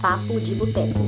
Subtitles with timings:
[0.00, 1.00] Papo de Boteco.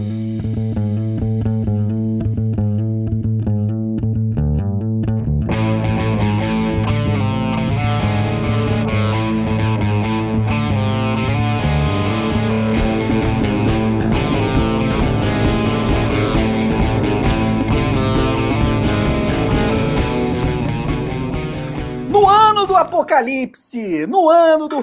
[22.08, 24.82] No ano do apocalipse, no ano do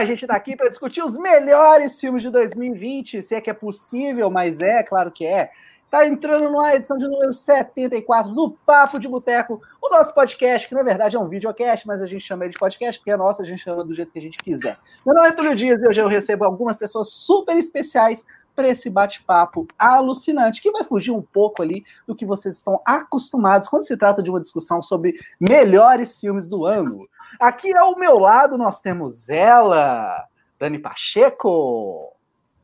[0.00, 3.52] a gente tá aqui para discutir os melhores filmes de 2020, se é que é
[3.52, 5.50] possível, mas é, claro que é.
[5.90, 10.74] Tá entrando na edição de número 74 do Papo de Boteco, o nosso podcast, que
[10.74, 13.42] na verdade é um videocast, mas a gente chama ele de podcast porque é nosso,
[13.42, 14.78] a gente chama do jeito que a gente quiser.
[15.04, 18.88] Meu nome é Túlio Dias e hoje eu recebo algumas pessoas super especiais para esse
[18.88, 23.96] bate-papo alucinante, que vai fugir um pouco ali do que vocês estão acostumados quando se
[23.96, 27.08] trata de uma discussão sobre melhores filmes do ano.
[27.38, 30.26] Aqui ao meu lado nós temos ela,
[30.58, 32.12] Dani Pacheco.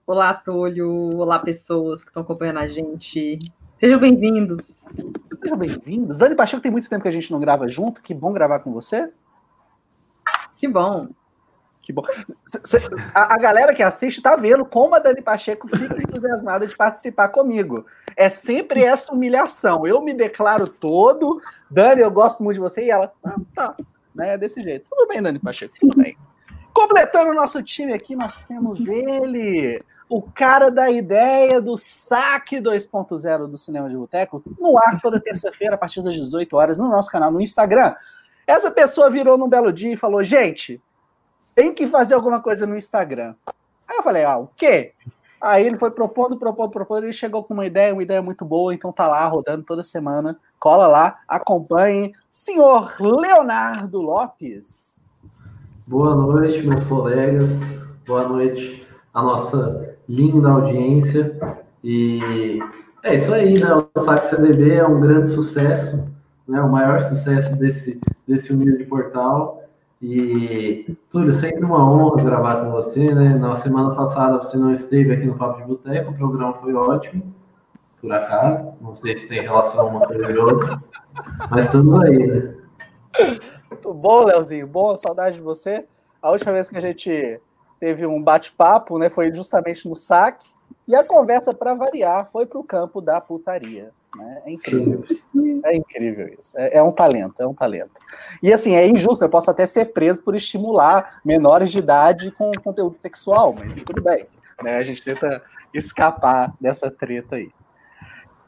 [0.06, 1.16] Olá, Túlio.
[1.18, 3.38] Olá, pessoas que estão acompanhando a gente.
[3.78, 4.82] Sejam bem-vindos.
[5.40, 6.18] Sejam bem-vindos.
[6.18, 8.02] Dani Pacheco, tem muito tempo que a gente não grava junto.
[8.02, 9.12] Que bom gravar com você.
[10.56, 11.08] Que bom.
[11.82, 12.02] Que bom.
[13.14, 17.86] A, galera que assiste tá vendo como a Dani Pacheco fica entusiasmada de participar comigo.
[18.16, 19.86] É sempre essa humilhação.
[19.86, 21.40] Eu me declaro todo.
[21.70, 22.86] Dani, eu gosto muito de você.
[22.86, 23.76] E ela, ah, tá.
[24.16, 24.88] Né, é desse jeito.
[24.88, 26.16] Tudo bem, Dani Pacheco, tudo bem.
[26.72, 33.46] Completando o nosso time aqui, nós temos ele, o cara da ideia do saque 2.0
[33.46, 37.10] do Cinema de Boteco, no ar toda terça-feira, a partir das 18 horas, no nosso
[37.10, 37.94] canal no Instagram.
[38.46, 40.80] Essa pessoa virou num belo dia e falou: gente,
[41.54, 43.34] tem que fazer alguma coisa no Instagram.
[43.88, 44.92] Aí eu falei: ah, o quê?
[45.40, 48.74] Aí ele foi propondo, propondo, propondo, ele chegou com uma ideia, uma ideia muito boa,
[48.74, 50.38] então tá lá rodando toda semana.
[50.58, 52.12] Cola lá, acompanhe.
[52.30, 55.08] Senhor Leonardo Lopes.
[55.86, 57.80] Boa noite, meus colegas.
[58.06, 61.38] Boa noite à nossa linda audiência.
[61.84, 62.58] E
[63.02, 63.68] é isso aí, né?
[63.74, 66.08] O Saque CDB é um grande sucesso,
[66.48, 66.60] né?
[66.60, 69.62] O maior sucesso desse, desse humilde portal.
[70.00, 73.36] E, Túlio, sempre uma honra gravar com você, né?
[73.36, 77.22] Na semana passada você não esteve aqui no Papo de Boteco, o programa foi ótimo,
[78.06, 78.72] por acaso.
[78.80, 80.80] Não sei se tem relação uma coisa e outra,
[81.50, 82.54] mas estamos aí, né?
[83.68, 84.66] Muito bom, Leozinho.
[84.66, 85.84] Bom, saudade de você.
[86.22, 87.40] A última vez que a gente
[87.80, 90.46] teve um bate-papo, né, foi justamente no saque.
[90.86, 93.90] E a conversa, para variar, foi para o campo da putaria.
[94.16, 94.42] Né?
[94.46, 95.04] É incrível.
[95.64, 96.56] É incrível isso.
[96.56, 98.00] É, é um talento, é um talento.
[98.40, 102.52] E assim, é injusto, eu posso até ser preso por estimular menores de idade com
[102.62, 104.26] conteúdo sexual, mas tudo bem.
[104.62, 104.76] Né?
[104.76, 105.42] A gente tenta
[105.74, 107.50] escapar dessa treta aí.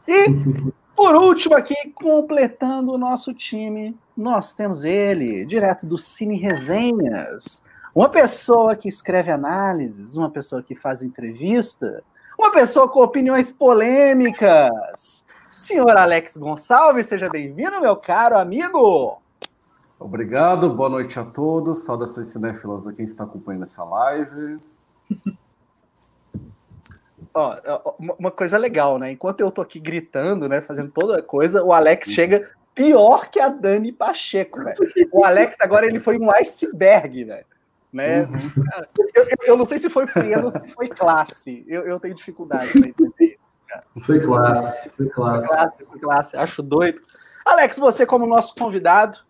[0.09, 7.63] E, por último, aqui, completando o nosso time, nós temos ele, direto do Cine Resenhas.
[7.95, 12.03] Uma pessoa que escreve análises, uma pessoa que faz entrevista,
[12.39, 15.27] uma pessoa com opiniões polêmicas.
[15.53, 19.21] Senhor Alex Gonçalves, seja bem-vindo, meu caro amigo.
[20.01, 21.85] Obrigado, boa noite a todos.
[21.85, 24.59] Saudações cinéfilas a quem está acompanhando essa live.
[27.39, 29.13] Ó, uma- coisa legal, né?
[29.13, 33.39] Enquanto eu tô aqui gritando, né, fazendo toda a coisa, o Alex chega pior que
[33.41, 34.77] a Dani Pacheco, velho.
[35.13, 37.47] O Alex agora ele foi um iceberg, velho.
[37.93, 38.27] Né?
[38.71, 41.65] Cara, eu, eu- não sei se foi frieza ou se foi classe.
[41.67, 43.85] Eu, eu tenho dificuldade pra entender isso, cara.
[44.03, 45.49] Foi classe, foi classe.
[45.49, 47.01] Classe, foi classe, acho doido.
[47.47, 49.21] Alex, você como nosso convidado,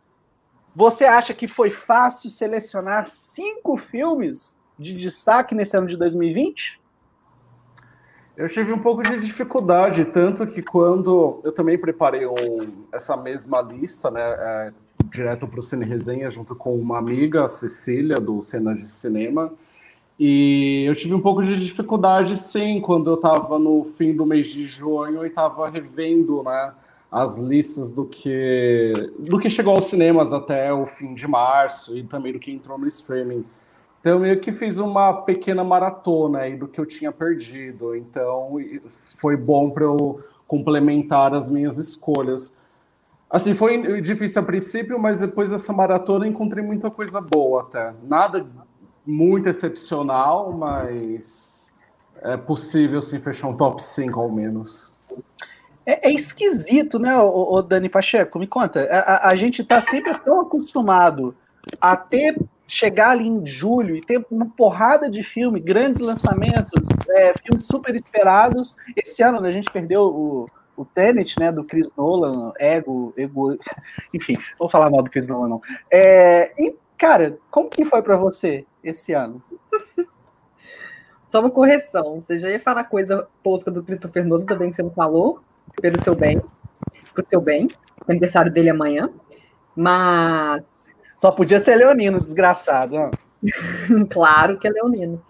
[0.75, 6.81] você acha que foi fácil selecionar cinco filmes de destaque nesse ano de 2020?
[8.39, 13.61] Eu tive um pouco de dificuldade, tanto que quando eu também preparei um- essa mesma
[13.61, 14.73] lista, né, é,
[15.11, 19.53] direto para o Cine Resenha, junto com uma amiga, Cecília, do Cenas de Cinema,
[20.21, 24.47] e eu tive um pouco de dificuldade, sim, quando eu estava no fim do mês
[24.47, 26.71] de junho e estava revendo, né,
[27.11, 32.05] as listas do que, do que chegou aos cinemas até o fim de março e
[32.05, 33.45] também do que entrou no streaming.
[34.09, 37.95] Então, eu meio que fiz uma pequena maratona aí do que eu tinha perdido.
[37.95, 38.57] Então,
[39.21, 42.57] foi bom para eu complementar as minhas escolhas.
[43.29, 47.93] Assim, foi difícil a princípio, mas depois dessa maratona encontrei muita coisa boa até.
[48.03, 48.47] Nada
[49.07, 51.71] muito excepcional, mas
[52.23, 54.97] é possível sim fechar um top 5 ao menos.
[55.85, 58.39] É, é esquisito, né, ô, Dani Pacheco?
[58.39, 58.89] Me conta.
[58.91, 61.35] A, a- a gente tá sempre tão acostumado
[61.79, 62.39] a ter
[62.69, 66.71] chegar ali em julho e ter uma porrada de filme, grandes lançamentos,
[67.09, 68.77] é, filmes super esperados.
[68.95, 73.57] Esse ano né, a gente perdeu o, o Tenet, né, do Chris Nolan, Ego, Ego,
[74.15, 75.63] enfim, vou falar mal do Chris Nolan não.
[75.91, 79.43] É, e cara, como que foi para você esse ano?
[81.31, 82.21] só uma correção.
[82.21, 85.41] Você já ia falar coisa tosca do Christopher Nolan também que você não falou,
[85.81, 86.43] pelo seu bem,
[87.15, 87.69] pro seu bem.
[88.07, 89.11] Aniversário dele amanhã.
[89.75, 90.78] Mas.
[91.19, 93.11] Só podia ser leonino, desgraçado.
[94.11, 95.21] Claro que é leonino.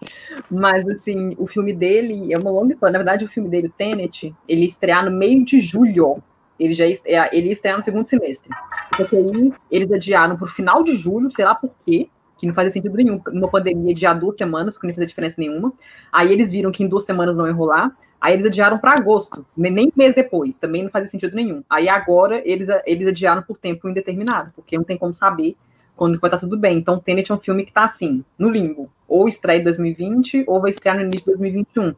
[0.49, 2.93] Mas, assim, o filme dele é uma longa história.
[2.93, 6.21] Na verdade, o filme dele, o Tenet, ele estrear no meio de julho.
[6.59, 8.49] Ele já ia, ele estrear no segundo semestre.
[8.95, 12.07] Só que aí eles adiaram para o final de julho, sei lá por quê,
[12.37, 13.19] que não fazia sentido nenhum.
[13.27, 15.73] Numa pandemia, adiar duas semanas, que não ia fazer diferença nenhuma.
[16.11, 17.95] Aí eles viram que em duas semanas não ia rolar.
[18.21, 21.63] Aí eles adiaram para agosto, nem um mês depois, também não fazia sentido nenhum.
[21.69, 25.55] Aí agora eles, eles adiaram por tempo indeterminado, porque não tem como saber
[25.99, 26.77] quando vai estar tudo bem.
[26.77, 28.89] Então, Tenet é um filme que está assim, no limbo.
[29.05, 31.93] Ou estreia em 2020, ou vai estrear no início de 2021.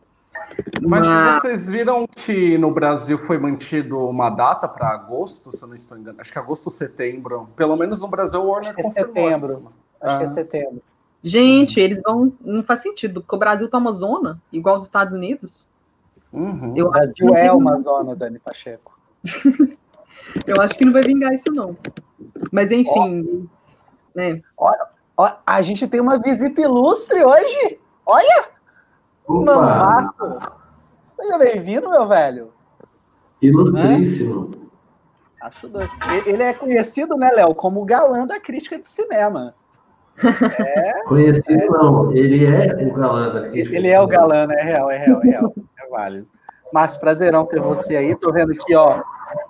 [0.81, 1.35] Mas, Mas...
[1.35, 5.97] vocês viram que no Brasil foi mantido uma data para agosto, se eu não estou
[5.97, 6.19] enganado.
[6.19, 7.47] Acho que agosto ou setembro.
[7.55, 9.71] Pelo menos no Brasil o Warner Acho que é setembro.
[10.01, 10.17] Acho ah.
[10.17, 10.81] que é setembro.
[11.23, 12.33] Gente, eles vão.
[12.41, 15.69] Não faz sentido, porque o Brasil tá uma zona, igual os Estados Unidos.
[16.33, 16.73] Uhum.
[16.75, 18.97] Eu o Brasil é uma zona, Dani Pacheco.
[20.47, 21.77] eu acho que não vai vingar isso, não.
[22.51, 23.47] Mas enfim,
[24.15, 24.41] né?
[24.57, 24.87] Olha,
[25.17, 27.79] olha, a gente tem uma visita ilustre hoje.
[28.05, 28.45] Olha!
[29.27, 30.39] Mamaço!
[31.13, 32.51] Seja bem-vindo, meu velho.
[33.41, 34.51] Ilustríssimo.
[35.41, 35.89] Acho doido.
[36.25, 39.55] Ele é conhecido, né, Léo, como o galã da crítica de cinema.
[40.21, 41.67] É, conhecido é...
[41.67, 43.75] não, ele é o galã da crítica.
[43.75, 44.55] Ele é o galã, né?
[44.59, 45.53] É real, é real, é real.
[45.83, 46.27] É válido.
[46.71, 48.15] Márcio, prazerão ter você aí.
[48.15, 49.01] Tô vendo aqui, ó.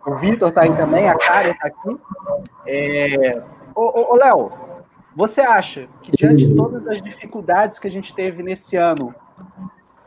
[0.05, 1.99] O Vitor tá aí também, a Karen tá aqui.
[2.65, 3.41] É,
[3.75, 4.51] Ô, ô, Léo,
[5.15, 9.13] você acha que diante de todas as dificuldades que a gente teve nesse ano,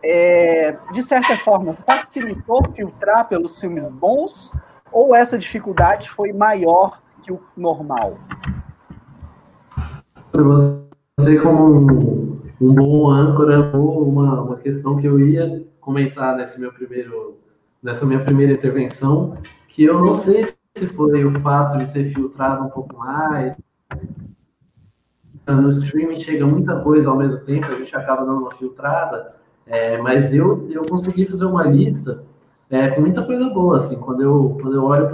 [0.03, 4.53] é, de certa forma, facilitou filtrar pelos filmes bons?
[4.93, 8.17] Ou essa dificuldade foi maior que o normal?
[11.19, 16.73] Você, como um, um bom âncora, uma, uma questão que eu ia comentar nesse meu
[16.73, 17.39] primeiro,
[17.83, 19.37] nessa minha primeira intervenção,
[19.69, 23.55] que eu não sei se foi o fato de ter filtrado um pouco mais.
[25.47, 29.37] No streaming chega muita coisa ao mesmo tempo, a gente acaba dando uma filtrada,
[29.67, 32.25] é, mas eu, eu consegui fazer uma lista
[32.69, 35.09] é, com muita coisa boa, assim, quando eu, quando eu olho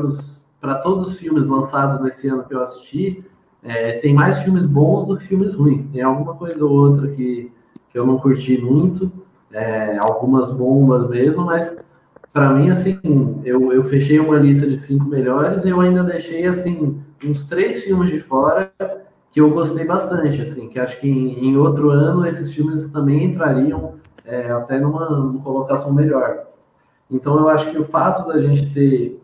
[0.61, 3.25] para todos os filmes lançados nesse ano que eu assisti,
[3.63, 7.53] é, tem mais filmes bons do que filmes ruins, tem alguma coisa ou outra que,
[7.91, 9.13] que eu não curti muito,
[9.53, 11.90] é, algumas bombas mesmo, mas
[12.33, 12.99] para mim, assim,
[13.45, 17.83] eu, eu fechei uma lista de cinco melhores e eu ainda deixei, assim, uns três
[17.83, 18.73] filmes de fora
[19.31, 23.25] que eu gostei bastante, assim, que acho que em, em outro ano esses filmes também
[23.25, 23.95] entrariam
[24.25, 26.47] é, até numa, numa, colocação melhor.
[27.11, 29.21] Então, eu acho que o fato da gente ter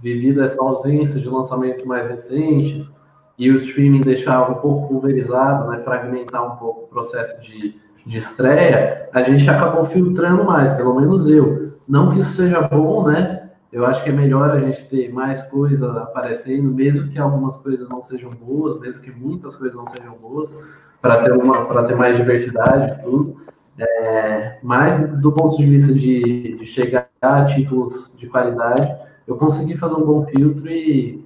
[0.00, 2.90] vivido essa ausência de lançamentos mais recentes
[3.36, 7.76] e o streaming deixar um pouco pulverizado, né, fragmentar um pouco o processo de,
[8.06, 11.67] de estreia, a gente acabou filtrando mais, pelo menos eu.
[11.88, 13.50] Não que isso seja bom, né?
[13.72, 17.88] Eu acho que é melhor a gente ter mais coisas aparecendo, mesmo que algumas coisas
[17.88, 20.56] não sejam boas, mesmo que muitas coisas não sejam boas,
[21.00, 23.42] para ter uma, para ter mais diversidade e tudo.
[23.78, 28.92] É, mas do ponto de vista de, de chegar a títulos de qualidade,
[29.26, 31.24] eu consegui fazer um bom filtro e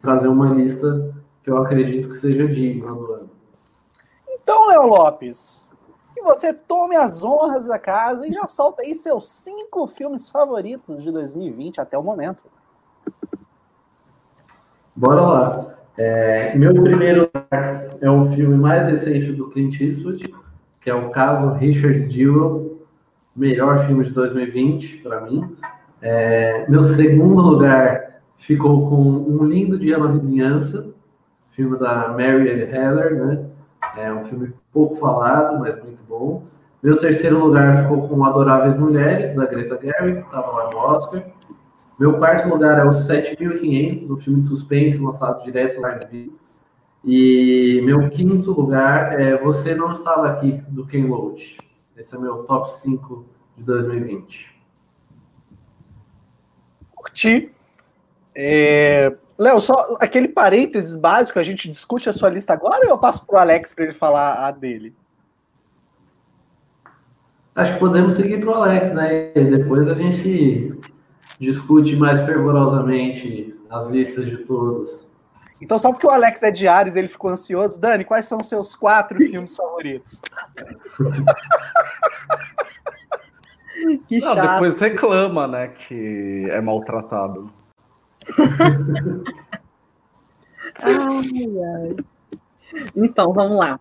[0.00, 3.30] trazer uma lista que eu acredito que seja digna do ano.
[4.28, 5.67] Então, Léo Lopes,
[6.18, 11.02] que você tome as honras da casa e já solta aí seus cinco filmes favoritos
[11.02, 12.42] de 2020 até o momento.
[14.94, 15.74] Bora lá.
[15.96, 17.30] É, meu primeiro
[18.00, 20.34] é o filme mais recente do Clint Eastwood,
[20.80, 22.86] que é o caso Richard Jewell,
[23.34, 25.56] melhor filme de 2020 para mim.
[26.00, 30.94] É, meu segundo lugar ficou com Um Lindo Dia na Vizinhança,
[31.50, 33.47] filme da Mary Heller, né?
[33.98, 36.44] É um filme pouco falado, mas muito bom.
[36.80, 41.24] Meu terceiro lugar ficou com Adoráveis Mulheres, da Greta Gerwig, que estava lá no Oscar.
[41.98, 46.32] Meu quarto lugar é o 7500, um filme de suspense lançado direto no Live
[47.04, 51.58] E meu quinto lugar é Você Não Estava Aqui, do Ken Loach.
[51.96, 53.26] Esse é meu top 5
[53.56, 54.54] de 2020.
[56.94, 57.52] Curti.
[58.32, 62.98] É, Léo, só aquele parênteses básico, a gente discute a sua lista agora ou eu
[62.98, 64.92] passo para o Alex para ele falar a dele?
[67.54, 69.30] Acho que podemos seguir para o Alex, né?
[69.36, 70.76] E depois a gente
[71.38, 75.06] discute mais fervorosamente as listas de todos.
[75.60, 77.80] Então, só porque o Alex é de Ares, ele ficou ansioso.
[77.80, 80.20] Dani, quais são os seus quatro filmes favoritos?
[84.08, 87.52] que Não, depois reclama, né, que é maltratado
[90.76, 91.96] ai, ai.
[92.94, 93.80] Então, vamos lá.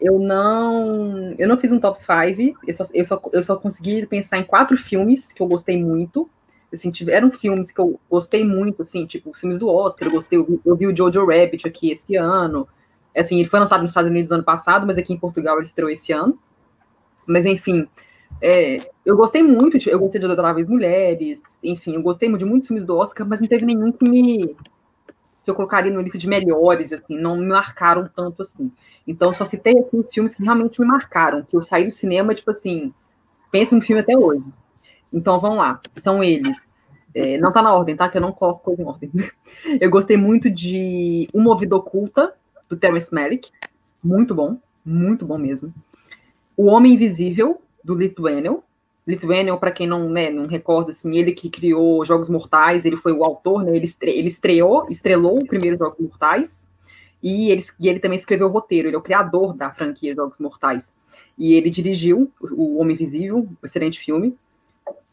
[0.00, 4.06] eu não, eu não fiz um top 5, eu só, eu, só, eu só consegui
[4.06, 6.28] pensar em quatro filmes que eu gostei muito.
[6.72, 10.60] Assim, tiveram filmes que eu gostei muito, assim, tipo, filmes do Oscar, eu gostei, eu,
[10.64, 12.68] eu vi o Jojo Rabbit aqui esse ano.
[13.16, 15.66] Assim, ele foi lançado nos Estados Unidos no ano passado, mas aqui em Portugal ele
[15.66, 16.38] estreou esse ano.
[17.26, 17.88] Mas, enfim,
[18.40, 22.84] é, eu gostei muito, eu gostei de Adoráveis Mulheres, enfim, eu gostei de muitos filmes
[22.84, 24.56] do Oscar, mas não teve nenhum que me
[25.48, 28.70] que eu colocaria no lista de melhores, assim, não me marcaram tanto assim.
[29.06, 32.34] Então, só citei aqui os filmes que realmente me marcaram, que eu saí do cinema,
[32.34, 32.92] tipo assim,
[33.50, 34.44] penso no filme até hoje.
[35.10, 36.54] Então, vamos lá, são eles.
[37.14, 38.10] É, não tá na ordem, tá?
[38.10, 39.10] Que eu não coloco coisa em ordem.
[39.80, 42.34] Eu gostei muito de Uma Vida Oculta,
[42.68, 43.50] do Terence Malick.
[44.04, 45.72] Muito bom, muito bom mesmo.
[46.54, 48.58] O Homem Invisível, do Lithuanian.
[49.06, 53.12] Lithuanian, para quem não, né, não recorda, assim, ele que criou Jogos Mortais, ele foi
[53.12, 56.68] o autor, né, ele, estre ele estreou, estrelou o primeiro Jogos Mortais,
[57.22, 60.38] e ele, e ele também escreveu o roteiro, ele é o criador da franquia Jogos
[60.38, 60.92] Mortais.
[61.36, 64.36] E ele dirigiu O Homem Invisível, um excelente filme.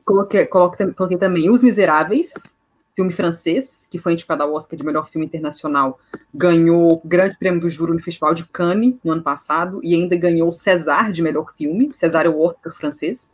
[0.03, 2.54] Coloquei, coloquei, coloquei também Os Miseráveis,
[2.95, 5.99] filme francês, que foi indicado ao Oscar de melhor filme internacional,
[6.33, 10.15] ganhou o Grande Prêmio do Júri no Festival de Cannes no ano passado e ainda
[10.15, 11.91] ganhou o César de melhor filme.
[11.93, 13.29] César é o Oscar francês.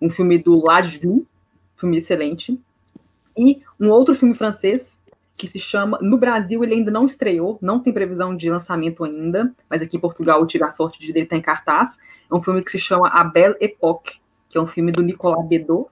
[0.00, 1.26] Um filme do Lajou,
[1.76, 2.58] filme excelente.
[3.36, 5.00] E um outro filme francês
[5.36, 5.98] que se chama.
[6.00, 10.00] No Brasil, ele ainda não estreou, não tem previsão de lançamento ainda, mas aqui em
[10.00, 11.98] Portugal eu tive a sorte de ele estar em cartaz.
[12.30, 15.44] É um filme que se chama A Belle Époque, que é um filme do Nicolas
[15.48, 15.86] Bedos,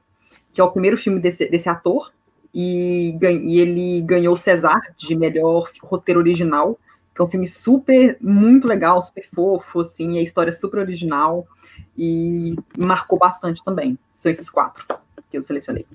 [0.52, 2.12] que é o primeiro filme desse, desse ator
[2.54, 6.78] e, e ele ganhou o César de melhor roteiro original,
[7.14, 11.46] que é um filme super, muito legal, super fofo, assim, a história é super original
[11.96, 13.98] e marcou bastante também.
[14.14, 14.86] São esses quatro
[15.30, 15.86] que eu selecionei.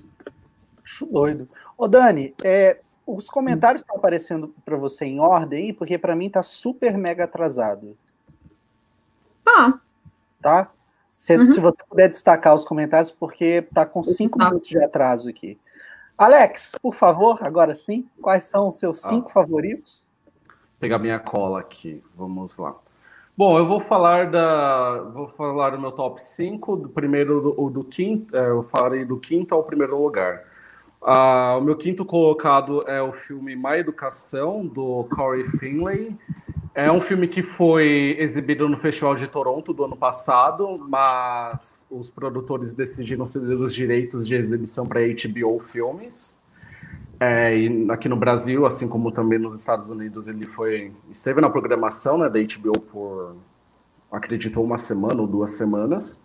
[0.82, 1.48] Acho doido.
[1.78, 6.28] Ô, Dani, é, os comentários estão aparecendo para você em ordem aí, porque para mim
[6.28, 7.96] tá super mega atrasado.
[9.46, 9.78] Ah.
[10.40, 10.70] Tá?
[11.10, 11.46] Se, uhum.
[11.46, 15.58] se você puder destacar os comentários, porque tá com cinco minutos de atraso aqui.
[16.16, 19.32] Alex, por favor, agora sim, quais são os seus cinco ah.
[19.32, 20.10] favoritos?
[20.46, 22.74] Vou pegar minha cola aqui, vamos lá.
[23.36, 27.82] Bom, eu vou falar da, vou falar do meu top 5, do primeiro do, do
[27.82, 30.44] quinto, é, eu falarei do quinto ao primeiro lugar.
[31.06, 36.16] Ah, o meu quinto colocado é o filme Má Educação, do Corey Finlay.
[36.74, 42.08] É um filme que foi exibido no Festival de Toronto do ano passado, mas os
[42.08, 46.42] produtores decidiram ceder os direitos de exibição para HBO Filmes.
[47.20, 51.50] É, e aqui no Brasil, assim como também nos Estados Unidos, ele foi esteve na
[51.50, 53.36] programação né, da HBO por,
[54.10, 56.23] acredito, uma semana ou duas semanas.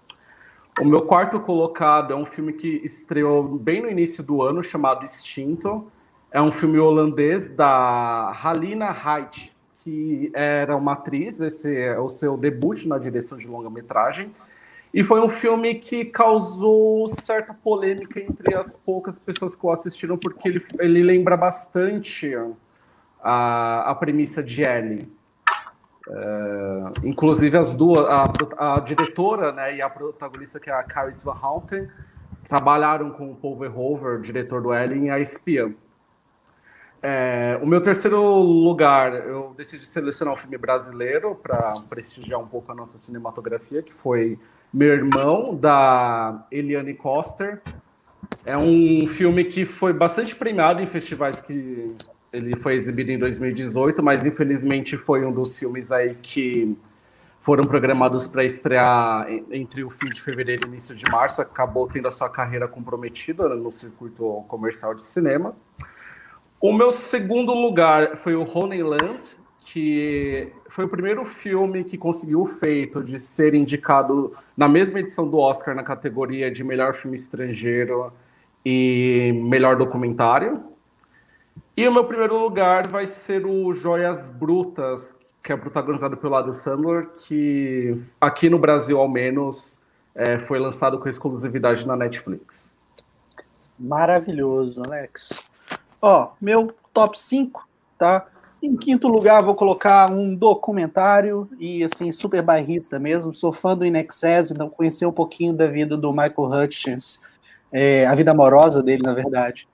[0.80, 5.06] O meu quarto colocado é um filme que estreou bem no início do ano, chamado
[5.06, 5.90] Extinto.
[6.32, 12.38] É um filme holandês da Halina Height que era uma atriz, esse é o seu
[12.38, 14.32] debut na direção de longa-metragem.
[14.94, 20.18] E foi um filme que causou certa polêmica entre as poucas pessoas que o assistiram,
[20.18, 22.32] porque ele, ele lembra bastante
[23.22, 25.08] a, a premissa de Ellie.
[26.12, 31.22] É, inclusive as duas, a, a, diretora né, e a protagonista, que é a Caris
[31.22, 31.88] Van Houten,
[32.48, 35.72] trabalharam com o Paul Verhoeven, diretor do Ellie, em A Espiã.
[37.02, 42.72] É, o meu terceiro lugar, eu decidi selecionar um filme brasileiro para prestigiar um pouco
[42.72, 44.38] a nossa cinematografia, que foi
[44.74, 47.62] Meu Irmão, da Eliane Coster.
[48.46, 51.96] É um filme que foi bastante premiado em festivais que
[52.32, 56.78] ele foi exibido em 2018, mas infelizmente foi um dos filmes aí que
[57.42, 62.08] foram programados para estrear entre o fim de fevereiro e início de março, acabou tendo
[62.08, 65.56] a sua carreira comprometida no circuito comercial de cinema.
[66.62, 72.46] O meu segundo lugar foi o Honeyland, que foi o primeiro filme que conseguiu o
[72.46, 78.12] feito de ser indicado na mesma edição do Oscar na categoria de melhor filme estrangeiro
[78.66, 80.64] e melhor documentário.
[81.80, 86.52] E o meu primeiro lugar vai ser o Joias Brutas, que é protagonizado pelo Adam
[86.52, 89.80] Sandler, que aqui no Brasil, ao menos,
[90.14, 92.76] é, foi lançado com exclusividade na Netflix.
[93.80, 95.30] Maravilhoso, Alex.
[96.02, 97.66] Ó, meu top 5,
[97.98, 98.28] tá?
[98.62, 103.34] Em quinto lugar, vou colocar um documentário e, assim, super bairrista mesmo.
[103.34, 107.22] Sou fã do Inexcess, então conheci um pouquinho da vida do Michael Hutchins,
[107.72, 109.66] é, a vida amorosa dele, na verdade.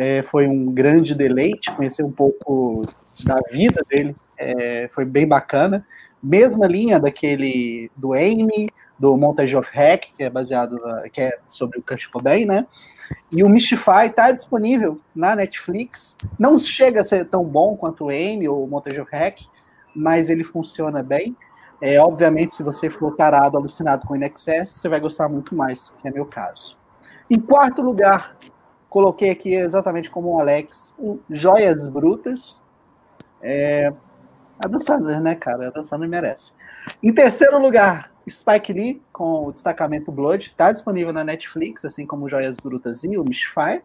[0.00, 2.82] É, foi um grande deleite conhecer um pouco
[3.24, 5.84] da vida dele, é, foi bem bacana.
[6.22, 10.78] Mesma linha daquele do Amy, do Montage of Hack, que é baseado
[11.12, 12.64] que é sobre o Kurt Cobain, né?
[13.32, 16.16] E o Mystify está disponível na Netflix.
[16.38, 19.40] Não chega a ser tão bom quanto o Amy ou o Montage of Hack,
[19.92, 21.36] mas ele funciona bem.
[21.80, 26.06] É, obviamente, se você for tarado, alucinado com Inexcess, você vai gostar muito mais, que
[26.06, 26.78] é meu caso.
[27.28, 28.36] Em quarto lugar,
[28.88, 32.62] coloquei aqui exatamente como o Alex, o Joias Brutas.
[33.40, 33.92] É,
[34.58, 35.68] a dançando, né, cara?
[35.68, 36.52] A dançando merece.
[37.02, 40.46] Em terceiro lugar, Spike Lee, com o destacamento Blood.
[40.46, 43.82] Está disponível na Netflix, assim como Joias Brutas e o Mystify.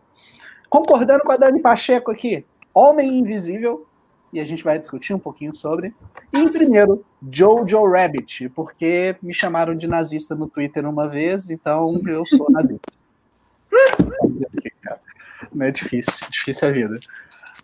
[0.69, 3.85] Concordando com a Dani Pacheco aqui, Homem Invisível,
[4.31, 5.93] e a gente vai discutir um pouquinho sobre.
[6.33, 12.01] E em primeiro, Jojo Rabbit, porque me chamaram de nazista no Twitter uma vez, então
[12.07, 12.91] eu sou nazista.
[15.53, 16.99] Não é difícil, difícil a vida.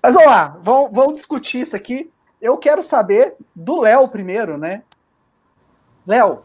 [0.01, 2.10] Mas vamos lá, vamos, vamos discutir isso aqui.
[2.41, 4.84] Eu quero saber do Léo primeiro, né?
[6.08, 6.43] Léo,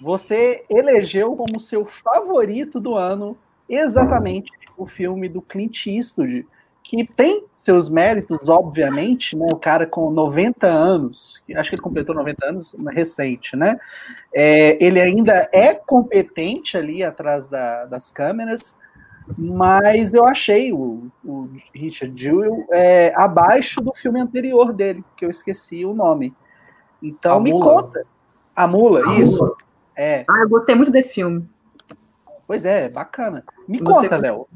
[0.00, 3.36] você elegeu como seu favorito do ano
[3.68, 6.46] exatamente o filme do Clint Eastwood,
[6.82, 9.46] que tem seus méritos, obviamente, né?
[9.50, 13.78] O cara com 90 anos, acho que ele completou 90 anos recente, né?
[14.32, 18.78] É, ele ainda é competente ali atrás da, das câmeras,
[19.36, 25.30] mas eu achei o, o Richard Jewell é, abaixo do filme anterior dele, que eu
[25.30, 26.34] esqueci o nome.
[27.02, 27.64] Então a me mula.
[27.64, 28.06] conta.
[28.54, 29.42] A Mula, a isso.
[29.42, 29.56] Mula.
[29.96, 30.24] É.
[30.28, 31.48] Ah, eu gostei muito desse filme.
[32.46, 33.44] Pois é, bacana.
[33.68, 34.46] Me conta, Léo.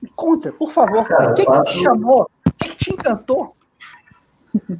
[0.00, 1.64] Me conta, por favor, Cara, o que, fato...
[1.64, 2.30] que te chamou?
[2.46, 3.54] O que, que te encantou?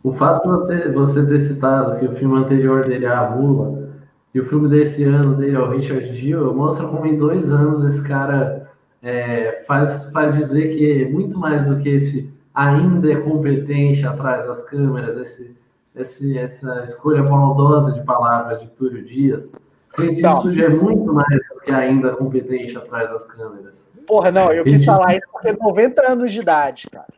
[0.02, 3.92] O fato de você ter citado que o filme anterior dele é A Mula
[4.34, 7.82] e o filme desse ano dele é o Richard Gill, mostra como em dois anos
[7.84, 8.63] esse cara
[9.04, 14.46] é, faz, faz dizer que é muito mais do que esse ainda é competente atrás
[14.46, 15.54] das câmeras, esse,
[15.94, 19.54] esse, essa escolha maldosa de palavras de Túlio Dias.
[19.92, 23.92] Clint Eastwood é muito mais do que ainda competente atrás das câmeras.
[24.06, 27.12] Porra, não, eu quis falar isso porque 90 anos de idade, cara.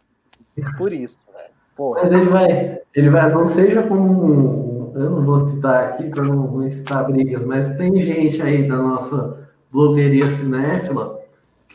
[0.77, 1.51] Por isso, velho.
[1.77, 2.03] Porra.
[2.03, 6.51] Mas ele vai, ele vai, não seja como eu não vou citar aqui para não,
[6.51, 11.16] não citar brigas, mas tem gente aí da nossa blogueiria cinéfila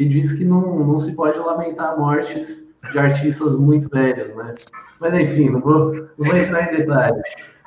[0.01, 4.55] que diz que não, não se pode lamentar mortes de artistas muito velhos, né?
[4.99, 7.21] Mas enfim, não vou, não vou entrar em detalhes.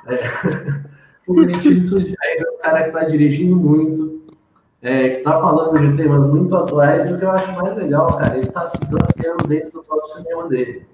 [0.05, 0.19] É,
[1.25, 4.21] o Eastwood é um cara que está dirigindo muito,
[4.81, 8.17] é, que está falando de temas muito atuais, e o que eu acho mais legal,
[8.17, 10.85] cara, ele está se desafiando dentro do próprio cinema dele.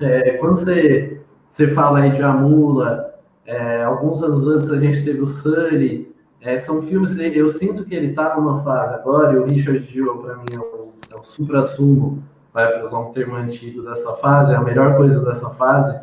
[0.00, 3.12] É, quando você, você fala aí de Amula,
[3.44, 6.09] é, alguns anos antes a gente teve o Sully,
[6.40, 10.18] é, são filmes, eu sinto que ele está numa fase agora, e o Richard Gill,
[10.18, 12.22] para mim, é o, é o supra-sumo,
[12.52, 15.98] para usar um termo antigo dessa fase, é a melhor coisa dessa fase,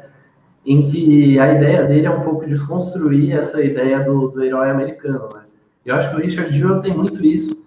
[0.66, 5.30] em que a ideia dele é um pouco desconstruir essa ideia do, do herói americano,
[5.34, 5.42] né?
[5.86, 7.66] Eu acho que o Richard Gill tem muito isso.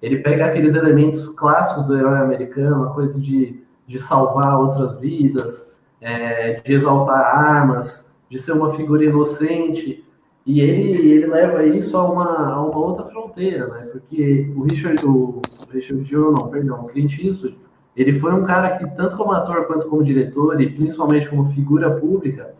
[0.00, 5.74] Ele pega aqueles elementos clássicos do herói americano, a coisa de, de salvar outras vidas,
[6.00, 10.05] é, de exaltar armas, de ser uma figura inocente,
[10.46, 13.86] e ele, ele leva isso a uma, a uma outra fronteira, né?
[13.90, 17.58] Porque o Richard, o Richard Gill, não, perdão, o Clint Eastwood,
[17.96, 21.90] ele foi um cara que, tanto como ator quanto como diretor, e principalmente como figura
[21.90, 22.54] pública,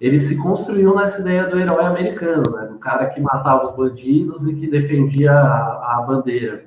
[0.00, 2.66] ele se construiu nessa ideia do herói americano, né?
[2.66, 6.64] Do cara que matava os bandidos e que defendia a, a bandeira.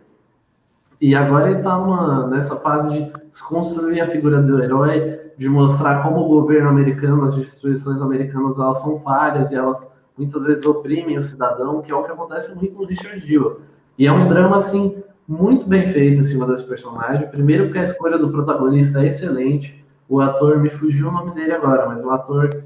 [1.01, 6.21] E agora ele está nessa fase de desconstruir a figura do herói, de mostrar como
[6.21, 11.21] o governo americano, as instituições americanas, elas são falhas e elas muitas vezes oprimem o
[11.21, 13.61] cidadão, que é o que acontece muito no Richard Gill.
[13.97, 17.27] E é um drama, assim, muito bem feito em cima desse personagem.
[17.27, 19.83] Primeiro porque a escolha do protagonista é excelente.
[20.07, 22.63] O ator, me fugiu o nome dele agora, mas o ator,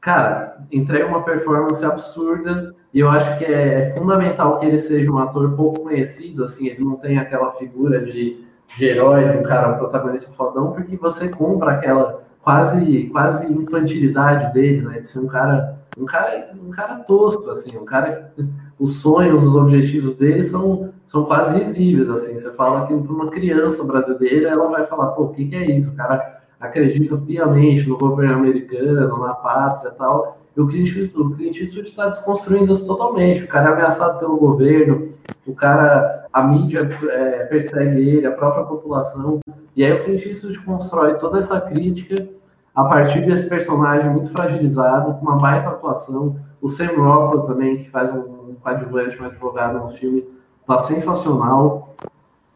[0.00, 5.10] cara, entrega uma performance absurda e eu acho que é, é fundamental que ele seja
[5.10, 8.44] um ator pouco conhecido, assim, ele não tem aquela figura de,
[8.76, 14.52] de herói, de um cara, um protagonista fodão, porque você compra aquela quase, quase infantilidade
[14.52, 18.32] dele, né, de ser um cara um cara, um cara tosco, assim, um cara
[18.78, 22.36] os sonhos, os objetivos dele são, são quase risíveis, assim.
[22.36, 25.70] Você fala que para uma criança brasileira, ela vai falar, pô, o que, que é
[25.70, 25.90] isso?
[25.90, 30.38] O cara acredita piamente no governo americano, na pátria tal.
[30.56, 33.44] E o Clint Eastwood está desconstruindo isso totalmente.
[33.44, 35.12] O cara é ameaçado pelo governo,
[35.46, 39.40] o cara, a mídia é, persegue ele, a própria população.
[39.76, 42.28] E aí o Clint Eastwood constrói toda essa crítica
[42.74, 46.36] a partir desse personagem muito fragilizado, com uma baita atuação.
[46.60, 50.24] O Sam Rockwell também, que faz um coadjuvante, um advogado no filme,
[50.66, 51.94] tá sensacional.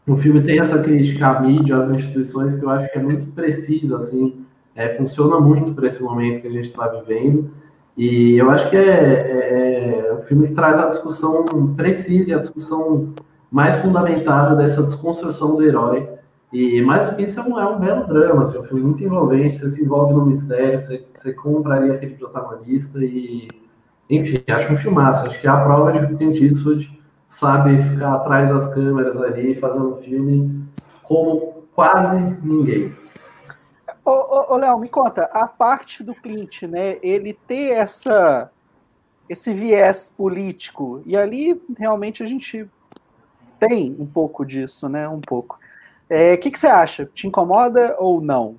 [0.06, 3.26] O filme tem essa crítica à mídia, às instituições, que eu acho que é muito
[3.32, 7.50] precisa, assim, é, funciona muito para esse momento que a gente está vivendo.
[7.96, 12.34] E eu acho que é, é, é um filme que traz a discussão precisa e
[12.34, 13.14] a discussão
[13.50, 16.08] mais fundamentada dessa desconstrução do herói,
[16.52, 19.02] e mais do que isso, é um, é um belo drama, assim, um filme muito
[19.02, 23.48] envolvente, você se envolve no mistério, você, você compraria aquele protagonista e,
[24.08, 25.26] enfim, acho um filmaço.
[25.26, 29.16] Acho que é a prova de que o Clint Eastwood sabe ficar atrás das câmeras
[29.16, 30.64] ali, fazendo um filme
[31.02, 32.94] como quase ninguém.
[34.04, 36.98] Ô, ô, ô Léo, me conta, a parte do Clint, né?
[37.02, 38.50] Ele ter essa
[39.28, 42.70] esse viés político, e ali realmente a gente
[43.58, 45.08] tem um pouco disso, né?
[45.08, 45.58] Um pouco.
[46.08, 47.06] O é, que, que você acha?
[47.12, 48.56] Te incomoda ou não?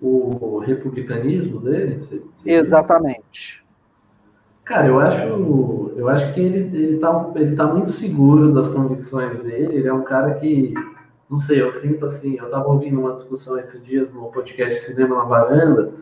[0.00, 1.98] O republicanismo dele?
[1.98, 3.22] Você, você Exatamente.
[3.30, 3.62] Diz?
[4.64, 9.38] Cara, eu acho, eu acho que ele, ele, tá, ele tá muito seguro das convicções
[9.40, 9.74] dele.
[9.76, 10.72] Ele é um cara que,
[11.28, 12.36] não sei, eu sinto assim.
[12.38, 15.92] Eu tava ouvindo uma discussão esses dias no podcast Cinema na Varanda,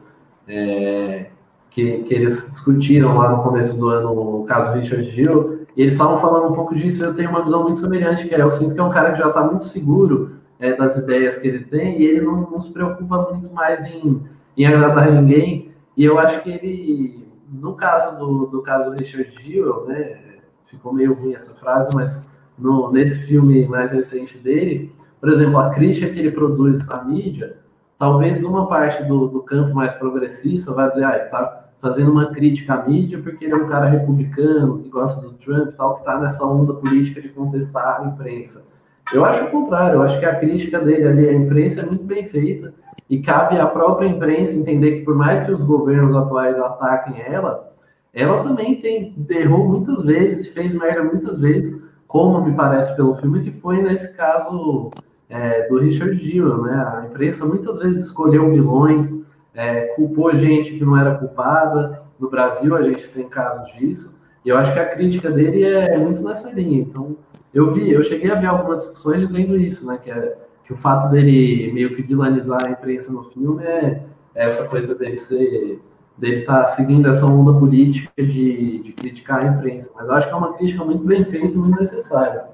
[0.46, 1.30] é,
[1.70, 5.94] que, que eles discutiram lá no começo do ano o caso Richard Gill, e eles
[5.94, 7.02] estavam falando um pouco disso.
[7.02, 9.12] E eu tenho uma visão muito semelhante, que é: eu sinto que é um cara
[9.12, 12.60] que já tá muito seguro é, das ideias que ele tem e ele não, não
[12.60, 14.22] se preocupa muito mais em,
[14.56, 15.72] em agradar ninguém.
[15.96, 20.20] E eu acho que ele no caso do, do caso do Richard Jewell, né,
[20.66, 22.24] ficou meio ruim essa frase, mas
[22.56, 27.58] no, nesse filme mais recente dele, por exemplo, a crítica que ele produz à mídia,
[27.98, 32.26] talvez uma parte do, do campo mais progressista vai dizer, ah, ele está fazendo uma
[32.26, 35.94] crítica à mídia porque ele é um cara republicano, que gosta do Trump e tal,
[35.94, 38.68] que está nessa onda política de contestar a imprensa.
[39.12, 42.04] Eu acho o contrário, eu acho que a crítica dele ali à imprensa é muito
[42.04, 42.74] bem feita,
[43.08, 47.72] e cabe à própria imprensa entender que, por mais que os governos atuais ataquem ela,
[48.12, 53.40] ela também tem errou muitas vezes, fez merda muitas vezes, como me parece pelo filme,
[53.40, 54.90] que foi nesse caso
[55.28, 56.74] é, do Richard Jewell, né?
[56.74, 59.26] A imprensa muitas vezes escolheu vilões,
[59.60, 62.02] é, culpou gente que não era culpada.
[62.18, 64.18] No Brasil a gente tem casos disso.
[64.42, 66.80] E eu acho que a crítica dele é muito nessa linha.
[66.80, 67.14] Então,
[67.52, 70.00] eu vi, eu cheguei a ver algumas discussões dizendo isso, né?
[70.02, 74.02] Que é que o fato dele meio que vilanizar a imprensa no filme é
[74.34, 75.78] essa coisa dele ser
[76.16, 79.90] dele estar tá seguindo essa onda política de, de criticar a imprensa.
[79.94, 82.44] Mas eu acho que é uma crítica muito bem feita e muito necessária.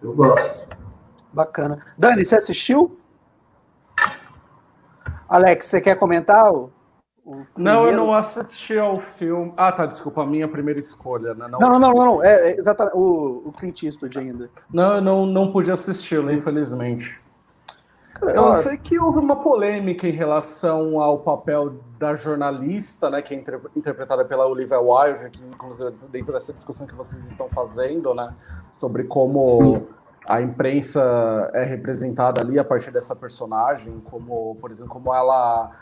[0.00, 0.68] Eu gosto.
[1.32, 1.78] Bacana.
[1.98, 2.98] Dani, você assistiu?
[5.32, 6.52] Alex, você quer comentar?
[6.52, 6.70] O,
[7.24, 9.50] o não, eu não assisti ao filme.
[9.56, 11.48] Ah, tá, desculpa, a minha primeira escolha, né?
[11.48, 12.22] Não, não, não, não, não.
[12.22, 14.50] É, é exatamente o, o Clint Eastwood ainda.
[14.70, 17.18] Não, eu não, não pude assisti-lo, infelizmente.
[18.20, 23.42] Eu sei que houve uma polêmica em relação ao papel da jornalista, né, que é
[23.74, 28.32] interpretada pela Olivia Wilde, que inclusive dentro dessa discussão que vocês estão fazendo, né,
[28.70, 29.86] sobre como Sim.
[30.26, 35.72] A imprensa é representada ali a partir dessa personagem, como, por exemplo, como ela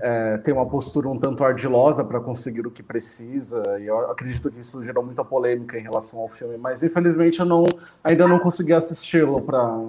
[0.00, 4.50] é, tem uma postura um tanto ardilosa para conseguir o que precisa, e eu acredito
[4.50, 7.64] que isso gerou muita polêmica em relação ao filme, mas infelizmente eu não,
[8.04, 9.82] ainda não consegui assisti-lo para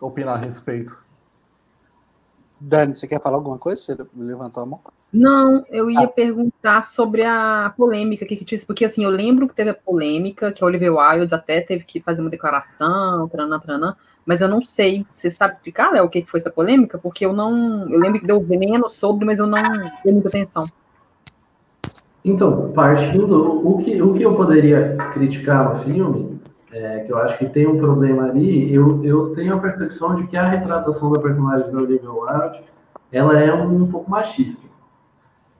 [0.00, 0.98] opinar a respeito.
[2.60, 3.80] Dani, você quer falar alguma coisa?
[3.80, 4.80] Você levantou a mão?
[5.14, 6.08] Não, eu ia ah.
[6.08, 10.50] perguntar sobre a polêmica que, que tinha, porque assim, eu lembro que teve a polêmica,
[10.50, 13.94] que a Oliver Wilde até teve que fazer uma declaração, tranã, tranã,
[14.26, 16.98] mas eu não sei, você sabe explicar, Léo, o que foi essa polêmica?
[16.98, 19.58] Porque eu não, eu lembro que deu veneno sobre, mas eu não
[20.02, 20.64] dei muita atenção.
[22.24, 26.40] Então, partindo, o que, o que eu poderia criticar no filme
[26.72, 30.26] é, que eu acho que tem um problema ali, eu, eu tenho a percepção de
[30.26, 32.62] que a retratação da personagem da Olivia Wilde,
[33.12, 34.73] ela é um, um pouco machista.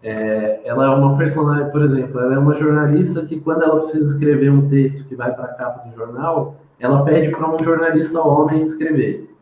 [0.07, 4.05] É, ela é uma personagem, por exemplo, ela é uma jornalista que quando ela precisa
[4.05, 8.21] escrever um texto que vai para a capa do jornal, ela pede para um jornalista
[8.21, 9.35] homem escrever.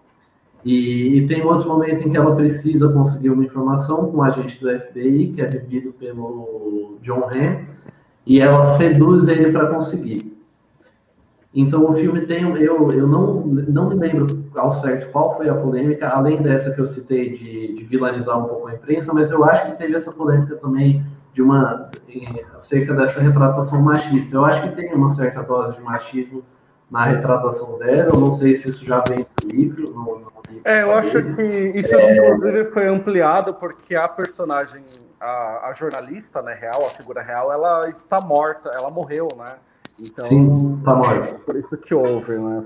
[0.65, 4.61] E, e, tem outro momento em que ela precisa conseguir uma informação com um agente
[4.61, 7.65] do FBI, que é vivido pelo John Hamm,
[8.25, 10.33] e ela seduz ele para conseguir.
[11.53, 15.55] Então o filme tem, eu, eu não, não me lembro ao certo qual foi a
[15.55, 19.45] polêmica, além dessa que eu citei de, de vilanizar um pouco a imprensa, mas eu
[19.45, 21.91] acho que teve essa polêmica também de uma
[22.55, 24.37] acerca dessa retratação machista.
[24.37, 26.45] Eu acho que tem uma certa dose de machismo
[26.91, 28.11] na retratação dela.
[28.11, 29.91] Eu não sei se isso já vem do livro.
[29.91, 31.43] No, no livro é, eu acho que
[31.75, 32.17] isso é...
[32.17, 34.85] inclusive foi ampliado porque a personagem,
[35.19, 39.55] a, a jornalista, né, real, a figura real, ela está morta, ela morreu, né?
[39.99, 41.35] Então, Sim, tá morto.
[41.41, 42.37] Por isso que houve.
[42.37, 42.63] Né,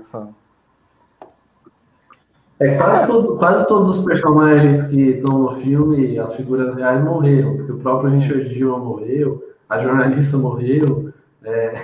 [2.59, 7.55] é, quase, todo, quase todos os personagens que estão no filme, as figuras reais morreram,
[7.55, 11.79] porque o próprio Richard Gilman morreu, a jornalista morreu, é,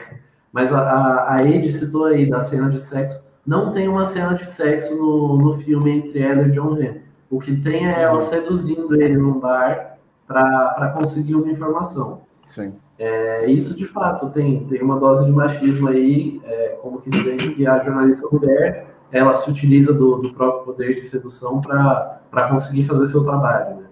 [0.52, 3.24] mas a, a, a Ed citou aí da cena de sexo.
[3.46, 6.96] Não tem uma cena de sexo no, no filme entre ela e John Ren.
[7.30, 12.22] O que tem é ela seduzindo ele num bar para conseguir uma informação.
[12.46, 12.74] Sim.
[12.98, 17.54] É, isso de fato tem, tem uma dose de machismo aí, é, como que dizendo
[17.54, 22.84] que a jornalista mulher ela se utiliza do, do próprio poder de sedução para conseguir
[22.84, 23.76] fazer seu trabalho.
[23.76, 23.86] Né?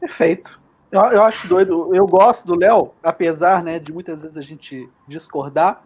[0.00, 0.60] Perfeito.
[0.90, 1.94] Eu, eu acho doido.
[1.94, 5.84] Eu gosto do Léo, apesar né, de muitas vezes a gente discordar,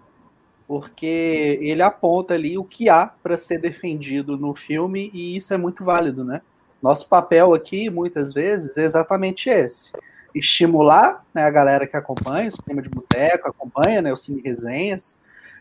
[0.67, 5.59] porque ele aponta ali o que há para ser defendido no filme e isso é
[5.59, 6.41] muito válido, né?
[6.83, 9.93] Nosso papel aqui, muitas vezes, é exatamente esse:
[10.35, 15.21] estimular né, a galera que acompanha, o cinema de boteco, acompanha né, o Cine Resenhas,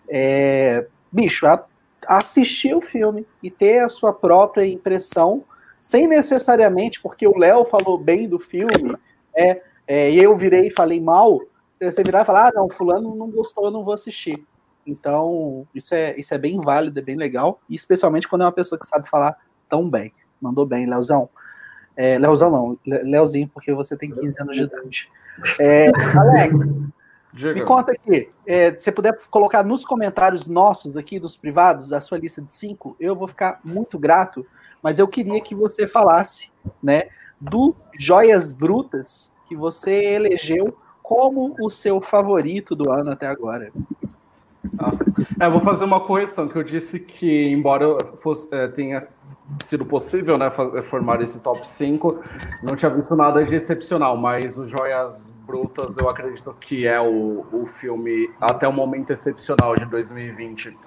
[0.10, 1.66] é, bicho, a,
[2.08, 5.44] assistir o filme e ter a sua própria impressão,
[5.80, 8.96] sem necessariamente, porque o Léo falou bem do filme,
[9.36, 11.42] é, é, e eu virei e falei mal,
[11.80, 14.44] você virar e falar, ah, não, fulano não gostou, eu não vou assistir.
[14.86, 18.52] Então, isso é, isso é bem válido, é bem legal, e especialmente quando é uma
[18.52, 19.38] pessoa que sabe falar
[19.70, 20.14] tão bem.
[20.42, 21.30] Mandou bem, Leozão.
[21.96, 25.10] É, Leozão não, Leozinho, porque você tem 15 anos de idade.
[25.60, 26.56] É, Alex,
[27.34, 27.54] Diga.
[27.54, 32.00] me conta aqui, é, se você puder colocar nos comentários nossos aqui, dos privados, a
[32.00, 34.46] sua lista de cinco, eu vou ficar muito grato,
[34.82, 37.04] mas eu queria que você falasse, né,
[37.40, 43.72] do Joias Brutas que você elegeu como o seu favorito do ano até agora.
[44.74, 45.06] Nossa.
[45.40, 49.08] É, vou fazer uma correção, que eu disse que, embora fosse, é, tenha
[49.64, 50.50] sido possível né,
[50.90, 52.22] formar esse top 5,
[52.64, 57.46] não tinha visto nada de excepcional, mas o Joias Brutas eu acredito que é o,
[57.52, 60.78] o filme até o momento excepcional de 2020.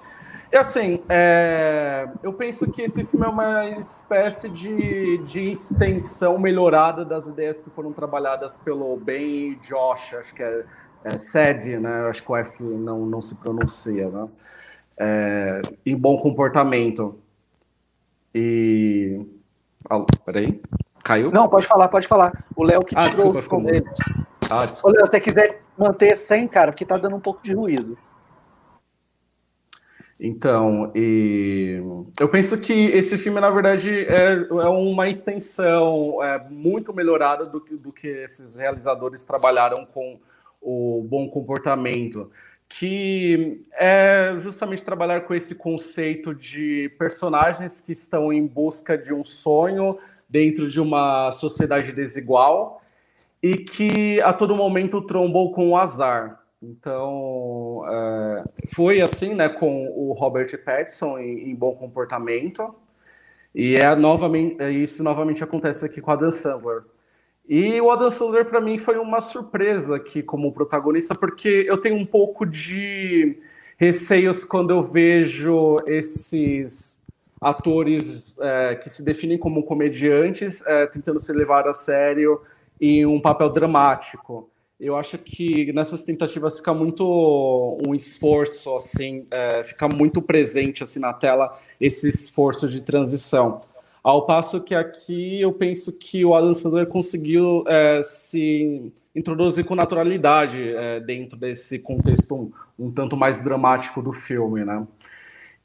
[0.51, 7.05] E assim, é, eu penso que esse filme é uma espécie de, de extensão melhorada
[7.05, 10.65] das ideias que foram trabalhadas pelo Ben e Josh, acho que é
[11.03, 12.07] é, sede, né?
[12.07, 14.27] Acho que o F não, não se pronuncia, né?
[14.97, 17.19] É, em bom comportamento.
[18.33, 19.25] E.
[19.89, 20.61] Ah, peraí.
[21.03, 21.31] Caiu?
[21.31, 22.45] Não, pode falar, pode falar.
[22.55, 23.85] O Léo que ah, tirou desculpa, o dele.
[24.49, 24.87] Ah, desculpa.
[24.87, 27.97] Ô, Léo, se você quiser manter sem, cara, porque tá dando um pouco de ruído.
[30.23, 31.81] Então, e
[32.19, 37.59] eu penso que esse filme, na verdade, é, é uma extensão é, muito melhorada do
[37.59, 40.19] que, do que esses realizadores trabalharam com
[40.61, 42.29] o bom comportamento,
[42.77, 49.23] que é justamente trabalhar com esse conceito de personagens que estão em busca de um
[49.23, 52.81] sonho dentro de uma sociedade desigual
[53.43, 56.41] e que a todo momento trombou com o azar.
[56.63, 62.73] Então, é, foi assim, né, com o Robert Pattinson em, em Bom Comportamento,
[63.53, 66.83] e é novamente isso novamente acontece aqui com a Dan Sandler.
[67.47, 71.95] E o Adam Sandler para mim foi uma surpresa aqui como protagonista, porque eu tenho
[71.95, 73.37] um pouco de
[73.77, 77.01] receios quando eu vejo esses
[77.41, 82.41] atores é, que se definem como comediantes é, tentando ser levar a sério
[82.79, 84.47] em um papel dramático.
[84.79, 90.99] Eu acho que nessas tentativas fica muito um esforço, assim, é, fica muito presente assim
[90.99, 93.61] na tela esse esforço de transição.
[94.03, 99.75] Ao passo que aqui eu penso que o Adam Sandler conseguiu é, se introduzir com
[99.75, 104.87] naturalidade é, dentro desse contexto um, um, tanto mais dramático do filme, né?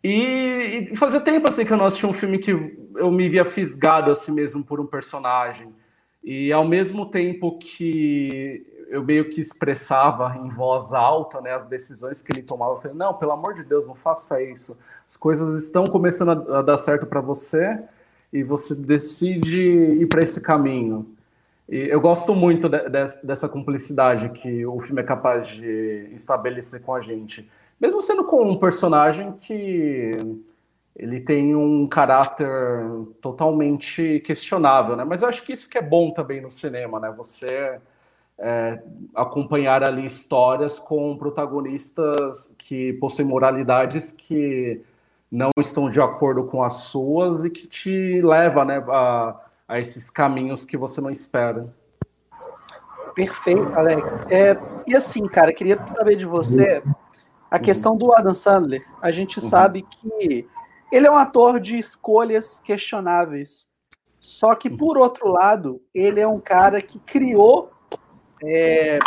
[0.05, 3.44] E, e fazia tempo assim que eu não assistia um filme que eu me via
[3.44, 5.68] fisgado assim mesmo por um personagem.
[6.22, 12.20] E ao mesmo tempo que eu meio que expressava em voz alta né, as decisões
[12.20, 14.79] que ele tomava, eu falei, não, pelo amor de Deus, não faça isso.
[15.07, 17.83] As coisas estão começando a, a dar certo para você
[18.33, 21.07] e você decide ir para esse caminho.
[21.69, 26.81] E eu gosto muito de, de, dessa cumplicidade que o filme é capaz de estabelecer
[26.83, 27.49] com a gente.
[27.81, 30.12] Mesmo sendo com um personagem que
[30.95, 32.49] ele tem um caráter
[33.21, 35.05] totalmente questionável, né?
[35.05, 37.12] Mas eu acho que isso que é bom também no cinema, né?
[37.17, 37.79] Você
[38.39, 38.83] é,
[39.15, 44.81] acompanhar ali histórias com protagonistas que possuem moralidades que
[45.31, 49.37] não estão de acordo com as suas e que te leva né, a,
[49.69, 51.73] a esses caminhos que você não espera.
[53.15, 54.12] Perfeito, Alex.
[54.31, 56.83] É, e assim, cara, queria saber de você
[57.51, 58.85] a questão do Adam Sandler.
[59.01, 59.49] A gente uhum.
[59.49, 60.47] sabe que
[60.93, 63.69] ele é um ator de escolhas questionáveis.
[64.19, 67.71] Só que, por outro lado, ele é um cara que criou.
[68.43, 68.99] É,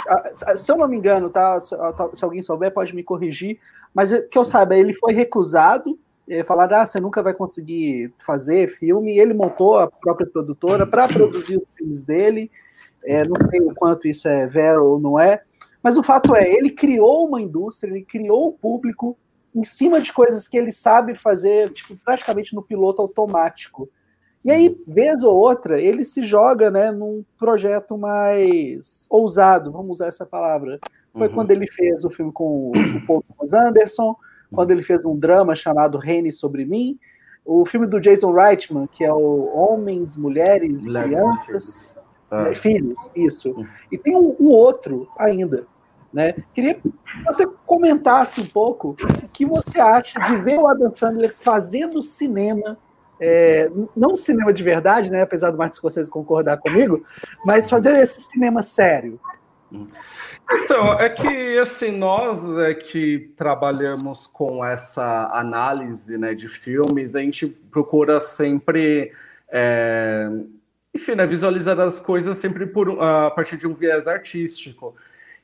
[0.55, 1.61] se eu não me engano, tá?
[1.61, 3.59] Se alguém souber, pode me corrigir.
[3.93, 5.99] Mas que eu saiba, ele foi recusado
[6.45, 9.15] falaram: ah, você nunca vai conseguir fazer filme.
[9.15, 12.51] E ele montou a própria produtora para produzir os filmes dele.
[13.03, 15.41] É, não sei o quanto isso é vero ou não é,
[15.81, 19.17] mas o fato é, ele criou uma indústria, ele criou um público
[19.55, 23.89] em cima de coisas que ele sabe fazer, tipo, praticamente no piloto automático.
[24.43, 30.07] E aí, vez ou outra, ele se joga né, num projeto mais ousado, vamos usar
[30.07, 30.79] essa palavra.
[31.11, 31.33] Foi uhum.
[31.33, 34.15] quando ele fez o filme com o Paul Thomas Anderson,
[34.51, 36.99] quando ele fez um drama chamado Reine sobre mim,
[37.45, 42.43] o filme do Jason Reitman, que é o Homens, Mulheres e Crianças, ah.
[42.43, 42.53] né?
[42.53, 43.51] filhos, isso.
[43.51, 43.65] Hum.
[43.91, 45.65] E tem um, um, outro ainda,
[46.13, 46.35] né?
[46.53, 46.91] Queria que
[47.25, 52.77] você comentasse um pouco o que você acha de ver o Adam Sandler fazendo cinema
[53.19, 55.21] é, não cinema de verdade, né?
[55.21, 57.01] Apesar do Martin Scorsese concordar comigo,
[57.43, 59.19] mas fazer esse cinema sério.
[60.51, 67.19] Então, é que assim, nós é que trabalhamos com essa análise né, de filmes, a
[67.19, 69.11] gente procura sempre
[69.51, 70.29] é,
[70.93, 74.95] enfim, né, visualizar as coisas sempre por, a partir de um viés artístico.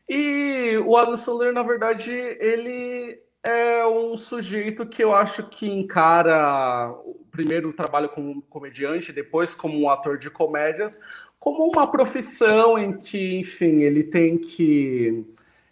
[0.08, 6.94] E o Adam Sandler, na verdade, ele é um sujeito que eu acho que encara
[7.32, 11.00] primeiro o trabalho como comediante, depois como um ator de comédias,
[11.46, 15.24] como uma profissão em que, enfim, ele tem que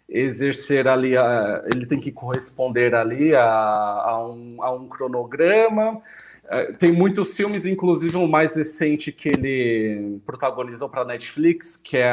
[0.08, 6.00] exercer ali, a, ele tem que corresponder ali a, a, um, a um cronograma.
[6.48, 11.96] É, tem muitos filmes, inclusive o mais recente que ele protagonizou para a Netflix, que
[11.96, 12.08] é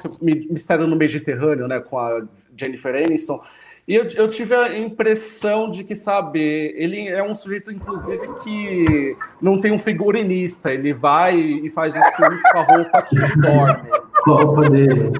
[0.00, 0.10] que é?
[0.50, 2.26] Mistério no Mediterrâneo, né, com a
[2.56, 3.40] Jennifer Aniston
[3.88, 6.40] e eu, eu, tive a impressão de que, sabe,
[6.76, 10.72] ele é um sujeito, inclusive, que não tem um figurinista.
[10.72, 13.88] Ele vai e faz os filmes com a roupa que dorme.
[14.24, 15.12] Com a roupa dele.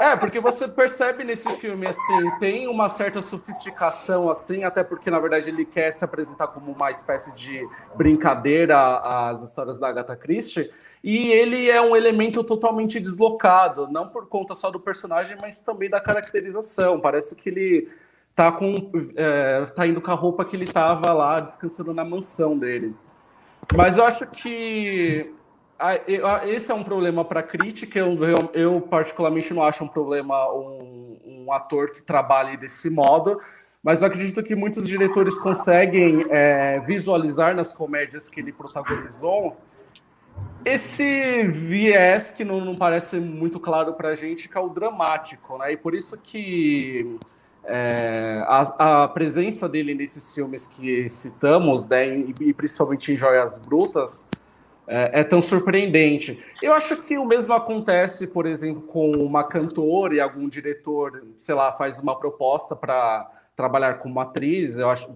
[0.00, 5.18] É, porque você percebe nesse filme, assim, tem uma certa sofisticação, assim, até porque, na
[5.18, 10.70] verdade, ele quer se apresentar como uma espécie de brincadeira às histórias da Agatha Christie,
[11.02, 15.90] e ele é um elemento totalmente deslocado, não por conta só do personagem, mas também
[15.90, 17.00] da caracterização.
[17.00, 17.88] Parece que ele
[18.36, 18.74] tá, com,
[19.16, 22.94] é, tá indo com a roupa que ele tava lá, descansando na mansão dele.
[23.74, 25.34] Mas eu acho que
[26.46, 27.98] esse é um problema para crítica.
[27.98, 33.40] Eu, eu, eu, particularmente não acho um problema um, um, ator que trabalhe desse modo,
[33.82, 39.56] mas eu acredito que muitos diretores conseguem é, visualizar nas comédias que ele protagonizou
[40.64, 45.56] esse viés que não, não parece muito claro para a gente, que é o dramático,
[45.58, 45.72] né?
[45.72, 47.18] E por isso que
[47.64, 53.58] é, a, a, presença dele nesses filmes que citamos, né, e, e principalmente em Joias
[53.58, 54.28] Brutas,
[54.88, 56.42] é, é, tão surpreendente.
[56.62, 61.54] Eu acho que o mesmo acontece, por exemplo, com uma cantora e algum diretor, sei
[61.54, 64.76] lá, faz uma proposta para trabalhar como atriz.
[64.76, 65.08] Eu acho,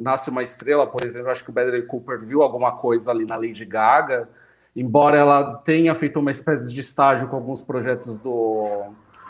[0.00, 1.28] nasce uma estrela, por exemplo.
[1.28, 4.28] Eu acho que o Bradley Cooper viu alguma coisa ali na Lady Gaga,
[4.74, 8.84] embora ela tenha feito uma espécie de estágio com alguns projetos do,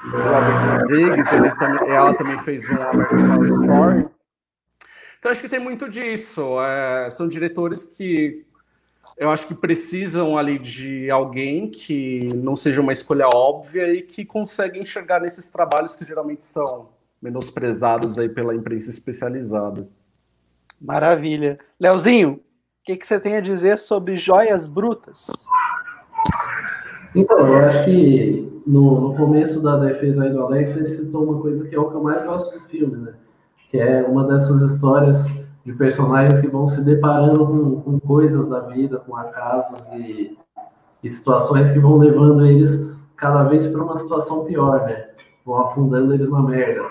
[0.05, 1.27] do Robert Rodrigues.
[1.89, 4.07] Ela também fez um American Story.
[5.19, 6.61] Então acho que tem muito disso.
[6.61, 8.45] É, são diretores que
[9.23, 14.25] eu acho que precisam ali de alguém que não seja uma escolha óbvia e que
[14.25, 16.89] consegue enxergar nesses trabalhos que geralmente são
[17.23, 19.89] menosprezados aí pela imprensa especializada.
[20.81, 21.57] Maravilha.
[21.79, 22.41] Leozinho, o
[22.83, 25.31] que, que você tem a dizer sobre joias brutas?
[27.15, 31.41] Então, eu acho que no, no começo da defesa aí do Alex, ele citou uma
[31.41, 33.15] coisa que é o que eu mais gosto do filme, né?
[33.71, 35.25] Que é uma dessas histórias
[35.65, 40.37] de personagens que vão se deparando com, com coisas da vida, com acasos e,
[41.03, 45.07] e, situações que vão levando eles cada vez para uma situação pior, né?
[45.45, 46.83] Vão afundando eles na merda.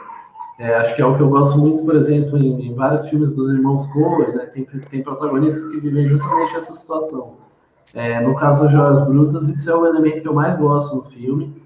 [0.57, 3.31] É, acho que é o que eu gosto muito, por exemplo, em, em vários filmes
[3.31, 4.45] dos irmãos Coen, né?
[4.45, 7.33] Tem, tem protagonistas que vivem justamente essa situação.
[7.93, 11.03] É, no caso das Joias Brutas, isso é o elemento que eu mais gosto no
[11.03, 11.61] filme.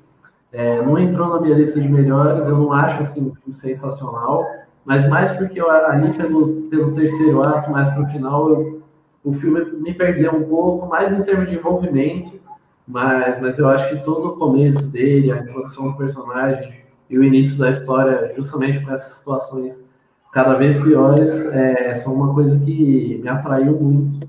[0.51, 4.45] É, não entrou na minha lista de melhores, eu não acho assim, um filme sensacional,
[4.85, 8.83] mas mais porque eu, ali pelo, pelo terceiro ato, mais para o final, eu,
[9.23, 12.39] o filme me perdeu um pouco, mais em termos de envolvimento,
[12.87, 16.71] mas, mas eu acho que todo o começo dele, a introdução do personagem
[17.09, 19.83] e o início da história, justamente com essas situações
[20.31, 24.27] cada vez piores, é, são uma coisa que me atraiu muito.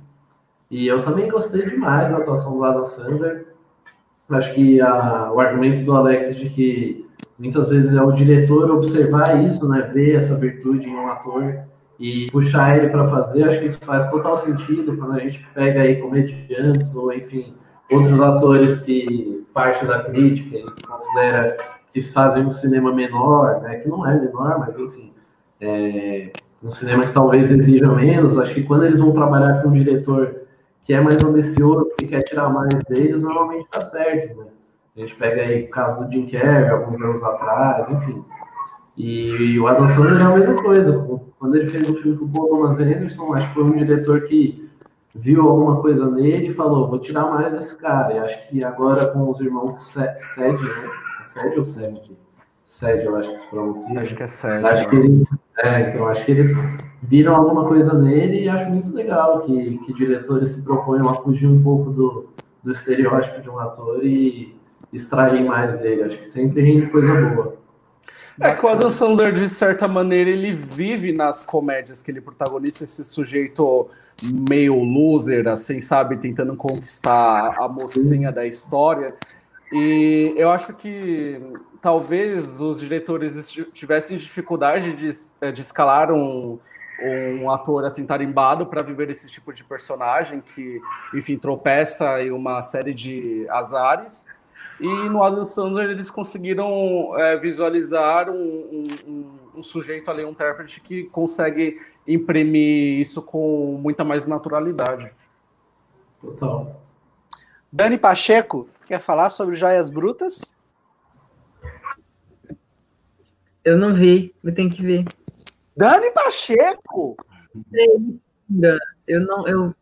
[0.70, 3.44] E eu também gostei demais da atuação do Adam Sandler.
[4.30, 7.05] Acho que a, o argumento do Alex de que
[7.38, 11.58] Muitas vezes é o diretor observar isso, né, ver essa virtude em um ator
[12.00, 13.44] e puxar ele para fazer.
[13.44, 17.54] Acho que isso faz total sentido quando a gente pega aí comediantes ou, enfim,
[17.90, 21.56] outros atores que parte da crítica e considera
[21.92, 25.12] que fazem um cinema menor, né, que não é menor, mas enfim,
[25.60, 26.30] é
[26.62, 28.38] um cinema que talvez exija menos.
[28.38, 30.36] Acho que quando eles vão trabalhar com um diretor
[30.82, 34.46] que é mais ambicioso, que quer tirar mais deles, normalmente está certo, né?
[34.96, 38.24] A gente pega aí o caso do Jim Carrey, alguns anos atrás, enfim.
[38.96, 41.06] E o Adam Sandler é a mesma coisa.
[41.38, 44.22] Quando ele fez um filme com o Paul Thomas Anderson, acho que foi um diretor
[44.22, 44.70] que
[45.14, 48.14] viu alguma coisa nele e falou, vou tirar mais desse cara.
[48.14, 50.90] E acho que agora com os irmãos Sed, né?
[51.22, 52.16] Sed ou Sed?
[52.64, 54.00] Sed, eu acho que se pronuncia.
[54.00, 54.64] Acho que é Sed.
[54.64, 56.56] Acho que eles, é, então acho que eles
[57.02, 61.46] viram alguma coisa nele e acho muito legal que, que diretores se proponham a fugir
[61.46, 62.30] um pouco do,
[62.64, 64.56] do estereótipo de um ator e
[64.92, 66.04] extrair mais dele.
[66.04, 67.56] Acho que sempre rende coisa boa.
[68.38, 72.84] É que o Adam Sandler, de certa maneira, ele vive nas comédias que ele protagoniza,
[72.84, 73.88] esse sujeito
[74.22, 79.14] meio loser, assim, sabe, tentando conquistar a mocinha da história.
[79.72, 81.40] E eu acho que
[81.80, 85.10] talvez os diretores tivessem dificuldade de,
[85.40, 86.58] eh, de escalar um,
[87.02, 90.80] um ator assim tarimbado para viver esse tipo de personagem que,
[91.14, 94.28] enfim, tropeça em uma série de azares.
[94.78, 100.80] E no Adam Sandler eles conseguiram é, visualizar um, um, um, sujeito ali, um intérprete
[100.80, 105.10] que consegue imprimir isso com muita mais naturalidade.
[106.20, 106.82] Total.
[107.72, 110.54] Dani Pacheco, quer falar sobre Joias Brutas?
[113.64, 115.04] Eu não vi, eu tenho que ver.
[115.74, 117.16] Dani Pacheco!
[119.08, 119.74] Eu não, eu,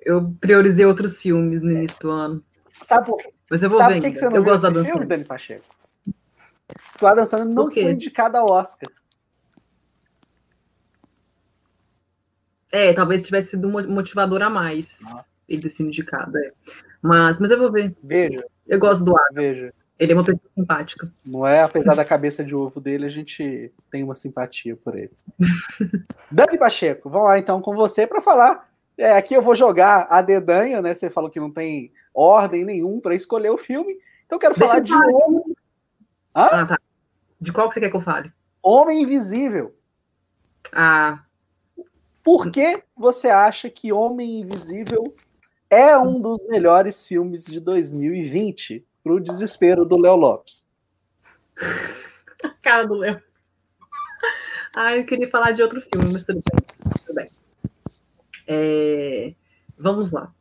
[0.00, 2.44] eu priorizei outros filmes no início do ano.
[2.66, 3.32] Sabe por quê?
[3.50, 4.00] Mas eu vou Sabe ver.
[4.02, 5.08] que, que você não eu viu gosto esse da filme, dança.
[5.08, 5.64] Dani Pacheco?
[7.00, 8.90] O Adam Sandler não foi indicado ao Oscar.
[12.70, 15.24] É, talvez tivesse sido um motivador a mais Ah.
[15.48, 16.36] ele ter sido indicado.
[16.36, 16.52] É.
[17.00, 17.94] Mas, mas eu vou ver.
[18.02, 19.28] Veja, Eu gosto do ar.
[19.32, 19.72] veja.
[19.98, 21.10] Ele é uma pessoa simpática.
[21.26, 25.10] Não é, apesar da cabeça de ovo dele, a gente tem uma simpatia por ele.
[26.30, 28.68] Dani Pacheco, vamos lá então com você para falar.
[28.96, 30.94] É, aqui eu vou jogar a dedanha, né?
[30.94, 33.94] Você falou que não tem ordem nenhum para escolher o filme.
[34.26, 34.94] Então eu quero Deixa falar eu de.
[34.94, 35.56] Homem?
[36.34, 36.78] Ah, tá.
[37.40, 38.32] De qual que você quer que eu fale?
[38.62, 39.74] Homem Invisível.
[40.72, 41.22] Ah,
[42.22, 45.14] Por que você acha que Homem Invisível
[45.70, 50.66] é um dos melhores filmes de 2020 para o desespero do Léo Lopes?
[52.62, 53.22] cara do Léo.
[54.74, 56.92] Ah, eu queria falar de outro filme, mas tudo bem.
[57.04, 57.26] Tudo bem.
[58.46, 59.34] É,
[59.78, 60.34] Vamos lá.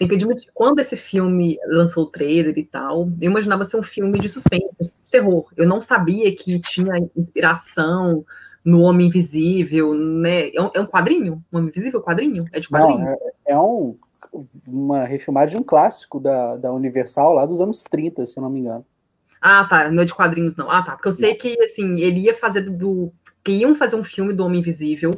[0.00, 3.82] Tem que admitir, quando esse filme lançou o trailer e tal, eu imaginava ser um
[3.82, 5.44] filme de suspense, de terror.
[5.54, 8.24] Eu não sabia que tinha inspiração
[8.64, 10.48] no Homem Invisível, né?
[10.54, 11.44] É um, é um quadrinho?
[11.52, 12.46] Um Homem Invisível quadrinho?
[12.50, 12.98] É de quadrinho?
[12.98, 13.94] Não, é, é um,
[14.66, 18.48] uma refilmagem de um clássico da, da Universal lá dos anos 30, se eu não
[18.48, 18.86] me engano.
[19.38, 19.90] Ah, tá.
[19.90, 20.70] Não é de quadrinhos, não.
[20.70, 20.92] Ah, tá.
[20.92, 23.12] Porque eu sei que, assim, ele ia fazer do.
[23.44, 25.10] Que iam fazer um filme do Homem Invisível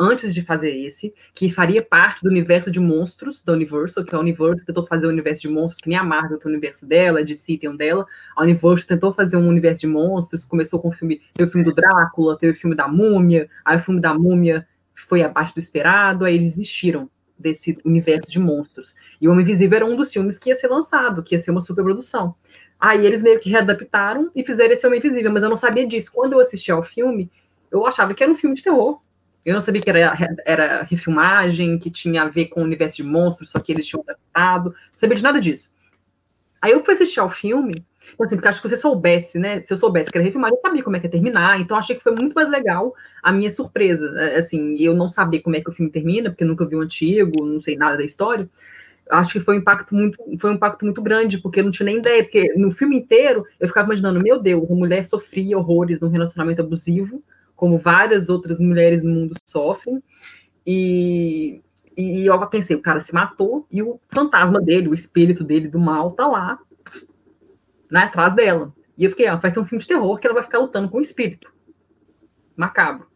[0.00, 4.18] antes de fazer esse, que faria parte do universo de monstros da Universal, que a
[4.18, 7.22] Universal tentou fazer um universo de monstros, que nem a Marvel tem o universo dela,
[7.22, 8.06] DC tem um dela.
[8.34, 11.20] A Universal tentou fazer um universo de monstros, começou com o filme.
[11.34, 14.66] Teve o filme do Drácula, teve o filme da Múmia, aí o filme da Múmia
[14.94, 18.94] foi abaixo do esperado, aí eles desistiram desse universo de monstros.
[19.20, 21.50] E o Homem Invisível era um dos filmes que ia ser lançado, que ia ser
[21.50, 22.34] uma superprodução.
[22.78, 26.10] Aí eles meio que readaptaram e fizeram esse Homem Invisível, mas eu não sabia disso.
[26.14, 27.30] Quando eu assisti ao filme,
[27.70, 29.00] eu achava que era um filme de terror.
[29.44, 33.02] Eu não sabia que era, era refilmagem, que tinha a ver com o universo de
[33.02, 34.70] monstros, só que eles tinham adaptado.
[34.70, 35.74] Não sabia de nada disso.
[36.60, 37.84] Aí eu fui assistir ao filme,
[38.20, 39.62] assim, porque acho que se você soubesse, né?
[39.62, 41.58] Se eu soubesse que era refilmagem, eu sabia como é que ia terminar.
[41.58, 44.14] Então, achei que foi muito mais legal a minha surpresa.
[44.36, 46.80] Assim, eu não saber como é que o filme termina, porque eu nunca vi o
[46.80, 48.48] antigo, não sei nada da história
[49.10, 51.86] acho que foi um impacto muito, foi um impacto muito grande, porque eu não tinha
[51.86, 56.00] nem ideia, porque no filme inteiro eu ficava imaginando, meu Deus, a mulher sofria horrores
[56.00, 57.22] num relacionamento abusivo,
[57.60, 60.02] como várias outras mulheres no mundo sofrem,
[60.66, 61.60] e,
[61.94, 65.78] e eu pensei, o cara se matou e o fantasma dele, o espírito dele do
[65.78, 66.58] mal tá lá,
[67.90, 68.72] né, atrás dela.
[68.96, 70.88] E eu fiquei, ah, vai ser um filme de terror que ela vai ficar lutando
[70.88, 71.52] com o espírito.
[72.56, 73.06] Macabro.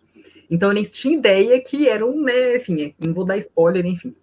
[0.50, 4.14] Então eu nem tinha ideia que era um, né, enfim, não vou dar spoiler, enfim.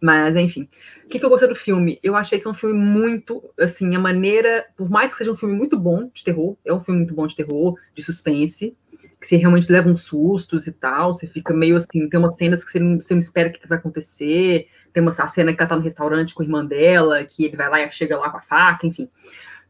[0.00, 0.66] Mas, enfim.
[1.04, 1.98] O que, que, eu gostei do filme?
[2.02, 5.36] Eu achei que é um filme muito, assim, a maneira, por mais que seja um
[5.36, 8.74] filme muito bom de terror, é um filme muito bom de terror, de suspense,
[9.22, 12.70] você realmente leva uns sustos e tal, você fica meio assim, tem umas cenas que
[12.70, 15.60] você não, você não espera o que, que vai acontecer, tem uma a cena que
[15.60, 18.30] ela tá no restaurante com a irmã dela, que ele vai lá e chega lá
[18.30, 19.08] com a faca, enfim.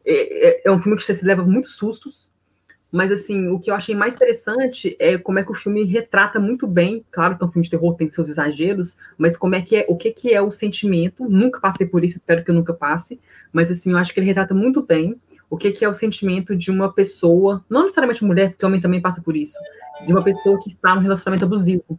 [0.04, 2.32] É, é, é um filme que você se leva muitos sustos,
[2.92, 6.40] mas, assim, o que eu achei mais interessante é como é que o filme retrata
[6.40, 9.62] muito bem, claro que é um filme de terror, tem seus exageros, mas como é
[9.62, 12.54] que é, o que, que é o sentimento, nunca passei por isso, espero que eu
[12.54, 13.20] nunca passe,
[13.52, 15.20] mas, assim, eu acho que ele retrata muito bem
[15.50, 19.00] o que, que é o sentimento de uma pessoa, não necessariamente mulher, porque homem também
[19.00, 19.58] passa por isso,
[20.06, 21.98] de uma pessoa que está num relacionamento abusivo.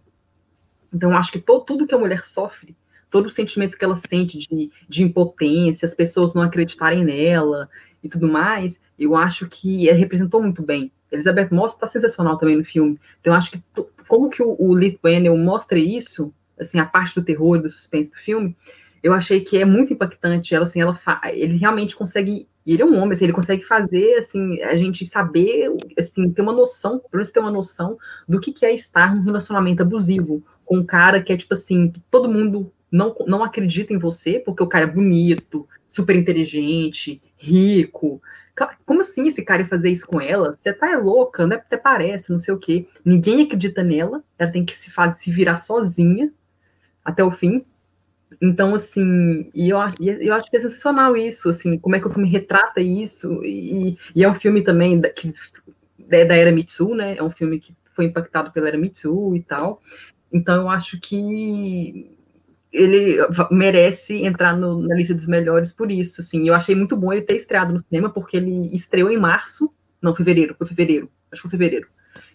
[0.92, 2.76] Então, acho que to, tudo que a mulher sofre,
[3.10, 7.70] todo o sentimento que ela sente de, de impotência, as pessoas não acreditarem nela,
[8.04, 10.92] e tudo mais, eu acho que representou muito bem.
[11.12, 13.00] Elizabeth Moss está sensacional também no filme.
[13.20, 13.64] Então, acho que
[14.08, 14.98] como que o, o Lee
[15.38, 18.56] mostra isso, assim, a parte do terror e do suspense do filme,
[19.04, 20.56] eu achei que é muito impactante.
[20.56, 21.00] Ela, assim, ela
[21.34, 25.72] ele realmente consegue, ele é um homem, assim, ele consegue fazer, assim, a gente saber,
[25.98, 27.98] assim, ter uma noção, pelo menos ter uma noção
[28.28, 31.90] do que, que é estar num relacionamento abusivo com um cara que é, tipo assim,
[31.90, 37.22] que todo mundo não, não acredita em você porque o cara é bonito, super inteligente,
[37.38, 38.22] rico.
[38.86, 40.56] Como assim esse cara ia fazer isso com ela?
[40.56, 41.56] Você tá é louca, né?
[41.56, 42.88] Até parece, não sei o quê.
[43.04, 46.32] Ninguém acredita nela, ela tem que se, fazer, se virar sozinha
[47.04, 47.66] até o fim.
[48.42, 49.78] Então, assim, e eu,
[50.20, 53.98] eu acho que é sensacional isso, assim, como é que o filme retrata isso, e,
[54.16, 55.32] e é um filme também da, que,
[56.00, 57.16] da, da era Mitsu, né?
[57.18, 59.80] É um filme que foi impactado pela era Mitsu e tal.
[60.34, 62.10] Então, eu acho que
[62.72, 63.18] ele
[63.52, 66.48] merece entrar no, na lista dos melhores por isso, assim.
[66.48, 69.72] Eu achei muito bom ele ter estreado no cinema, porque ele estreou em março,
[70.02, 71.88] não, fevereiro, foi fevereiro, acho que foi fevereiro.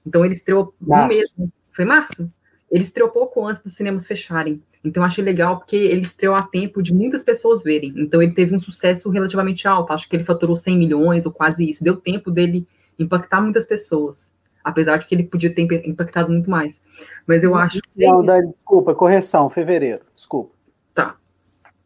[0.07, 2.31] Então ele estreou no mesmo, foi março?
[2.71, 4.63] Ele estreou pouco antes dos cinemas fecharem.
[4.87, 7.93] Então eu achei legal porque ele estreou a tempo de muitas pessoas verem.
[7.97, 11.69] Então ele teve um sucesso relativamente alto, acho que ele faturou 100 milhões ou quase
[11.69, 11.85] isso.
[11.85, 12.67] Deu tempo dele
[12.99, 14.35] impactar muitas pessoas
[14.67, 16.81] apesar de que ele podia ter impactado muito mais.
[17.25, 18.05] Mas eu acho que.
[18.05, 20.53] É não, é desculpa, correção, fevereiro, desculpa.
[20.93, 21.15] Tá.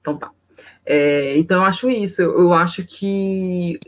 [0.01, 0.31] Então tá.
[0.87, 2.23] É, então eu acho isso.
[2.23, 3.79] Eu, eu acho que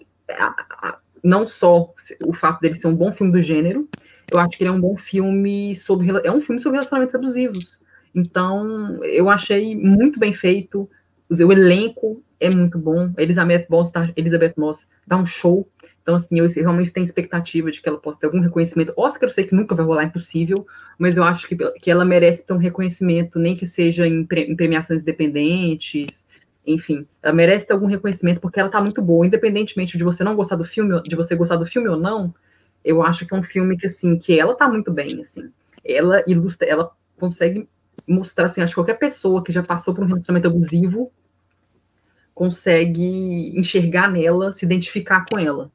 [1.24, 1.90] não só
[2.26, 3.88] o fato dele ser um bom filme do gênero,
[4.30, 6.10] eu acho que ele é um bom filme sobre.
[6.22, 7.82] É um filme sobre relacionamentos abusivos.
[8.14, 10.88] Então, eu achei muito bem feito.
[11.30, 13.12] O elenco é muito bom.
[13.16, 15.68] Elizabeth Moss, Elizabeth Moss dá um show.
[16.02, 18.92] Então, assim, eu realmente tenho expectativa de que ela possa ter algum reconhecimento.
[18.96, 20.66] Oscar eu sei que nunca vai rolar, impossível,
[20.98, 24.42] mas eu acho que, que ela merece ter um reconhecimento, nem que seja em, pre,
[24.42, 26.26] em premiações independentes,
[26.66, 30.36] enfim, ela merece ter algum reconhecimento porque ela tá muito boa, independentemente de você não
[30.36, 32.34] gostar do filme, de você gostar do filme ou não,
[32.84, 35.50] eu acho que é um filme que, assim, que ela tá muito bem, assim.
[35.84, 37.68] Ela ilustra, ela consegue
[38.07, 41.12] mostrar, assim, acho que qualquer pessoa que já passou por um relacionamento abusivo
[42.34, 45.70] consegue enxergar nela, se identificar com ela.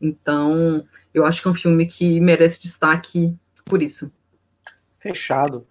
[0.00, 4.12] Então, eu acho que é um filme que merece destaque por isso.
[4.98, 5.66] Fechado.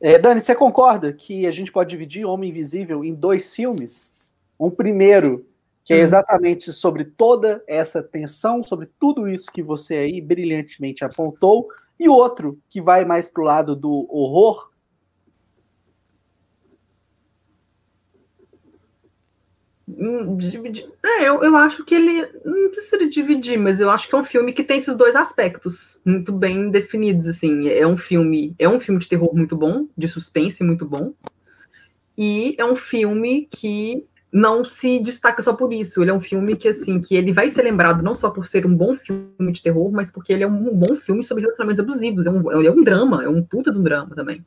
[0.00, 4.14] É, Dani, você concorda que a gente pode dividir Homem Invisível em dois filmes?
[4.58, 5.46] Um primeiro,
[5.84, 6.00] que é hum.
[6.00, 12.58] exatamente sobre toda essa tensão, sobre tudo isso que você aí brilhantemente apontou, e outro
[12.68, 14.70] que vai mais para o lado do horror,
[19.86, 20.88] dividir.
[21.02, 22.28] É, eu, eu acho que ele.
[22.44, 25.98] Não precisa dividir, mas eu acho que é um filme que tem esses dois aspectos
[26.04, 27.28] muito bem definidos.
[27.28, 27.68] assim.
[27.68, 28.54] É um filme.
[28.58, 31.12] É um filme de terror muito bom, de suspense muito bom.
[32.18, 36.02] E é um filme que não se destaca só por isso.
[36.02, 38.66] Ele é um filme que, assim, que ele vai ser lembrado não só por ser
[38.66, 42.26] um bom filme de terror, mas porque ele é um bom filme sobre relacionamentos abusivos.
[42.26, 44.44] É um, é um drama, é um puta de um drama também.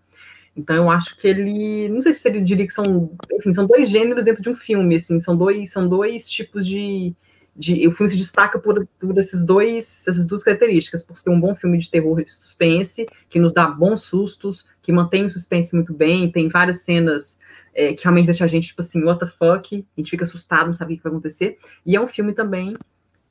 [0.55, 3.89] Então eu acho que ele, não sei se ele diria que são, enfim, são dois
[3.89, 7.15] gêneros dentro de um filme, assim, são dois, são dois tipos de,
[7.55, 11.39] de o filme se destaca por, por esses dois, essas duas características, por ser um
[11.39, 15.73] bom filme de terror e suspense, que nos dá bons sustos, que mantém o suspense
[15.75, 17.37] muito bem, tem várias cenas
[17.73, 20.67] é, que realmente deixa a gente, tipo assim, what the fuck, a gente fica assustado,
[20.67, 22.75] não sabe o que vai acontecer, e é um filme também,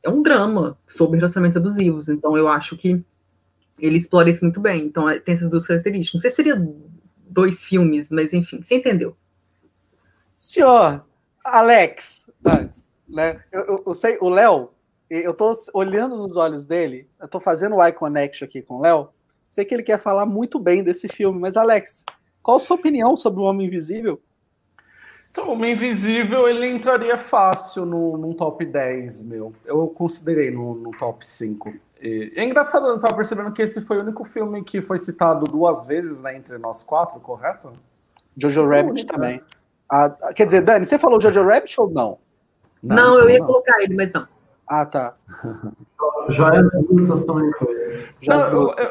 [0.02, 3.02] é um drama sobre relacionamentos abusivos, então eu acho que
[3.78, 6.14] ele explora isso muito bem, então é, tem essas duas características.
[6.14, 6.56] Não sei se seria
[7.38, 9.16] dois filmes, mas enfim, você entendeu.
[10.36, 11.06] Senhor
[11.44, 13.44] Alex, antes, né?
[13.52, 14.70] Eu, eu, eu sei, o Léo,
[15.08, 18.80] eu tô olhando nos olhos dele, eu tô fazendo o eye connection aqui com o
[18.80, 19.10] Léo.
[19.48, 22.04] Sei que ele quer falar muito bem desse filme, mas Alex,
[22.42, 24.20] qual a sua opinião sobre o Homem Invisível?
[25.30, 29.54] Então, o Homem Invisível, ele entraria fácil no, num top 10, meu.
[29.64, 31.72] Eu considerei no, no top 5.
[32.00, 35.86] É engraçado, eu estava percebendo que esse foi o único filme que foi citado duas
[35.86, 37.72] vezes né, entre nós quatro, correto?
[38.36, 39.42] Jojo Rabbit também.
[39.90, 42.18] Ah, quer dizer, Dani, você falou Jojo Rabbit ou não?
[42.82, 43.46] Não, não eu ia não.
[43.46, 44.28] colocar ele, mas não.
[44.68, 45.16] Ah, tá.
[46.28, 48.08] Joias Brutas também foi.
[48.22, 48.90] Eu, eu,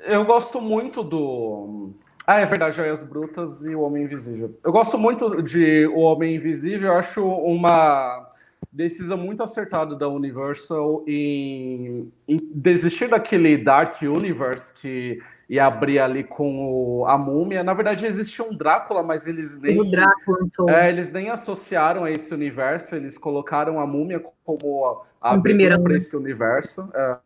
[0.00, 1.90] eu gosto muito do.
[2.26, 4.58] Ah, é verdade, Joias Brutas e O Homem Invisível.
[4.64, 8.27] Eu gosto muito de O Homem Invisível, eu acho uma
[8.70, 16.22] decisão muito acertada da Universal em, em, desistir daquele Dark Universe que ia abrir ali
[16.22, 17.64] com o, a múmia.
[17.64, 19.80] Na verdade, existia um Drácula, mas eles nem.
[19.80, 20.68] O Drácula, então.
[20.68, 25.96] é, eles nem associaram a esse universo, eles colocaram a múmia como a, a para
[25.96, 26.90] esse universo.
[26.94, 27.18] É.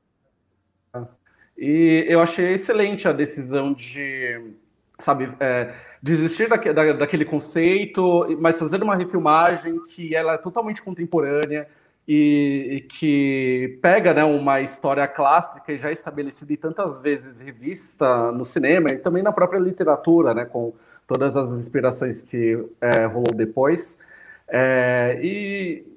[1.58, 4.52] E eu achei excelente a decisão de,
[5.02, 10.82] sabe, é, desistir daque, da, daquele conceito, mas fazer uma refilmagem que ela é totalmente
[10.82, 11.68] contemporânea
[12.06, 18.32] e, e, que pega né, uma história clássica e já estabelecida e tantas vezes revista
[18.32, 20.72] no cinema e também na própria literatura, né, com
[21.06, 24.00] todas as inspirações que é, rolou depois.
[24.48, 25.91] É, e,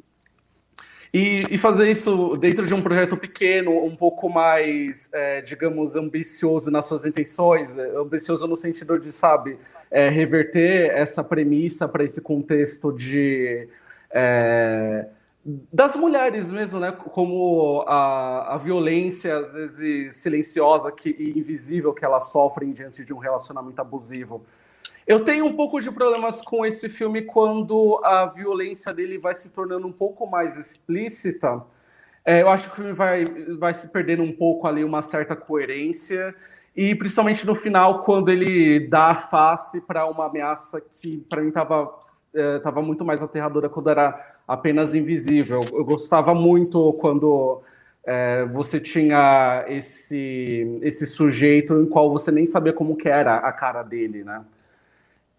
[1.18, 6.70] E, e, fazer isso dentro de um projeto pequeno, um pouco mais, é, digamos, ambicioso
[6.70, 9.58] nas suas intenções, é, ambicioso no sentido de, sabe,
[9.90, 13.70] é, reverter essa premissa para esse contexto de.
[14.12, 15.08] É,
[15.72, 16.92] das mulheres mesmo, né?
[16.92, 23.14] Como a, a violência, às vezes silenciosa que, e invisível que elas sofrem diante de
[23.14, 24.46] um relacionamento abusivo.
[25.08, 29.52] Eu tenho um pouco de problemas com esse filme quando a violência dele vai se
[29.52, 31.62] tornando um pouco mais explícita.
[32.26, 33.24] É, eu acho que o filme vai,
[33.60, 36.34] vai se perdendo um pouco ali uma certa coerência,
[36.76, 41.50] e principalmente no final, quando ele dá a face para uma ameaça que para mim
[41.50, 41.94] estava
[42.34, 45.62] é, tava muito mais aterradora quando era apenas invisível.
[45.72, 47.62] Eu gostava muito quando
[48.04, 53.52] é, você tinha esse, esse sujeito em qual você nem sabia como que era a
[53.54, 54.44] cara dele, né?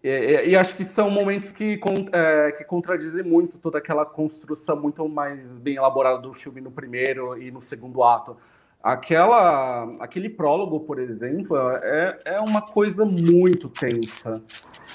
[0.03, 1.79] E, e, acho que são momentos que,
[2.11, 7.41] é, que contradizem muito toda aquela construção muito mais bem elaborada do filme no primeiro
[7.41, 8.37] e no segundo ato.
[8.81, 14.41] Aquela, aquele prólogo, por exemplo, é, é uma coisa muito tensa.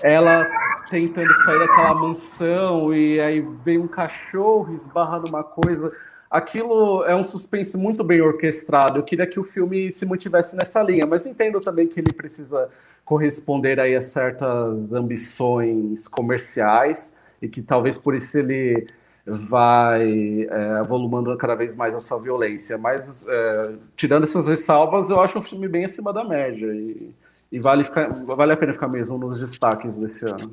[0.03, 0.49] Ela
[0.89, 5.91] tentando sair daquela mansão e aí vem um cachorro, esbarra numa coisa.
[6.33, 8.99] Aquilo é um suspense muito bem orquestrado.
[8.99, 12.71] Eu queria que o filme se mantivesse nessa linha, mas entendo também que ele precisa
[13.05, 18.89] corresponder aí a certas ambições comerciais e que talvez por isso ele
[19.27, 22.79] vai é, avolumando cada vez mais a sua violência.
[22.79, 27.15] Mas, é, tirando essas ressalvas, eu acho um filme bem acima da média e,
[27.53, 30.51] e vale, ficar, vale a pena ficar mesmo nos destaques desse ano.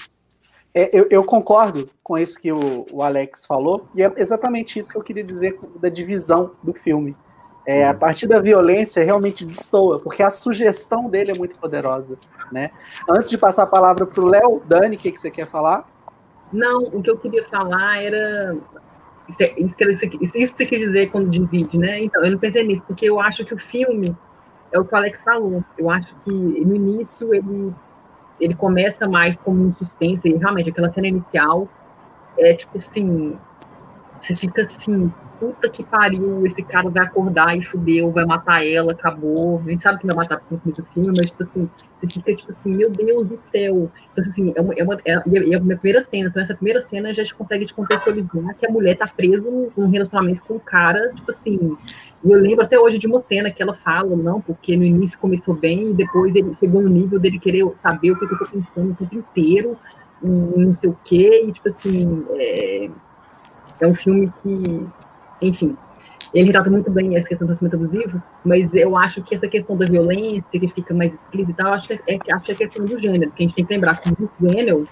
[0.73, 4.87] É, eu, eu, concordo com isso que o, o, Alex falou, e é exatamente isso
[4.87, 7.15] que eu queria dizer da divisão do filme.
[7.65, 12.17] É, a partir da violência realmente destoa, porque a sugestão dele é muito poderosa.
[12.51, 12.71] Né?
[13.07, 15.87] Antes de passar a palavra para o Léo, Dani, o que, que você quer falar?
[16.51, 18.57] Não, o que eu queria falar era.
[19.27, 19.75] Isso, é, isso,
[20.19, 21.99] isso você quer dizer quando divide, né?
[21.99, 24.17] Então, eu não pensei nisso, porque eu acho que o filme
[24.71, 25.63] é o que o Alex falou.
[25.77, 27.73] Eu acho que no início ele,
[28.39, 31.67] ele começa mais como um suspense, e realmente aquela cena inicial
[32.37, 33.37] é tipo assim.
[34.21, 38.91] Você fica assim, puta que pariu, esse cara vai acordar e fudeu, vai matar ela,
[38.91, 39.61] acabou.
[39.65, 42.35] A gente sabe que vai matar por no do filme, mas, tipo assim, você fica,
[42.35, 43.89] tipo assim, meu Deus do céu.
[44.11, 46.27] Então, assim, é uma, é uma, é, a minha primeira cena.
[46.27, 50.41] Então, essa primeira cena já consegue te contextualizar que a mulher tá presa num relacionamento
[50.45, 51.77] com um cara, tipo assim.
[52.23, 55.17] E eu lembro até hoje de uma cena que ela fala, não, porque no início
[55.19, 58.45] começou bem, e depois ele chegou no nível dele querer saber o que eu tô
[58.45, 59.77] pensando o tempo inteiro,
[60.21, 62.89] e não sei o quê, e, tipo assim, é,
[63.79, 64.87] é um filme que
[65.41, 65.77] enfim,
[66.33, 69.75] ele retrata muito bem essa questão do relacionamento abusivo, mas eu acho que essa questão
[69.75, 72.99] da violência, que fica mais explícita, eu acho que é, acho que é questão do
[72.99, 74.85] gênero, porque a gente tem que lembrar que o Daniel,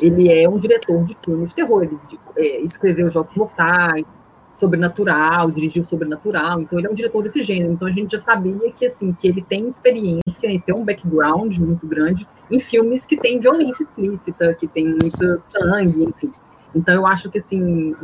[0.00, 4.23] ele é um diretor de filmes de terror, ele de, é, escreveu Jogos Mortais,
[4.54, 8.70] Sobrenatural, dirigiu Sobrenatural, então ele é um diretor desse gênero, então a gente já sabia
[8.70, 13.16] que, assim, que ele tem experiência e tem um background muito grande em filmes que
[13.16, 16.30] tem violência explícita, que tem muito sangue, enfim.
[16.74, 17.94] Então eu acho que, assim,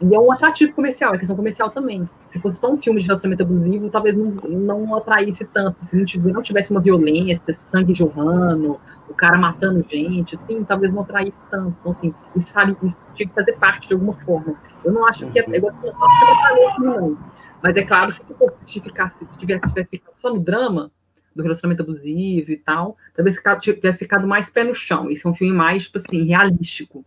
[0.00, 2.08] e é um atrativo comercial, é questão comercial também.
[2.30, 5.84] Se fosse só um filme de relacionamento abusivo, talvez não, não atraísse tanto.
[5.86, 8.78] Se não tivesse, uma violência, sangue jorrando,
[9.08, 11.74] o cara matando gente, assim, talvez não atraísse tanto.
[11.80, 14.54] Então, assim, isso, isso tinha que fazer parte de alguma forma.
[14.84, 17.18] Eu não acho que é, eu não acho que é não.
[17.62, 20.90] Mas é claro que se ficasse, se tivesse, tivesse ficado só no drama
[21.34, 25.10] do relacionamento abusivo e tal, talvez tivesse ficado mais pé no chão.
[25.10, 27.04] Isso é um filme mais, tipo assim, realístico.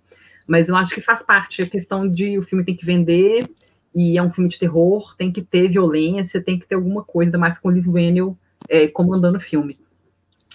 [0.48, 3.50] Mas eu acho que faz parte a questão de o filme tem que vender,
[3.94, 7.38] e é um filme de terror, tem que ter violência, tem que ter alguma coisa,
[7.38, 8.38] mais com o Liz Wendell
[8.70, 9.78] é, comandando o filme.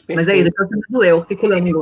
[0.06, 0.16] Perfeito.
[0.16, 1.18] Mas é isso, é o filme do Léo.
[1.18, 1.72] O que, que o Léo me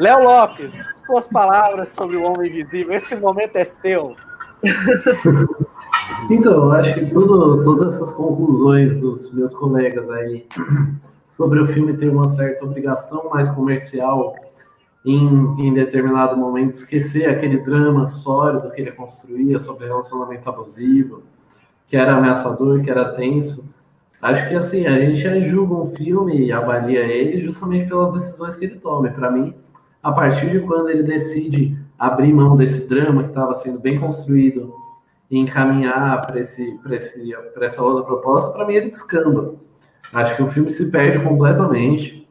[0.00, 2.92] Léo Lopes, suas palavras sobre o Homem Invisível.
[2.92, 4.16] Esse momento é seu.
[6.30, 10.46] então, eu acho que tudo, todas essas conclusões dos meus colegas aí
[11.28, 14.34] sobre o filme ter uma certa obrigação mais comercial
[15.04, 21.22] em, em determinado momento esquecer aquele drama sólido que ele construía sobre relacionamento abusivo,
[21.86, 23.68] que era ameaçador, que era tenso.
[24.20, 28.66] Acho que assim, a gente julga um filme e avalia ele justamente pelas decisões que
[28.66, 29.08] ele toma.
[29.08, 29.52] Para mim,
[30.00, 34.74] a partir de quando ele decide abrir mão desse drama que estava sendo bem construído
[35.30, 39.54] e encaminhar para esse, esse, essa outra proposta, para mim ele descamba.
[40.12, 42.28] Acho que o filme se perde completamente.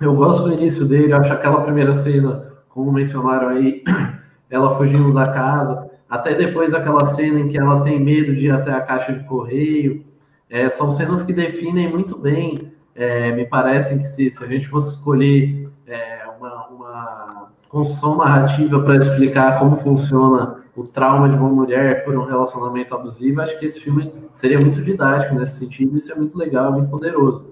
[0.00, 3.84] Eu gosto do início dele, acho aquela primeira cena, como mencionaram aí,
[4.50, 8.50] ela fugindo da casa, até depois aquela cena em que ela tem medo de ir
[8.50, 10.04] até a caixa de correio.
[10.50, 14.66] É, são cenas que definem muito bem, é, me parecem que se, se, a gente
[14.66, 17.45] fosse escolher é, uma, uma
[17.76, 23.42] construção narrativa para explicar como funciona o trauma de uma mulher por um relacionamento abusivo,
[23.42, 27.44] acho que esse filme seria muito didático nesse sentido, isso é muito legal, muito poderoso.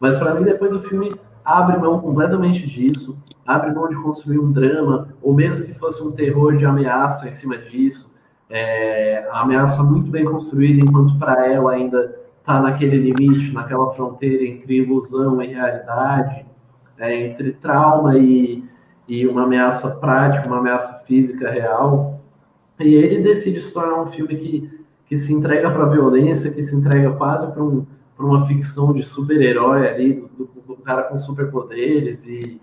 [0.00, 4.50] Mas para mim, depois do filme abre mão completamente disso, abre mão de construir um
[4.50, 8.12] drama, ou mesmo que fosse um terror de ameaça em cima disso,
[8.50, 14.44] é, a ameaça muito bem construída, enquanto para ela ainda está naquele limite, naquela fronteira
[14.44, 16.44] entre ilusão e realidade,
[16.98, 18.64] é, entre trauma e,
[19.12, 22.18] e uma ameaça prática, uma ameaça física real.
[22.80, 26.62] E ele decide se tornar um filme que, que se entrega para a violência, que
[26.62, 27.84] se entrega quase para um,
[28.18, 32.58] uma ficção de super-herói ali, do, do, do, cara com superpoderes, e,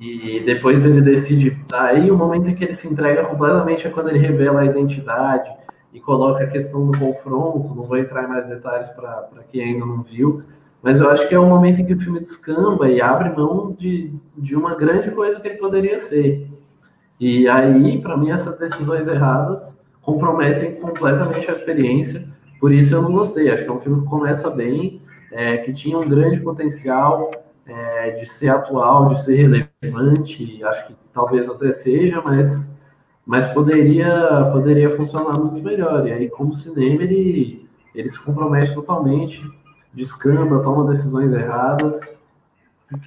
[0.00, 1.56] e depois ele decide.
[1.72, 5.48] Aí o momento em que ele se entrega completamente é quando ele revela a identidade
[5.92, 7.72] e coloca a questão do confronto.
[7.72, 10.42] Não vou entrar em mais detalhes para quem ainda não viu,
[10.84, 13.72] mas eu acho que é um momento em que o filme descamba e abre mão
[13.72, 16.46] de, de uma grande coisa que ele poderia ser.
[17.18, 22.28] E aí, para mim, essas decisões erradas comprometem completamente a experiência.
[22.60, 23.50] Por isso eu não gostei.
[23.50, 25.00] Acho que é um filme que começa bem,
[25.32, 27.30] é, que tinha um grande potencial
[27.66, 30.62] é, de ser atual, de ser relevante.
[30.64, 32.78] Acho que talvez até seja, mas,
[33.24, 36.06] mas poderia, poderia funcionar muito melhor.
[36.06, 39.42] E aí, como cinema, ele, ele se compromete totalmente,
[39.94, 42.00] descamba, toma decisões erradas,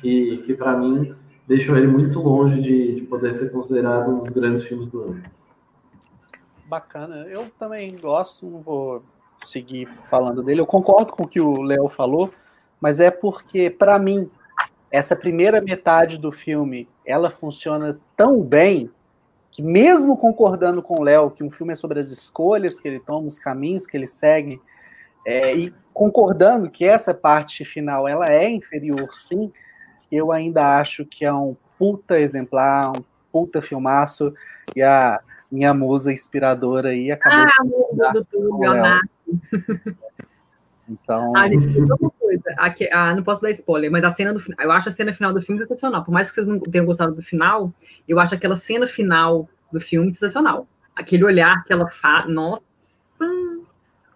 [0.02, 1.16] que, que para mim
[1.48, 5.24] deixou ele muito longe de, de poder ser considerado um dos grandes filmes do ano.
[6.66, 7.26] Bacana.
[7.28, 9.04] Eu também gosto, não vou
[9.42, 10.62] seguir falando dele.
[10.62, 12.32] Eu concordo com o que o Léo falou,
[12.82, 14.30] mas é porque, para mim,
[14.92, 18.92] essa primeira metade do filme ela funciona tão bem
[19.50, 23.00] que, mesmo concordando com o Léo que um filme é sobre as escolhas que ele
[23.00, 24.62] toma, os caminhos que ele segue,
[25.28, 29.52] é, e concordando que essa parte final ela é inferior, sim,
[30.10, 34.34] eu ainda acho que é um puta exemplar, um puta filmaço,
[34.74, 35.20] e a
[35.52, 38.74] minha musa inspiradora aí acabou ah, de do Túlio,
[40.90, 41.36] Então.
[41.36, 42.56] Ah, gente, uma coisa.
[42.58, 44.58] Aqui, ah, não posso dar spoiler, mas a cena do final.
[44.62, 46.06] Eu acho a cena final do filme sensacional.
[46.06, 47.74] Por mais que vocês não tenham gostado do final,
[48.08, 50.66] eu acho aquela cena final do filme sensacional.
[50.96, 52.26] Aquele olhar que ela faz.
[52.30, 52.64] Nossa!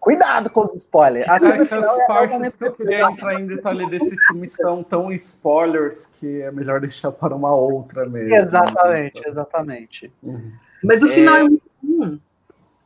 [0.02, 1.30] Cuidado com os spoilers.
[1.30, 4.48] A cena é que as é partes que eu queria entrar em detalhe desse filme
[4.48, 8.36] são tão spoilers que é melhor deixar para uma outra mesmo.
[8.36, 10.12] Exatamente, exatamente.
[10.24, 10.54] Uhum.
[10.84, 12.18] Mas o final é, é muito bom.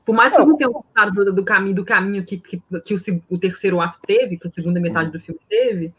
[0.05, 2.93] Por mais que vocês não tenham gostado do, do, caminho, do caminho que, que, que
[2.93, 2.97] o,
[3.29, 5.13] o, terceiro ato teve, que a segunda metade uhum.
[5.13, 5.93] do filme teve,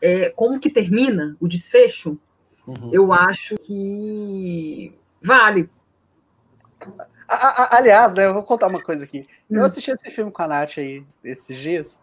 [0.00, 2.18] é, como que termina o desfecho,
[2.66, 2.88] uhum.
[2.90, 5.68] eu acho que vale.
[7.70, 9.26] Aliás, né, eu vou contar uma coisa aqui.
[9.50, 9.64] Eu hum.
[9.64, 12.00] assisti esse filme com a Nath aí esses dias.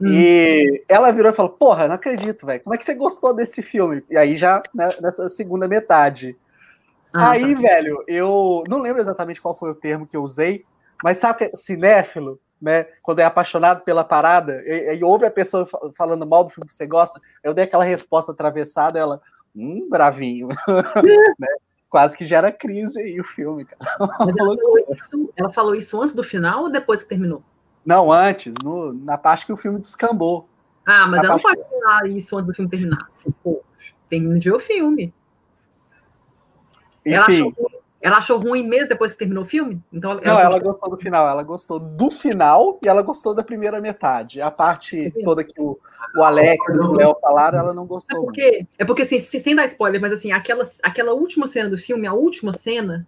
[0.00, 0.08] Hum.
[0.08, 2.62] E ela virou e falou: Porra, não acredito, velho.
[2.62, 4.02] Como é que você gostou desse filme?
[4.08, 6.36] E aí, já né, nessa segunda metade.
[7.12, 7.60] Ah, aí, tá.
[7.60, 10.64] velho, eu não lembro exatamente qual foi o termo que eu usei,
[11.02, 12.86] mas sabe que é cinéfilo, né?
[13.02, 16.72] Quando é apaixonado pela parada, e, e ouve a pessoa falando mal do filme que
[16.72, 19.20] você gosta, eu dei aquela resposta atravessada, ela,
[19.54, 20.48] hum, bravinho.
[21.38, 21.48] né?
[21.90, 23.80] Quase que gera crise aí o filme, cara.
[24.20, 24.54] Ela falou,
[24.94, 27.42] isso, ela falou, isso, antes do final ou depois que terminou?
[27.84, 30.48] Não, antes, no, na parte que o filme descambou.
[30.86, 33.10] Ah, mas ela não pode falar isso antes do filme terminar.
[33.42, 33.62] Pô,
[34.08, 35.12] tem de ver o filme.
[37.04, 37.14] Enfim.
[37.14, 39.82] Ela achou, ela achou ruim mesmo depois que terminou o filme?
[39.92, 41.28] Então, ela não, ela gostou do final.
[41.28, 44.40] Ela gostou do final e ela gostou da primeira metade.
[44.40, 45.78] A parte toda que o,
[46.16, 48.18] o Alex e o Léo falaram, ela não gostou.
[48.18, 51.76] É porque, é porque assim, sem dar spoiler, mas assim, aquela, aquela última cena do
[51.76, 53.06] filme, a última cena,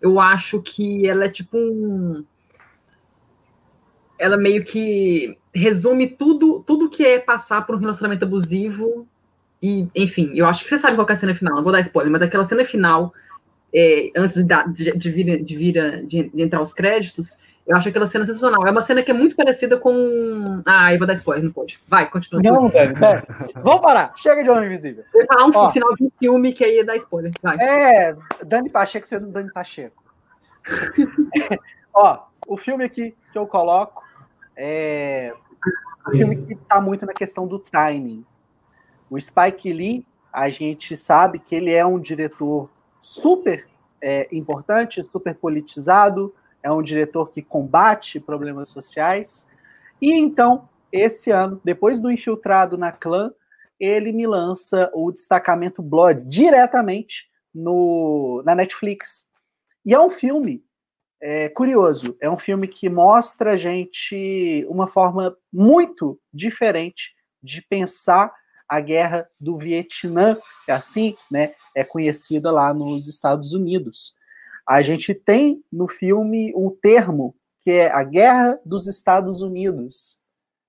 [0.00, 2.24] eu acho que ela é tipo um.
[4.16, 9.08] Ela meio que resume tudo, tudo que é passar por um relacionamento abusivo.
[9.60, 11.80] E, enfim, eu acho que você sabe qual é a cena final, não vou dar
[11.80, 13.12] spoiler, mas aquela cena final
[13.74, 18.06] é, antes de, de, de, vir, de, vir de, entrar os créditos, eu acho aquela
[18.06, 18.66] cena sensacional.
[18.66, 20.62] É uma cena que é muito parecida com.
[20.66, 21.78] Ah, eu vou dar spoiler, não pode.
[21.86, 22.42] Vai, continua.
[22.42, 22.94] Não, velho,
[23.62, 24.12] Vamos parar.
[24.16, 25.04] Chega de Homem Invisível.
[25.14, 27.30] Eu falar um Ó, final de um filme que aí ia dar spoiler.
[27.40, 27.56] Vai.
[27.60, 30.02] É, Dani Pacheco sendo Dani Pacheco.
[31.94, 34.04] Ó, o filme aqui que eu coloco
[34.56, 35.32] é
[36.08, 38.24] um filme que está muito na questão do timing.
[39.08, 42.68] O Spike Lee, a gente sabe que ele é um diretor
[43.00, 43.66] super
[44.00, 49.46] é, importante, super politizado, é um diretor que combate problemas sociais.
[50.00, 53.32] E então, esse ano, depois do Infiltrado na Clã,
[53.78, 59.28] ele me lança o destacamento Blood diretamente no, na Netflix.
[59.84, 60.62] E é um filme
[61.20, 68.32] é, curioso, é um filme que mostra a gente uma forma muito diferente de pensar
[68.70, 74.14] a guerra do Vietnã, que é assim, né, é conhecida lá nos Estados Unidos.
[74.64, 80.20] a gente tem no filme o termo que é a Guerra dos Estados Unidos.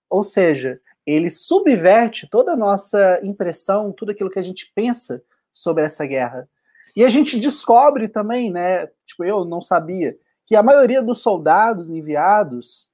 [0.09, 5.23] Ou seja, ele subverte toda a nossa impressão, tudo aquilo que a gente pensa
[5.53, 6.49] sobre essa guerra.
[6.95, 8.87] E a gente descobre também, né?
[9.05, 12.89] Tipo, eu não sabia, que a maioria dos soldados enviados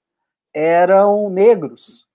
[0.53, 2.07] eram negros.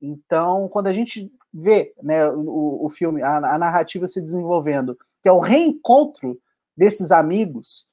[0.00, 5.28] Então, quando a gente vê né, o, o filme, a, a narrativa se desenvolvendo, que
[5.28, 6.38] é o reencontro
[6.76, 7.88] desses amigos,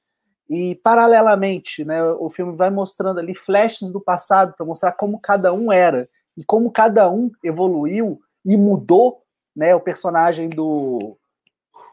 [0.48, 5.52] e paralelamente, né, o filme vai mostrando ali flashes do passado para mostrar como cada
[5.52, 9.22] um era e como cada um evoluiu e mudou,
[9.56, 11.16] né, o personagem do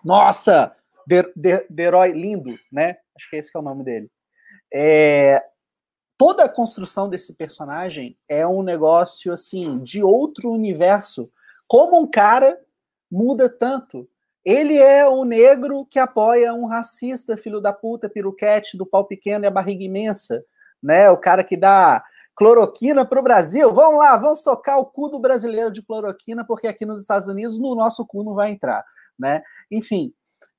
[0.04, 0.76] nossa,
[1.78, 2.98] herói lindo, né?
[3.16, 4.10] Acho que esse que é o nome dele.
[4.74, 5.44] É,
[6.18, 11.32] toda a construção desse personagem é um negócio assim de outro universo.
[11.72, 12.60] Como um cara
[13.10, 14.06] muda tanto.
[14.44, 19.46] Ele é o negro que apoia um racista, filho da puta, piruquete, do pau pequeno
[19.46, 20.44] e a barriga imensa,
[20.84, 21.10] né?
[21.10, 22.04] O cara que dá
[22.36, 23.74] cloroquina para o Brasil.
[23.74, 27.58] Vamos lá, vamos socar o cu do brasileiro de cloroquina, porque aqui nos Estados Unidos
[27.58, 28.84] no nosso cu não vai entrar,
[29.18, 29.42] né?
[29.72, 30.14] Enfim,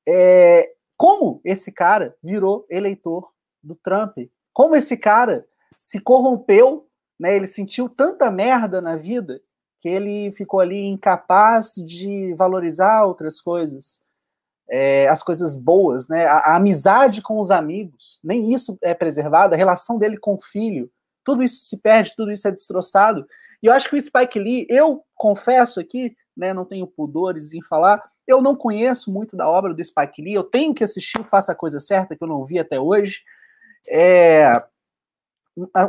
[0.09, 3.31] é, como esse cara virou eleitor
[3.63, 4.17] do Trump?
[4.51, 5.47] Como esse cara
[5.77, 6.89] se corrompeu,
[7.21, 7.37] né?
[7.37, 9.43] Ele sentiu tanta merda na vida
[9.83, 14.01] que ele ficou ali incapaz de valorizar outras coisas,
[14.71, 16.25] é, as coisas boas, né?
[16.25, 20.41] A, a, amizade com os amigos, nem isso é preservado, a relação dele com o
[20.41, 20.89] filho,
[21.25, 23.27] tudo isso se perde, tudo isso é destroçado.
[23.61, 27.61] E eu acho que o Spike Lee, eu confesso aqui, né, não tenho pudores em
[27.61, 31.51] falar, eu não conheço muito da obra do Spike Lee, eu tenho que assistir Faça
[31.51, 33.25] a Coisa Certa, que eu não vi até hoje.
[33.91, 34.63] É,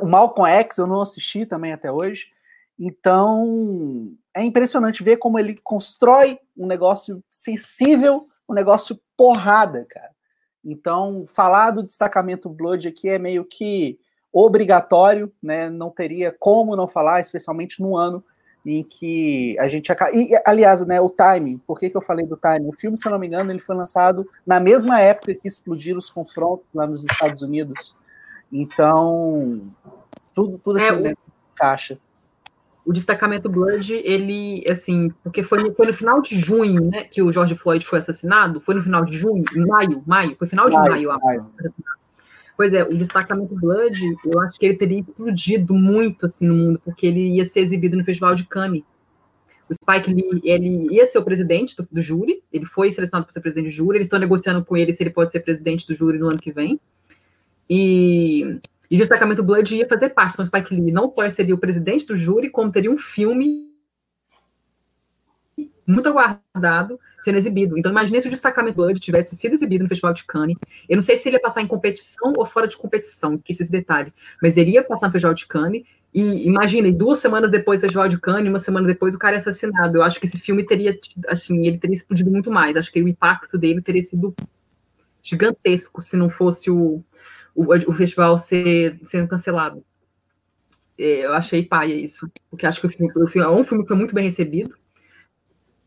[0.01, 2.32] o Malcolm X eu não assisti também até hoje.
[2.80, 10.11] Então, é impressionante ver como ele constrói um negócio sensível, um negócio porrada, cara.
[10.65, 13.99] Então, falar do destacamento Blood aqui é meio que
[14.32, 15.69] obrigatório, né?
[15.69, 18.24] Não teria como não falar, especialmente no ano
[18.65, 20.15] em que a gente acaba.
[20.15, 22.69] E, aliás, né, o timing, por que, que eu falei do timing?
[22.69, 25.99] O filme, se eu não me engano, ele foi lançado na mesma época que explodiram
[25.99, 27.97] os confrontos lá nos Estados Unidos.
[28.51, 29.61] Então,
[30.34, 31.13] tudo, tudo assim, é, né,
[31.53, 31.99] caixa
[32.86, 37.21] o destacamento Blood, ele, assim, porque foi no, foi no final de junho, né, que
[37.21, 40.75] o George Floyd foi assassinado, foi no final de junho, maio, maio, foi final de
[40.75, 41.45] maio, maio, maio.
[42.55, 46.81] Pois é, o destacamento Blood, eu acho que ele teria explodido muito, assim, no mundo,
[46.84, 48.84] porque ele ia ser exibido no Festival de Cannes.
[49.69, 53.34] O Spike Lee, ele ia ser o presidente do, do júri, ele foi selecionado para
[53.34, 55.95] ser presidente do júri, eles estão negociando com ele se ele pode ser presidente do
[55.95, 56.79] júri no ano que vem.
[57.69, 58.59] E
[58.93, 60.33] e o destacamento Blood ia fazer parte.
[60.33, 63.67] Então, Spike Lee não só seria o presidente do júri, como teria um filme
[65.87, 67.75] muito aguardado sendo exibido.
[67.75, 70.55] Então, imagine se o destacamento Blood tivesse sido exibido no Festival de Cannes.
[70.87, 73.71] Eu não sei se ele ia passar em competição ou fora de competição, esqueci esse
[73.71, 75.83] detalhe, mas ele ia passar no Festival de Cannes.
[76.13, 79.39] E imagine, duas semanas depois do Festival de Cannes, uma semana depois o cara é
[79.39, 79.97] assassinado.
[79.97, 80.95] Eu acho que esse filme teria,
[81.29, 82.77] assim, ele teria explodido muito mais.
[82.77, 84.35] Acho que o impacto dele teria sido
[85.23, 87.03] gigantesco se não fosse o,
[87.55, 89.83] o, o festival ser, sendo cancelado.
[90.97, 93.83] É, eu achei paia isso, porque acho que o filme, o filme é um filme
[93.83, 94.75] que foi muito bem recebido,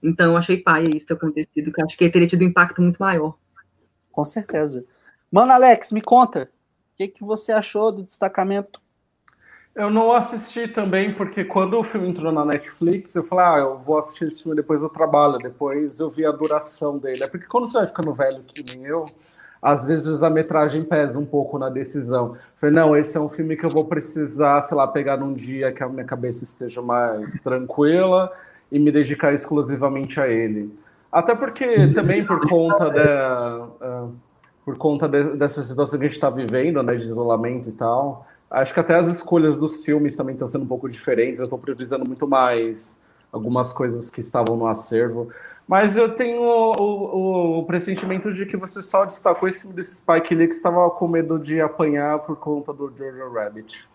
[0.03, 2.99] então eu achei paia isso ter acontecido, que acho que teria tido um impacto muito
[2.99, 3.37] maior.
[4.11, 4.85] Com certeza.
[5.31, 6.51] Mano, Alex, me conta,
[6.95, 8.81] o que, que você achou do destacamento?
[9.75, 13.79] Eu não assisti também, porque quando o filme entrou na Netflix, eu falei, ah, eu
[13.79, 17.23] vou assistir esse filme depois do trabalho, depois eu vi a duração dele.
[17.23, 19.03] É porque quando você vai ficando velho que nem eu,
[19.61, 22.37] às vezes a metragem pesa um pouco na decisão.
[22.61, 25.73] Falei, não, esse é um filme que eu vou precisar, sei lá, pegar num dia
[25.73, 28.33] que a minha cabeça esteja mais tranquila
[28.71, 30.73] e me dedicar exclusivamente a ele.
[31.11, 34.15] Até porque também por conta da, uh,
[34.65, 38.27] por conta de, dessa situação que a gente está vivendo, né, de isolamento e tal,
[38.51, 41.41] acho que até as escolhas dos filmes também estão sendo um pouco diferentes.
[41.41, 43.01] Eu estou priorizando muito mais
[43.33, 45.29] algumas coisas que estavam no acervo.
[45.67, 50.33] Mas eu tenho o, o, o, pressentimento de que você só destacou esse desse Spike
[50.33, 53.89] Lee que estava com medo de apanhar por conta do Jojo Rabbit.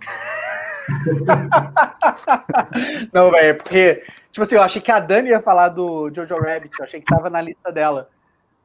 [3.12, 6.36] Não, velho, é porque, tipo assim, eu achei que a Dani ia falar do Jojo
[6.36, 8.10] Rabbit, eu achei que tava na lista dela.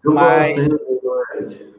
[0.04, 0.56] Eu mas...
[0.56, 1.74] gosto do Jojo Rabbit.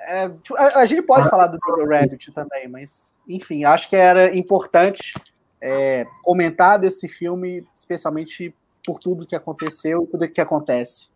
[0.00, 3.88] É, tipo, a, a, gente pode ah, falar do Jojo Rabbit também, mas, enfim, acho
[3.88, 5.14] que era importante
[5.60, 8.52] é, comentar desse filme, especialmente
[8.86, 11.10] por tudo que aconteceu e tudo que acontece.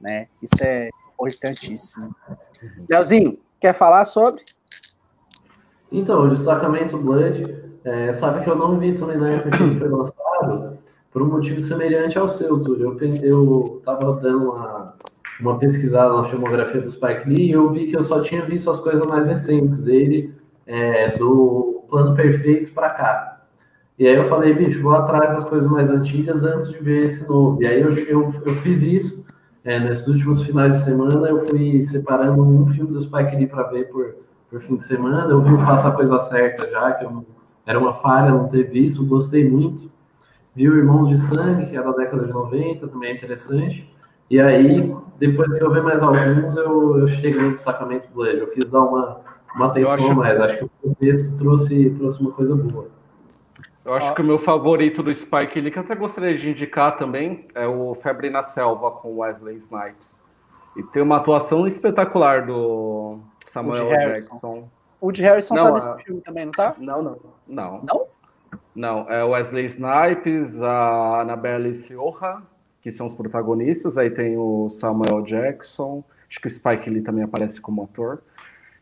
[0.00, 0.26] Né?
[0.42, 2.16] Isso é importantíssimo.
[2.88, 4.42] Leozinho, quer falar sobre?
[5.92, 7.54] Então, o destacamento Blood,
[7.84, 10.78] é, sabe que eu não vi também na época que ele foi lançado,
[11.12, 12.96] por um motivo semelhante ao seu, Túlio.
[13.00, 14.94] Eu, eu tava dando uma,
[15.40, 18.70] uma pesquisada na filmografia do Spike Lee e eu vi que eu só tinha visto
[18.70, 20.32] as coisas mais recentes dele,
[20.66, 23.29] é, do Plano Perfeito para cá.
[24.00, 27.28] E aí eu falei, bicho, vou atrás das coisas mais antigas antes de ver esse
[27.28, 27.62] novo.
[27.62, 29.26] E aí eu, eu, eu fiz isso.
[29.62, 33.64] É, nesses últimos finais de semana, eu fui separando um filme do Spike Lee para
[33.64, 34.14] ver por,
[34.48, 35.30] por fim de semana.
[35.30, 37.26] Eu vi o Faça a Coisa Certa já, que eu,
[37.66, 39.92] era uma falha não ter visto, gostei muito.
[40.56, 43.86] Vi o Irmãos de Sangue, que é da década de 90, também é interessante.
[44.30, 48.38] E aí, depois que eu ver mais alguns, eu, eu cheguei no Sacramento Blood.
[48.38, 49.20] Eu quis dar uma,
[49.54, 50.10] uma atenção acho...
[50.10, 50.40] a mais.
[50.40, 52.98] Acho que o começo trouxe, trouxe uma coisa boa.
[53.84, 54.14] Eu acho ah.
[54.14, 57.66] que o meu favorito do Spike Lee, que eu até gostaria de indicar também, é
[57.66, 60.22] o Febre na Selva, com Wesley Snipes.
[60.76, 64.68] E tem uma atuação espetacular do Samuel Woody Jackson.
[65.00, 65.96] O Woody Harrison não, tá nesse a...
[65.96, 66.74] filme também, não tá?
[66.78, 67.18] Não, não.
[67.48, 67.80] Não?
[67.82, 68.06] Não,
[68.74, 72.42] não é Wesley Snipes, a Annabelle Sioha,
[72.82, 73.96] que são os protagonistas.
[73.96, 76.04] Aí tem o Samuel Jackson.
[76.28, 78.22] Acho que o Spike Lee também aparece como ator.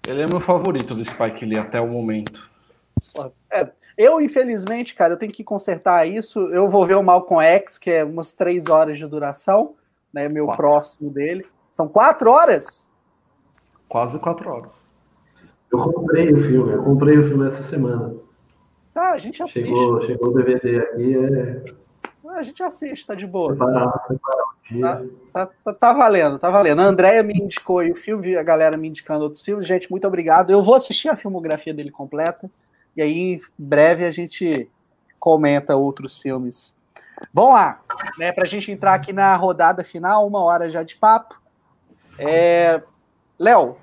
[0.07, 2.49] Ele é meu favorito do Spike Lee até o momento.
[3.51, 6.39] É, eu, infelizmente, cara, eu tenho que consertar isso.
[6.53, 9.75] Eu vou ver o Malcolm X, que é umas três horas de duração,
[10.13, 10.29] né?
[10.29, 10.63] Meu quatro.
[10.63, 11.45] próximo dele.
[11.69, 12.89] São quatro horas?
[13.89, 14.89] Quase quatro horas.
[15.73, 18.15] Eu comprei o filme, eu comprei o filme essa semana.
[18.95, 19.67] Ah, a gente assiste.
[19.67, 21.79] Chegou, chegou o DVD aqui, é...
[22.29, 23.53] A gente assiste, tá de boa.
[23.53, 24.83] Separar, separar o dia.
[25.33, 26.81] Tá, tá, tá, tá, valendo, tá valendo.
[26.81, 29.67] A Andrea me indicou aí o filme, a galera me indicando outros filmes.
[29.67, 30.51] Gente, muito obrigado.
[30.51, 32.49] Eu vou assistir a filmografia dele completa.
[32.99, 34.69] E aí, em breve, a gente
[35.21, 36.77] comenta outros filmes.
[37.33, 37.81] Vamos lá,
[38.19, 38.33] né?
[38.33, 41.41] Para a gente entrar aqui na rodada final, uma hora já de papo.
[42.19, 42.83] É...
[43.39, 43.77] Léo,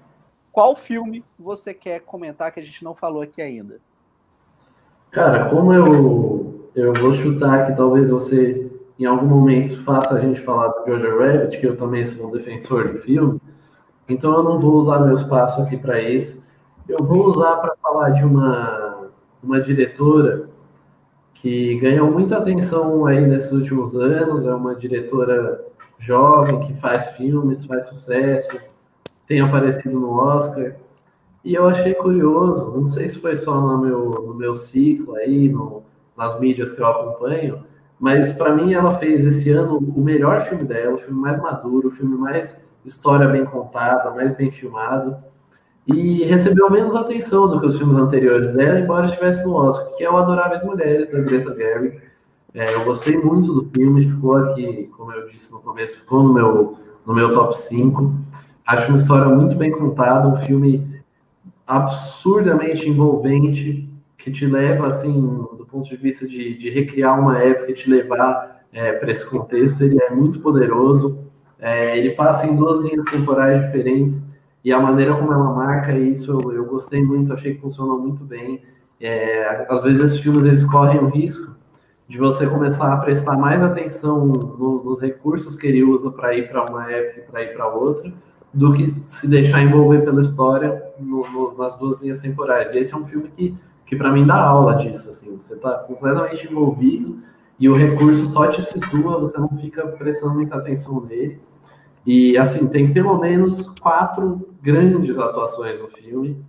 [0.51, 3.79] qual filme você quer comentar que a gente não falou aqui ainda?
[5.11, 10.41] Cara, como eu, eu vou chutar que talvez você em algum momento faça a gente
[10.41, 13.39] falar do Jojo Rabbit, que eu também sou um defensor do filme,
[14.09, 16.43] então eu não vou usar meu espaço aqui para isso.
[16.87, 18.84] Eu vou usar para falar de uma
[19.45, 20.49] uma diretora
[21.35, 25.63] que ganhou muita atenção aí nesses últimos anos, é uma diretora
[25.99, 28.59] jovem que faz filmes, faz sucesso,
[29.27, 30.75] tem aparecido no Oscar.
[31.43, 35.47] E eu achei curioso, não sei se foi só no meu, no meu ciclo aí,
[35.47, 35.83] no,
[36.17, 37.63] nas mídias que eu acompanho,
[37.99, 41.89] mas para mim ela fez esse ano o melhor filme dela, o filme mais maduro,
[41.89, 45.15] o filme mais história bem contada, mais bem filmado
[45.87, 50.03] e recebeu menos atenção do que os filmes anteriores dela, embora estivesse no Oscar, que
[50.03, 51.99] é o Adoráveis Mulheres, da Greta Gerwig.
[52.53, 56.33] É, eu gostei muito do filme, ficou aqui, como eu disse no começo, ficou no
[56.33, 58.13] meu, no meu top 5.
[58.65, 61.03] Acho uma história muito bem contada, um filme
[61.67, 67.71] absurdamente envolvente, que te leva, assim, do ponto de vista de, de recriar uma época
[67.71, 69.83] e te levar é, para esse contexto.
[69.83, 71.19] Ele é muito poderoso,
[71.59, 74.25] é, ele passa em duas linhas temporais diferentes,
[74.65, 78.23] e a maneira como ela marca isso, eu, eu gostei muito, achei que funcionou muito
[78.23, 78.63] bem.
[78.99, 81.55] É, às vezes esses filmes eles correm o risco
[82.07, 86.49] de você começar a prestar mais atenção no, nos recursos que ele usa para ir
[86.49, 88.11] para uma época e para ir para outra,
[88.51, 92.73] do que se deixar envolver pela história no, no, nas duas linhas temporais.
[92.73, 93.55] E esse é um filme que,
[93.85, 95.09] que para mim dá aula disso.
[95.09, 97.19] Assim, você está completamente envolvido
[97.59, 101.39] e o recurso só te situa, você não fica prestando muita atenção nele.
[102.05, 106.43] E, assim, tem pelo menos quatro grandes atuações no filme.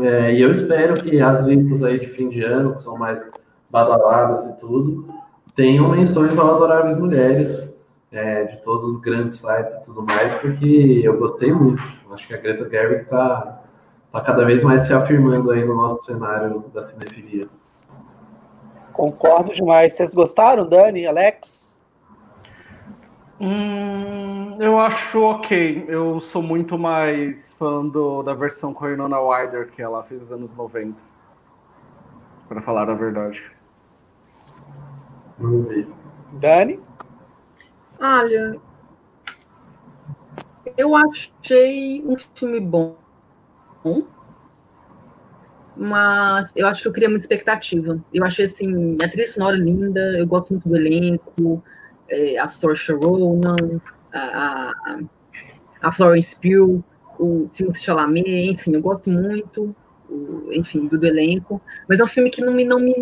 [0.00, 3.30] É, e eu espero que as listas aí de fim de ano, que são mais
[3.70, 5.08] badaladas e tudo,
[5.54, 7.74] tenham menções ao Adoráveis Mulheres,
[8.12, 11.82] é, de todos os grandes sites e tudo mais, porque eu gostei muito.
[12.10, 13.62] Acho que a Greta Gerwig está
[14.12, 17.48] tá cada vez mais se afirmando aí no nosso cenário da cinefilia.
[18.92, 19.94] Concordo demais.
[19.94, 21.75] Vocês gostaram, Dani, Alex?
[23.40, 25.84] Hum, eu acho ok.
[25.88, 30.20] Eu sou muito mais fã do, da versão com a Winona Ryder que ela fez
[30.20, 30.96] nos anos 90.
[32.48, 33.42] Para falar a verdade.
[36.32, 36.80] Dani?
[38.00, 38.58] Olha,
[40.76, 42.96] eu achei um filme bom,
[45.76, 47.98] mas eu acho que eu queria muita expectativa.
[48.12, 51.62] Eu achei assim, a trilha sonora linda, eu gosto muito do elenco,
[52.08, 53.80] é, a Saoirse Ronan,
[54.12, 54.98] a, a,
[55.82, 56.82] a Florence Pugh,
[57.18, 59.74] o Timothée Chalamet, enfim, eu gosto muito,
[60.08, 62.94] o, enfim, do, do, elenco, mas é um filme que não me, não me,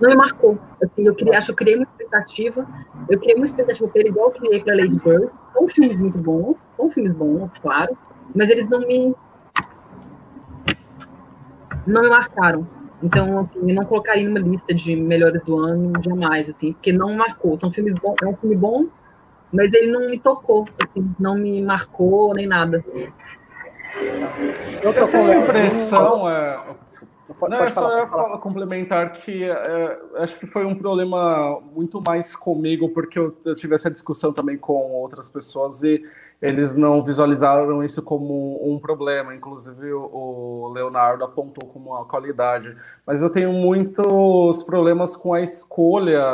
[0.00, 2.66] não me marcou, assim, eu queria, acho que eu criei uma expectativa,
[3.08, 6.18] eu criei uma expectativa para ele igual eu criei para Lady Bird, são filmes muito
[6.18, 7.96] bons, são filmes bons, claro,
[8.34, 9.14] mas eles não me
[11.86, 12.66] não me marcaram,
[13.02, 17.14] então, assim, eu não colocaria numa lista de melhores do ano jamais, assim, porque não
[17.14, 17.56] marcou.
[17.56, 18.86] São filmes bons, é um filme bom,
[19.52, 22.84] mas ele não me tocou, assim, não me marcou nem nada.
[24.82, 26.60] Eu, eu tenho a impressão, é,
[27.38, 28.38] Pode, não, pode é só falar, falar.
[28.38, 33.74] complementar que é, acho que foi um problema muito mais comigo, porque eu, eu, tive
[33.74, 36.02] essa discussão também com outras pessoas e
[36.40, 39.34] eles não visualizaram isso como um problema.
[39.34, 42.76] Inclusive, o, Leonardo apontou como uma qualidade.
[43.06, 46.32] Mas eu tenho muitos problemas com a escolha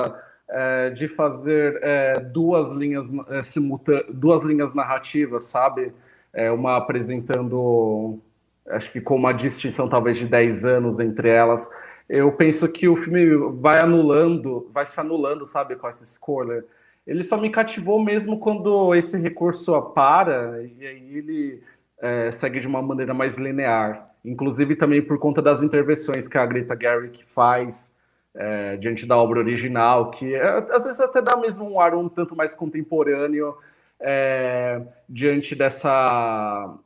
[0.49, 3.41] é, de fazer é, duas linhas é,
[4.13, 5.93] duas linhas narrativas, sabe?
[6.33, 8.21] É, uma apresentando
[8.69, 11.71] acho que com uma distinção talvez de 10 anos entre elas,
[12.09, 16.65] eu penso que o filme vai anulando, vai se anulando, sabe, com essa escolha.
[17.07, 21.63] Ele só me cativou mesmo quando esse recurso para, e aí ele
[21.99, 24.11] é, segue de uma maneira mais linear.
[24.25, 27.93] Inclusive também por conta das intervenções que a Greta Gerwig faz
[28.35, 32.09] é, diante da obra original, que é, às vezes até dá mesmo um ar um
[32.09, 33.57] tanto mais contemporâneo
[34.01, 36.77] é, diante dessa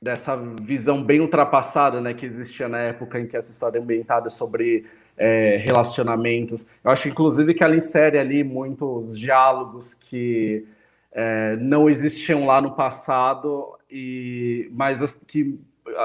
[0.00, 4.28] dessa visão bem ultrapassada, né, que existia na época em que essa história é ambientada
[4.28, 4.86] sobre
[5.16, 6.66] é, relacionamentos.
[6.84, 10.66] Eu acho, inclusive, que ela insere ali muitos diálogos que
[11.12, 15.58] é, não existiam lá no passado, e mas que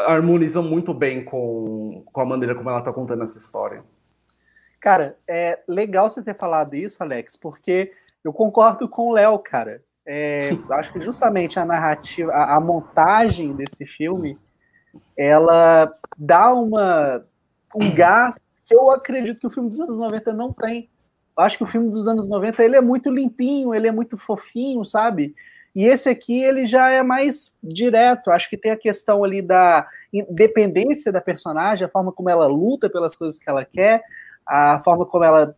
[0.07, 3.83] harmonizam muito bem com, com a maneira como ela está contando essa história.
[4.79, 7.91] Cara, é legal você ter falado isso, Alex, porque
[8.23, 9.83] eu concordo com o Léo, cara.
[10.05, 14.37] É, acho que justamente a narrativa, a, a, montagem desse filme,
[15.15, 17.23] ela dá uma,
[17.75, 20.89] um gás que eu acredito que o filme dos anos 90 não tem.
[21.37, 24.17] Eu acho que o filme dos anos 90 ele é muito limpinho, ele é muito
[24.17, 25.35] fofinho, sabe?
[25.75, 28.31] E esse aqui ele já é mais direto.
[28.31, 32.89] Acho que tem a questão ali da independência da personagem, a forma como ela luta
[32.89, 34.03] pelas coisas que ela quer,
[34.45, 35.55] a forma como ela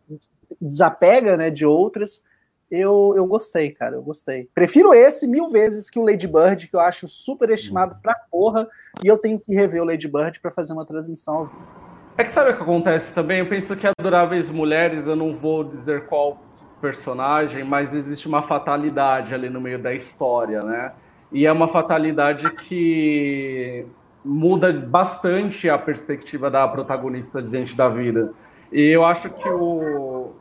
[0.60, 2.22] desapega né, de outras
[2.70, 4.48] eu, eu gostei, cara, eu gostei.
[4.54, 8.68] Prefiro esse mil vezes que o Lady Bird, que eu acho super estimado pra porra,
[9.02, 11.83] e eu tenho que rever o Lady Bird para fazer uma transmissão ao vivo.
[12.16, 13.40] É que sabe o que acontece também?
[13.40, 16.40] Eu penso que Adoráveis Mulheres, eu não vou dizer qual
[16.80, 20.92] personagem, mas existe uma fatalidade ali no meio da história, né?
[21.32, 23.84] E é uma fatalidade que
[24.24, 28.32] muda bastante a perspectiva da protagonista diante da vida.
[28.70, 30.34] E eu acho que o,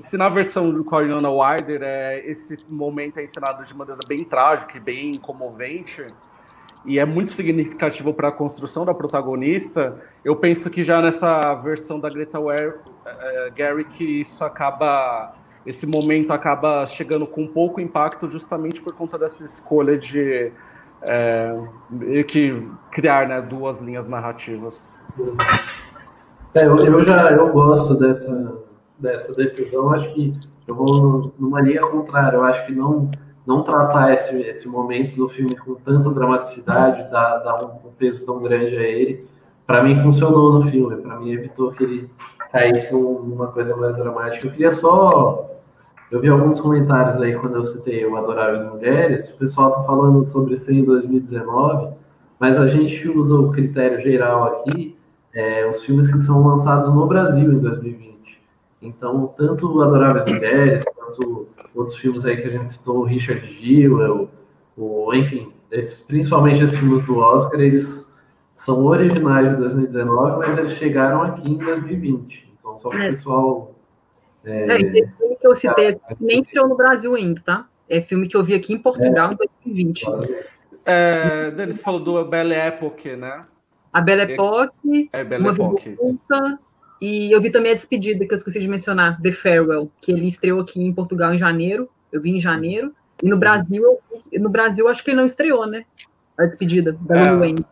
[0.00, 4.76] se na versão do Coriola Wilder é, esse momento é ensinado de maneira bem trágica
[4.76, 6.02] e bem comovente,
[6.84, 12.00] e é muito significativo para a construção da protagonista, eu penso que já nessa versão
[12.00, 12.74] da Greta Ware,
[13.04, 15.34] é, Gary, que isso acaba.
[15.66, 20.50] Esse momento acaba chegando com pouco impacto justamente por conta dessa escolha de
[21.02, 21.54] é,
[22.26, 24.96] que criar né, duas linhas narrativas.
[26.54, 28.58] É, eu, eu já eu gosto dessa
[28.98, 30.32] dessa decisão, acho que
[30.68, 32.36] eu vou numa linha contrária.
[32.36, 33.10] Eu acho que não
[33.46, 38.24] não tratar esse, esse momento do filme com tanta dramaticidade, dar, dar um, um peso
[38.24, 39.26] tão grande a ele,
[39.66, 40.96] para mim funcionou no filme.
[40.96, 42.10] Para mim evitou que ele
[42.50, 44.46] caísse numa coisa mais dramática.
[44.46, 45.50] Eu queria só
[46.10, 50.26] eu vi alguns comentários aí quando eu citei o Adoráveis Mulheres, o pessoal tá falando
[50.26, 51.94] sobre isso em 2019,
[52.36, 54.98] mas a gente usa o critério geral aqui,
[55.32, 58.19] é, os filmes que são lançados no Brasil em 2020.
[58.82, 63.88] Então, tanto Adoráveis Mulheres, quanto outros filmes aí que a gente citou, o Richard Gere,
[63.88, 64.28] o,
[64.76, 68.10] o, enfim, esses, principalmente esses filmes do Oscar, eles
[68.54, 72.54] são originais de 2019, mas eles chegaram aqui em 2020.
[72.58, 73.08] Então, só para o é.
[73.08, 73.74] pessoal...
[74.42, 77.68] É, é, esse filme que eu citei aqui nem estreou no Brasil ainda, tá?
[77.88, 80.06] É filme que eu vi aqui em Portugal é, em 2020.
[80.86, 83.44] É, eles falou do Belle Époque, né?
[83.92, 85.96] A Belle Époque, é, Belle Époque,
[87.00, 90.26] e eu vi também a despedida, que eu esqueci de mencionar, The Farewell, que ele
[90.26, 91.88] estreou aqui em Portugal em janeiro.
[92.12, 92.92] Eu vi em janeiro.
[93.22, 93.98] E no Brasil,
[94.32, 95.84] no Brasil acho que ele não estreou, né?
[96.38, 97.64] A despedida da é, Wayne.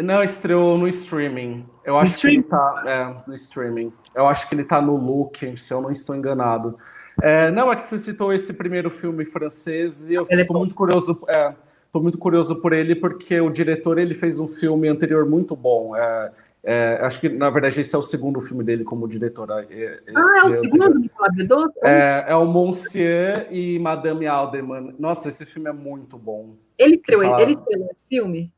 [0.00, 1.64] Não, estreou no streaming.
[1.84, 2.82] Eu acho que ele tá.
[2.86, 3.92] É, no streaming.
[4.14, 6.76] Eu acho que ele tá no look, se eu não estou enganado.
[7.22, 10.74] É, não, é que você citou esse primeiro filme francês e eu estou é muito
[10.74, 11.22] curioso.
[11.28, 11.54] É,
[11.92, 15.94] tô muito curioso por ele, porque o diretor ele fez um filme anterior muito bom.
[15.96, 16.32] É,
[16.66, 19.52] é, acho que, na verdade, esse é o segundo filme dele como diretor.
[19.52, 20.00] ah, é
[20.46, 21.70] o segundo, Nicolas Bedos?
[21.82, 24.94] É, é o Monsieur e Madame Alderman.
[24.98, 26.56] Nossa, esse filme é muito bom.
[26.78, 28.52] Ele estreou, ele estreou esse filme?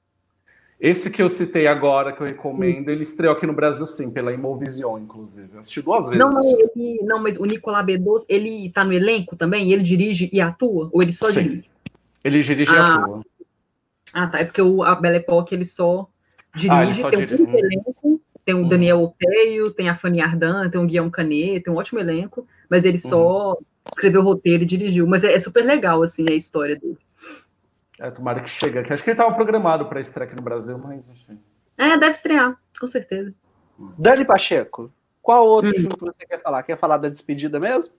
[0.78, 4.32] Esse que eu citei agora, que eu recomendo, ele estreou aqui no Brasil, sim, pela
[4.32, 5.48] Imovision, inclusive.
[5.54, 6.18] Eu assisti duas vezes.
[6.18, 9.72] Não, não, ele, não mas o Nicolas Bedos, ele tá no elenco também?
[9.72, 10.88] Ele dirige e atua?
[10.92, 11.42] Ou ele só sim.
[11.42, 11.70] dirige?
[12.22, 13.22] Ele dirige ah, e atua.
[14.12, 14.38] Ah, tá.
[14.38, 16.08] É porque o, a Belle Époque, ele só
[16.56, 17.56] dirige, ah, tem um dirige.
[17.56, 18.68] elenco, tem o hum.
[18.68, 22.84] Daniel Oteio, tem a Fanny Ardan, tem o Guilherme Canet, tem um ótimo elenco, mas
[22.84, 23.52] ele só.
[23.52, 23.64] Hum.
[23.92, 25.06] escreveu o roteiro e dirigiu.
[25.06, 26.98] Mas é, é super legal, assim, a história dele.
[27.98, 28.92] É, tomara que chegue aqui.
[28.92, 31.38] Acho que ele estava programado para estrear aqui no Brasil, mas enfim.
[31.78, 33.32] É, deve estrear, com certeza.
[33.98, 34.92] Dani Pacheco,
[35.22, 35.74] qual outro hum.
[35.74, 36.62] filme que você quer falar?
[36.62, 37.94] Quer falar da despedida mesmo?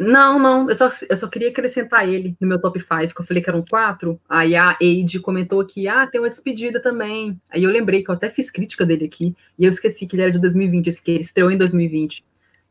[0.00, 3.26] Não, não, eu só, eu só queria acrescentar ele no meu top 5, que eu
[3.26, 4.18] falei que eram quatro.
[4.26, 7.38] Aí a Aide comentou aqui, ah, tem uma despedida também.
[7.50, 10.22] Aí eu lembrei que eu até fiz crítica dele aqui, e eu esqueci que ele
[10.22, 12.24] era de 2020, esse que ele estreou em 2020.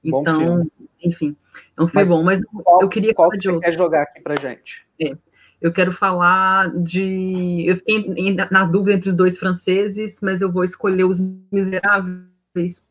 [0.06, 0.72] Bom então, filme.
[1.04, 1.36] enfim,
[1.78, 4.36] um filme mas bom, mas qual, eu queria qual que você quer jogar aqui pra
[4.36, 4.88] gente?
[5.00, 5.16] É,
[5.62, 7.64] eu quero falar de.
[7.68, 11.20] Eu fiquei na dúvida entre os dois franceses, mas eu vou escolher Os
[11.52, 12.88] Miseráveis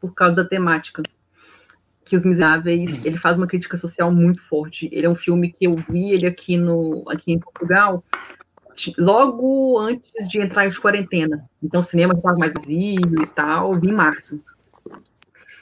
[0.00, 1.02] por causa da temática
[2.06, 4.88] que Os Miseráveis, ele faz uma crítica social muito forte.
[4.92, 8.02] Ele é um filme que eu vi ele aqui no aqui em Portugal
[8.96, 11.44] logo antes de entrar em quarentena.
[11.62, 14.40] Então o cinema estava mais vazio e tal, vi em março.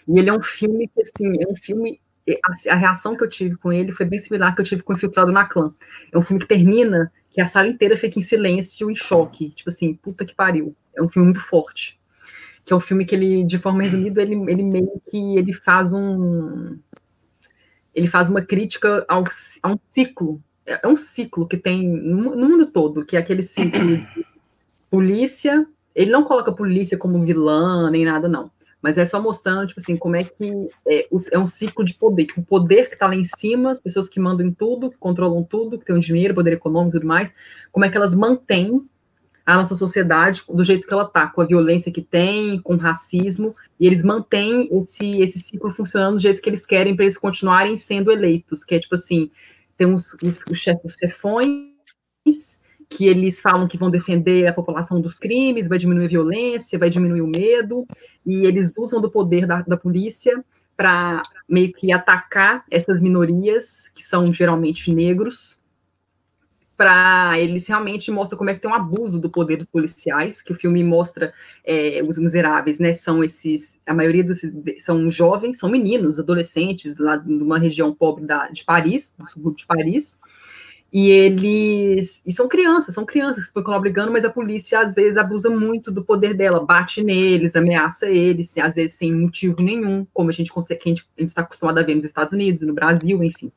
[0.06, 1.98] E ele é um filme que assim, é um filme
[2.28, 4.92] a, a reação que eu tive com ele foi bem similar que eu tive com
[4.92, 5.72] Infiltrado na Clã.
[6.12, 9.70] É um filme que termina que a sala inteira fica em silêncio e choque, tipo
[9.70, 10.76] assim, puta que pariu.
[10.94, 11.98] É um filme muito forte
[12.64, 15.92] que é um filme que ele, de forma resumida, ele, ele meio que ele faz
[15.92, 16.78] um
[17.94, 19.22] ele faz uma crítica ao,
[19.62, 23.86] a um ciclo, é um ciclo que tem no, mundo todo, que é aquele ciclo
[23.86, 24.26] de
[24.90, 25.64] polícia,
[25.94, 28.50] ele não coloca polícia como vilã, nem nada, não,
[28.82, 32.24] mas é só mostrando, tipo assim, como é que é, é um ciclo de poder,
[32.24, 34.98] que o poder que está lá em cima, as pessoas que mandam em tudo, que
[34.98, 37.32] controlam tudo, que têm o dinheiro, poder econômico e tudo mais,
[37.70, 38.84] como é que elas mantêm
[39.44, 42.78] a nossa sociedade do jeito que ela está, com a violência que tem, com o
[42.78, 47.18] racismo, e eles mantêm esse, esse ciclo funcionando do jeito que eles querem para eles
[47.18, 49.30] continuarem sendo eleitos, que é tipo assim,
[49.76, 51.74] tem os, os, os chefões,
[52.88, 56.88] que eles falam que vão defender a população dos crimes, vai diminuir a violência, vai
[56.88, 57.86] diminuir o medo,
[58.24, 60.42] e eles usam do poder da, da polícia
[60.76, 65.62] para meio que atacar essas minorias, que são geralmente negros,
[66.76, 70.52] para eles realmente mostra como é que tem um abuso do poder dos policiais, que
[70.52, 71.32] o filme mostra
[71.64, 72.92] é, os miseráveis, né?
[72.92, 74.52] São esses, a maioria desses
[74.84, 79.58] são jovens, são meninos, adolescentes lá de uma região pobre da, de Paris, do subúrbio
[79.58, 80.18] de Paris,
[80.92, 85.16] e eles e são crianças, são crianças que ficam obrigando, mas a polícia às vezes
[85.16, 90.30] abusa muito do poder dela, bate neles, ameaça eles, às vezes sem motivo nenhum, como
[90.30, 93.50] a gente consegue, a gente está acostumado a ver nos Estados Unidos, no Brasil, enfim.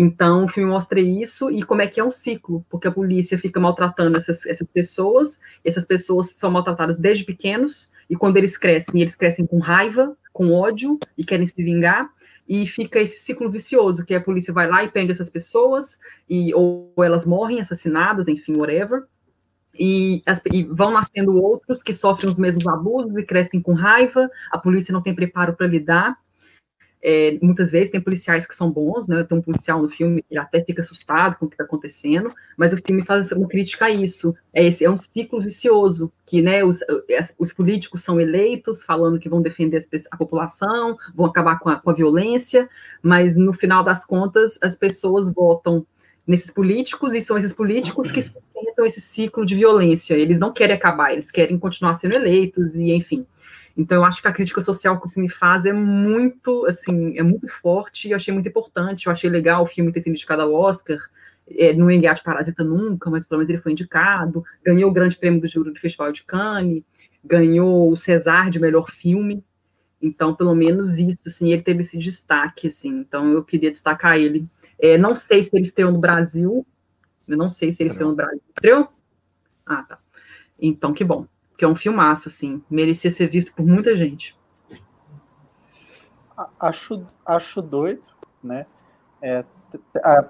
[0.00, 3.36] Então, o filme mostra isso e como é que é um ciclo, porque a polícia
[3.36, 9.00] fica maltratando essas, essas pessoas, essas pessoas são maltratadas desde pequenos, e quando eles crescem,
[9.00, 12.08] eles crescem com raiva, com ódio e querem se vingar,
[12.48, 15.98] e fica esse ciclo vicioso, que a polícia vai lá e prende essas pessoas,
[16.30, 19.02] e, ou elas morrem assassinadas, enfim, whatever,
[19.76, 24.30] e, as, e, vão nascendo outros que sofrem os mesmos abusos e crescem com raiva,
[24.52, 26.16] a polícia não tem preparo para lidar,
[27.02, 29.22] é, muitas vezes tem policiais que são bons, né?
[29.22, 32.72] Tem um policial no filme que até fica assustado com o que está acontecendo, mas
[32.72, 34.34] o filme faz uma crítica a isso.
[34.52, 36.64] É, esse, é um ciclo vicioso que, né?
[36.64, 36.80] Os,
[37.38, 41.90] os políticos são eleitos falando que vão defender a população, vão acabar com a, com
[41.90, 42.68] a violência,
[43.02, 45.86] mas no final das contas as pessoas votam
[46.26, 50.14] nesses políticos e são esses políticos que sustentam esse ciclo de violência.
[50.14, 53.26] Eles não querem acabar, eles querem continuar sendo eleitos e enfim.
[53.78, 57.22] Então, eu acho que a crítica social que o filme faz é muito, assim, é
[57.22, 59.06] muito forte e eu achei muito importante.
[59.06, 60.98] Eu achei legal o filme ter sido indicado ao Oscar.
[61.48, 64.42] É, não ia de Parasita nunca, mas pelo menos ele foi indicado.
[64.64, 66.82] Ganhou o grande prêmio do júri do Festival de Cannes,
[67.24, 69.44] ganhou o César de melhor filme.
[70.02, 72.88] Então, pelo menos isso, assim, ele teve esse destaque, assim.
[72.88, 74.44] Então, eu queria destacar ele.
[74.76, 76.66] É, não sei se ele estreou no Brasil.
[77.28, 78.42] Eu não sei se ele estreou no Brasil.
[78.48, 78.88] Estreou?
[79.64, 79.98] Ah, tá.
[80.60, 81.28] Então, que bom
[81.58, 84.38] que é um filmaço, assim, merecia ser visto por muita gente.
[86.60, 88.04] Acho, acho doido,
[88.40, 88.64] né?
[89.20, 89.44] É,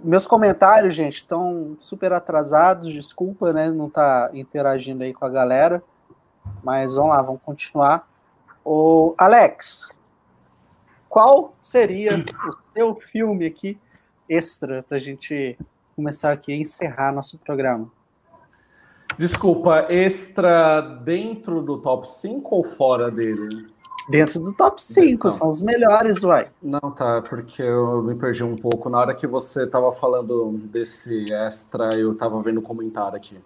[0.01, 3.71] meus comentários, gente, estão super atrasados, desculpa, né?
[3.71, 5.83] Não tá interagindo aí com a galera,
[6.65, 8.09] mas vamos lá, vamos continuar.
[8.65, 9.91] O Alex,
[11.11, 13.79] qual seria o seu filme aqui
[14.27, 15.59] extra para a gente
[15.95, 17.98] começar aqui a encerrar nosso programa?
[19.19, 23.66] Desculpa, extra dentro do top 5 ou fora dele?
[24.09, 26.49] Dentro do top 5, são os melhores, uai.
[26.62, 28.89] Não, tá, porque eu me perdi um pouco.
[28.89, 33.36] Na hora que você tava falando desse extra, eu tava vendo o um comentário aqui.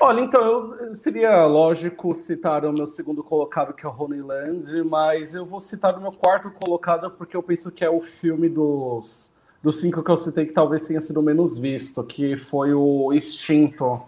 [0.00, 5.34] Olha, então, eu, seria lógico citar o meu segundo colocado, que é o Honeyland, mas
[5.34, 9.34] eu vou citar o meu quarto colocado porque eu penso que é o filme dos,
[9.62, 14.02] dos cinco que eu citei que talvez tenha sido menos visto, que foi o Instinto,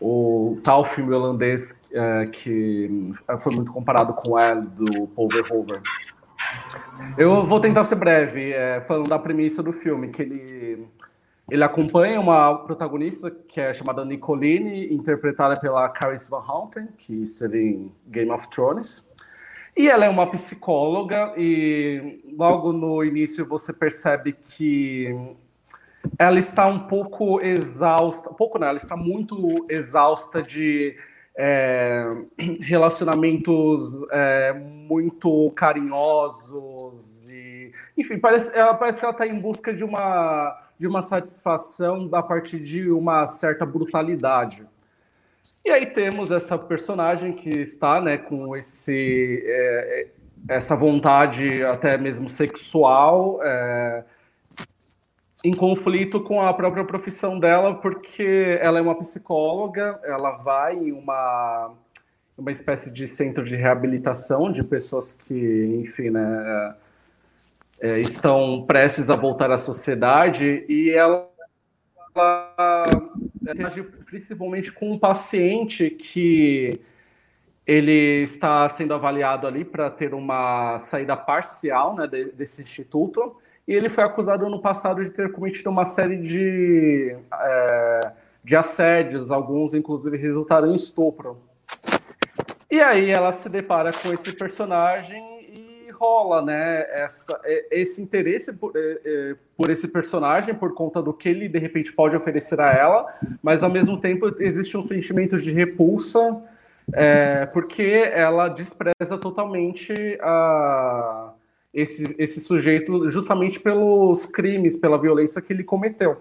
[0.00, 5.82] o tal filme holandês é, que foi muito comparado com El, do Paul Verhoeven.
[7.18, 10.86] Eu vou tentar ser breve, é, falando da premissa do filme, que ele,
[11.50, 17.62] ele acompanha uma protagonista que é chamada Nicoline, interpretada pela Caris Van Houten, que seria
[17.62, 19.12] em Game of Thrones.
[19.76, 25.14] E ela é uma psicóloga e logo no início você percebe que
[26.18, 30.96] ela está um pouco exausta, pouco não, ela está muito exausta de
[31.36, 32.04] é,
[32.60, 39.84] relacionamentos é, muito carinhosos e, enfim, parece, ela, parece que ela está em busca de
[39.84, 44.66] uma, de uma satisfação a partir de uma certa brutalidade.
[45.64, 50.08] E aí temos essa personagem que está, né, com esse é,
[50.48, 54.04] essa vontade até mesmo sexual é,
[55.42, 60.92] em conflito com a própria profissão dela, porque ela é uma psicóloga, ela vai em
[60.92, 61.72] uma,
[62.36, 66.74] uma espécie de centro de reabilitação de pessoas que, enfim, né,
[67.80, 71.28] é, estão prestes a voltar à sociedade, e ela,
[72.14, 72.86] ela
[73.66, 76.78] age principalmente com um paciente que
[77.66, 83.36] ele está sendo avaliado ali para ter uma saída parcial né, desse instituto,
[83.70, 88.10] e ele foi acusado no passado de ter cometido uma série de, é,
[88.42, 91.38] de assédios, alguns inclusive resultaram em estupro.
[92.68, 95.22] E aí ela se depara com esse personagem
[95.56, 97.40] e rola, né, essa,
[97.70, 98.72] esse interesse por,
[99.56, 103.06] por esse personagem, por conta do que ele de repente pode oferecer a ela,
[103.40, 106.42] mas ao mesmo tempo existe um sentimento de repulsa,
[106.92, 111.34] é, porque ela despreza totalmente a
[111.72, 116.20] esse, esse sujeito justamente pelos crimes, pela violência que ele cometeu.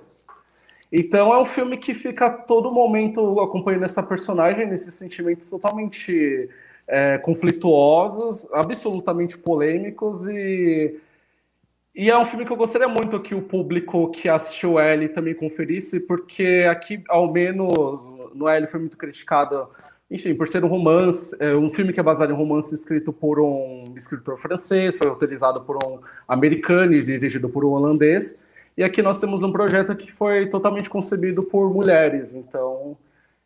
[0.92, 6.50] Então é um filme que fica a todo momento acompanhando essa personagem, nesses sentimentos totalmente
[6.88, 11.00] é, conflituosos, absolutamente polêmicos e
[12.00, 15.34] e é um filme que eu gostaria muito que o público que assistiu L também
[15.34, 17.74] conferisse, porque aqui, ao menos,
[18.34, 19.68] no L foi muito criticado
[20.10, 23.40] enfim, por ser um romance, é um filme que é baseado em romance escrito por
[23.40, 28.40] um escritor francês, foi autorizado por um americano e dirigido por um holandês.
[28.76, 32.34] E aqui nós temos um projeto que foi totalmente concebido por mulheres.
[32.34, 32.98] Então,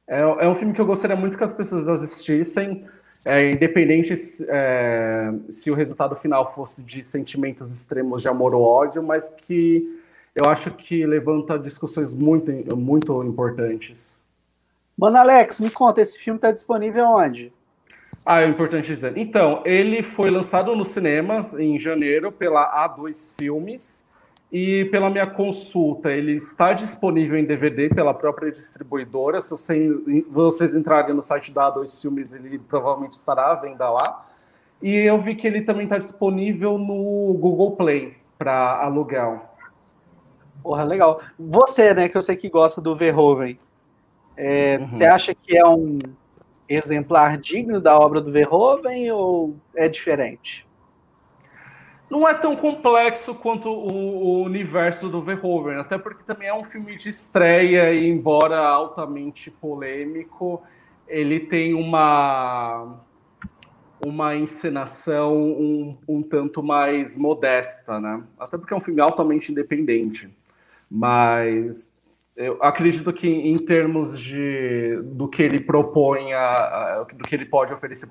[0.07, 2.85] é, é um filme que eu gostaria muito que as pessoas assistissem,
[3.25, 4.13] é, independente
[4.47, 9.99] é, se o resultado final fosse de sentimentos extremos de amor ou ódio, mas que
[10.33, 14.22] eu acho que levanta discussões muito, muito importantes.
[14.97, 17.51] Mano, Alex, me conta, esse filme está disponível onde?
[18.25, 19.17] Ah, é importante dizer.
[19.17, 24.07] Então, ele foi lançado nos cinemas em janeiro pela A2 Filmes
[24.53, 29.41] e pela minha consulta, ele está disponível em DVD pela própria distribuidora.
[29.41, 29.89] Se você,
[30.29, 34.27] vocês entrarem no site da A2 Filmes, ele provavelmente estará à venda lá.
[34.79, 39.41] E eu vi que ele também está disponível no Google Play para aluguel.
[40.61, 41.19] Porra, legal.
[41.39, 43.57] Você, né, que eu sei que gosta do Verhoeven,
[44.35, 44.91] é, uhum.
[44.91, 45.99] Você acha que é um
[46.67, 50.67] exemplar digno da obra do Verhoeven ou é diferente?
[52.09, 56.63] Não é tão complexo quanto o, o, universo do Verhoeven, até porque também é um
[56.63, 60.61] filme de estreia e, embora altamente polêmico,
[61.07, 62.99] ele tem uma
[64.05, 68.21] uma encenação um, um tanto mais modesta, né?
[68.37, 70.29] Até porque é um filme altamente independente.
[70.91, 71.92] Mas
[72.35, 77.45] eu acredito que em termos de do que ele propõe, a, a, do que ele
[77.45, 78.09] pode oferecer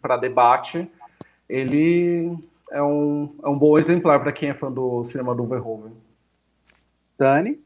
[0.00, 0.88] para debate,
[1.48, 2.36] ele
[2.70, 5.92] é um, é um bom exemplar para quem é fã do cinema do Verhoeven.
[7.18, 7.60] Dani?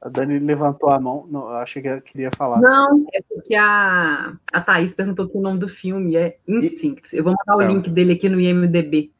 [0.00, 2.58] A Dani levantou a mão, não, achei que ela queria falar.
[2.58, 7.14] Não, é porque a, a Thaís perguntou que o nome do filme é Instinct.
[7.14, 7.66] Eu vou mandar o é.
[7.66, 9.12] link dele aqui no IMDB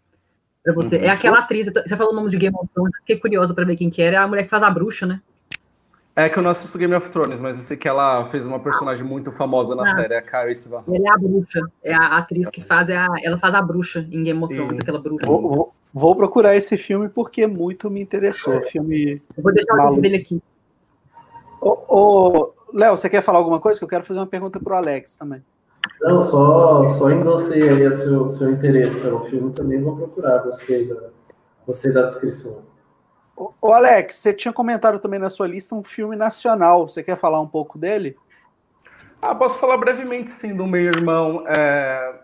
[0.63, 0.97] pra você.
[0.97, 1.05] Uhum.
[1.05, 3.77] É aquela atriz, você falou o nome de Game of Thrones, fiquei curiosa pra ver
[3.77, 5.21] quem que era, é a mulher que faz a bruxa, né?
[6.15, 8.59] É que eu não assisto Game of Thrones, mas eu sei que ela fez uma
[8.59, 10.83] personagem muito famosa na ah, série, é a Carrie Sivan.
[10.89, 14.07] Ela é a bruxa, é a atriz que faz, é a, ela faz a bruxa
[14.11, 14.83] em Game of Thrones, e...
[14.83, 15.25] aquela bruxa.
[15.25, 18.61] Vou, vou, vou, procurar esse filme porque muito me interessou.
[18.65, 20.43] Filme eu vou deixar o link dele aqui.
[21.61, 23.79] Ô, ô, Léo, você quer falar alguma coisa?
[23.79, 25.43] Que eu quero fazer uma pergunta pro Alex também.
[26.01, 30.89] Não, só, só endossei aí o seu, seu interesse pelo filme, também vou procurar, gostei
[30.89, 31.11] da,
[31.67, 32.63] gostei da descrição.
[33.61, 37.41] Ô, Alex, você tinha comentado também na sua lista um filme nacional, você quer falar
[37.41, 38.17] um pouco dele?
[39.21, 41.45] Ah, posso falar brevemente, sim, do meu irmão.
[41.47, 42.21] É...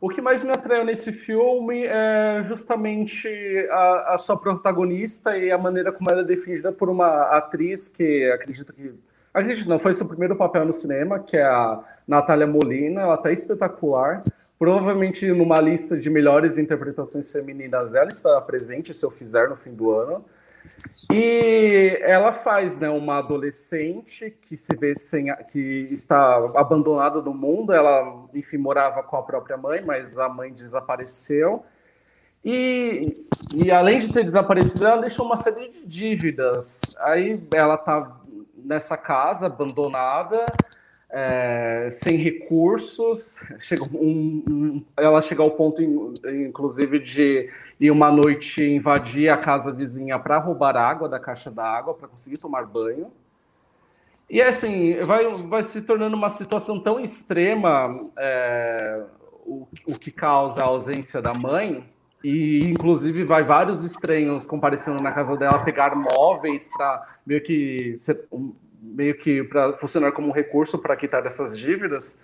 [0.00, 3.28] O que mais me atraiu nesse filme é justamente
[3.70, 8.30] a, a sua protagonista e a maneira como ela é definida por uma atriz que
[8.30, 8.94] acredito que
[9.36, 13.32] Acredito, não, foi seu primeiro papel no cinema, que é a Natália Molina, ela tá
[13.32, 14.22] espetacular.
[14.58, 19.74] Provavelmente numa lista de melhores interpretações femininas ela estará presente se eu fizer no fim
[19.74, 20.24] do ano.
[21.12, 27.72] E ela faz, né, uma adolescente que se vê sem, que está abandonada no mundo.
[27.72, 31.64] Ela, enfim, morava com a própria mãe, mas a mãe desapareceu.
[32.44, 36.80] E, e além de ter desaparecido, ela deixou uma série de dívidas.
[37.00, 38.20] Aí ela tá
[38.56, 40.46] nessa casa abandonada
[41.10, 43.40] é, sem recursos.
[43.58, 47.50] Chega um, um, ela chega ao ponto, inclusive, de
[47.80, 52.38] ir uma noite invadir a casa vizinha para roubar água da caixa d'água para conseguir
[52.38, 53.10] tomar banho.
[54.28, 59.04] E assim, vai, vai se tornando uma situação tão extrema é,
[59.44, 61.84] o, o que causa a ausência da mãe,
[62.24, 68.26] e inclusive vai vários estranhos comparecendo na casa dela pegar móveis para meio que ser,
[68.86, 72.18] meio que para funcionar como um recurso para quitar dessas dívidas,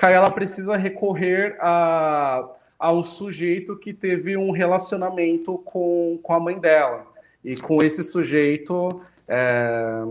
[0.00, 6.40] aí ela precisa recorrer a, a um sujeito que teve um relacionamento com, com a
[6.40, 7.06] mãe dela.
[7.44, 10.04] E com esse sujeito é,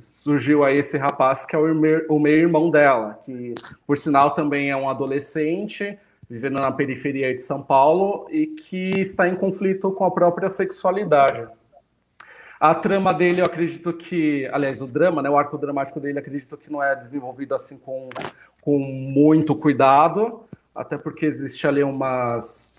[0.00, 3.54] surgiu aí esse rapaz que é o meio-irmão dela, que
[3.86, 5.98] por sinal também é um adolescente,
[6.28, 11.46] vivendo na periferia de São Paulo e que está em conflito com a própria sexualidade.
[12.60, 16.56] A trama dele, eu acredito que, aliás, o drama, né, o arco dramático dele, acredito
[16.56, 18.08] que não é desenvolvido assim com,
[18.60, 20.44] com muito cuidado,
[20.74, 22.74] até porque existe ali umas,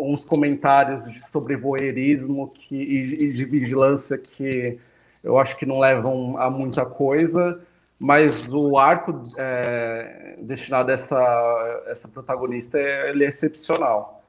[0.00, 4.78] uns comentários de, sobre voyeurismo que, e, e de vigilância que
[5.22, 7.60] eu acho que não levam a muita coisa,
[7.98, 14.23] mas o arco é, destinado a essa, essa protagonista ele é excepcional.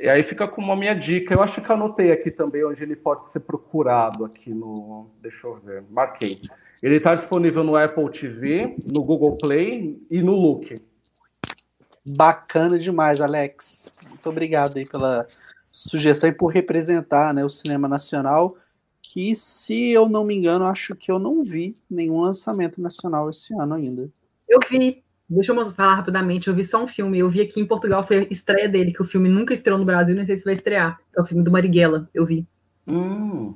[0.00, 1.34] E aí fica com uma minha dica.
[1.34, 5.10] Eu acho que anotei aqui também onde ele pode ser procurado aqui no.
[5.20, 5.84] Deixa eu ver.
[5.90, 6.40] Marquei.
[6.82, 10.80] Ele está disponível no Apple TV, no Google Play e no Look.
[12.16, 13.92] Bacana demais, Alex.
[14.08, 15.26] Muito obrigado aí pela
[15.70, 18.56] sugestão e por representar né, o cinema nacional,
[19.02, 23.52] que, se eu não me engano, acho que eu não vi nenhum lançamento nacional esse
[23.54, 24.10] ano ainda.
[24.48, 27.66] Eu vi, Deixa eu falar rapidamente, eu vi só um filme, eu vi aqui em
[27.66, 30.44] Portugal, foi a estreia dele, que o filme nunca estreou no Brasil, nem sei se
[30.44, 32.44] vai estrear, é o filme do Marighella, eu vi.
[32.84, 33.54] Hum,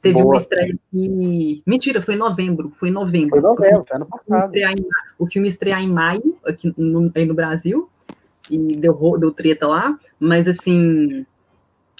[0.00, 0.26] Teve boa.
[0.26, 3.30] uma estreia aqui, mentira, foi em novembro, foi em novembro.
[3.30, 4.52] Foi em novembro, foi ano passado.
[5.18, 7.90] O filme estrear em maio, aqui no, aí no Brasil,
[8.48, 11.26] e deu, deu treta lá, mas assim,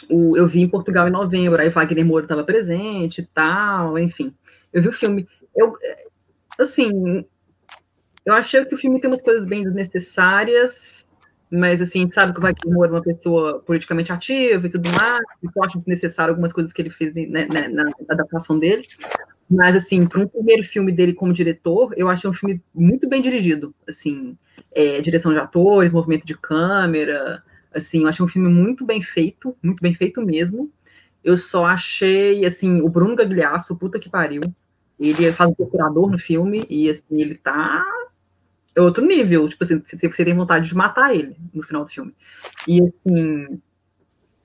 [0.08, 4.32] o, eu vi em Portugal em novembro, aí Wagner Moura estava presente e tal, enfim.
[4.72, 5.26] Eu vi o filme.
[5.54, 5.76] Eu,
[6.58, 7.24] assim,
[8.26, 11.06] eu achei que o filme tem umas coisas bem desnecessárias,
[11.50, 15.22] mas assim, sabe que o Wagner Moura é uma pessoa politicamente ativa e tudo mais,
[15.42, 18.82] eu acho desnecessário algumas coisas que ele fez né, né, na adaptação dele.
[19.48, 23.22] Mas, assim, para um primeiro filme dele como diretor, eu achei um filme muito bem
[23.22, 23.72] dirigido.
[23.88, 24.36] Assim,
[24.74, 27.42] é, direção de atores, movimento de câmera.
[27.72, 30.68] Assim, eu achei um filme muito bem feito, muito bem feito mesmo.
[31.22, 34.40] Eu só achei, assim, o Bruno Gagliasso, puta que pariu.
[34.98, 37.84] Ele faz o procurador no filme e, assim, ele tá
[38.76, 39.48] é outro nível.
[39.48, 42.14] Tipo assim, você tem vontade de matar ele no final do filme.
[42.68, 43.60] E assim.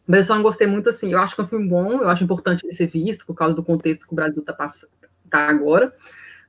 [0.07, 1.11] Mas eu só não gostei muito assim.
[1.11, 3.53] Eu acho que é um filme bom, eu acho importante ele ser visto por causa
[3.53, 4.89] do contexto que o Brasil tá, passando,
[5.29, 5.93] tá agora.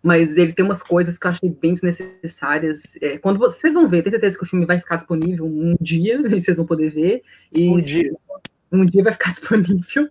[0.02, 2.96] Mas ele tem umas coisas que eu achei bem desnecessárias.
[3.00, 6.16] É, quando vocês vão ver, tenho certeza que o filme vai ficar disponível um dia,
[6.16, 7.22] e vocês vão poder ver.
[7.52, 8.12] E um dia.
[8.70, 10.08] Um dia vai ficar disponível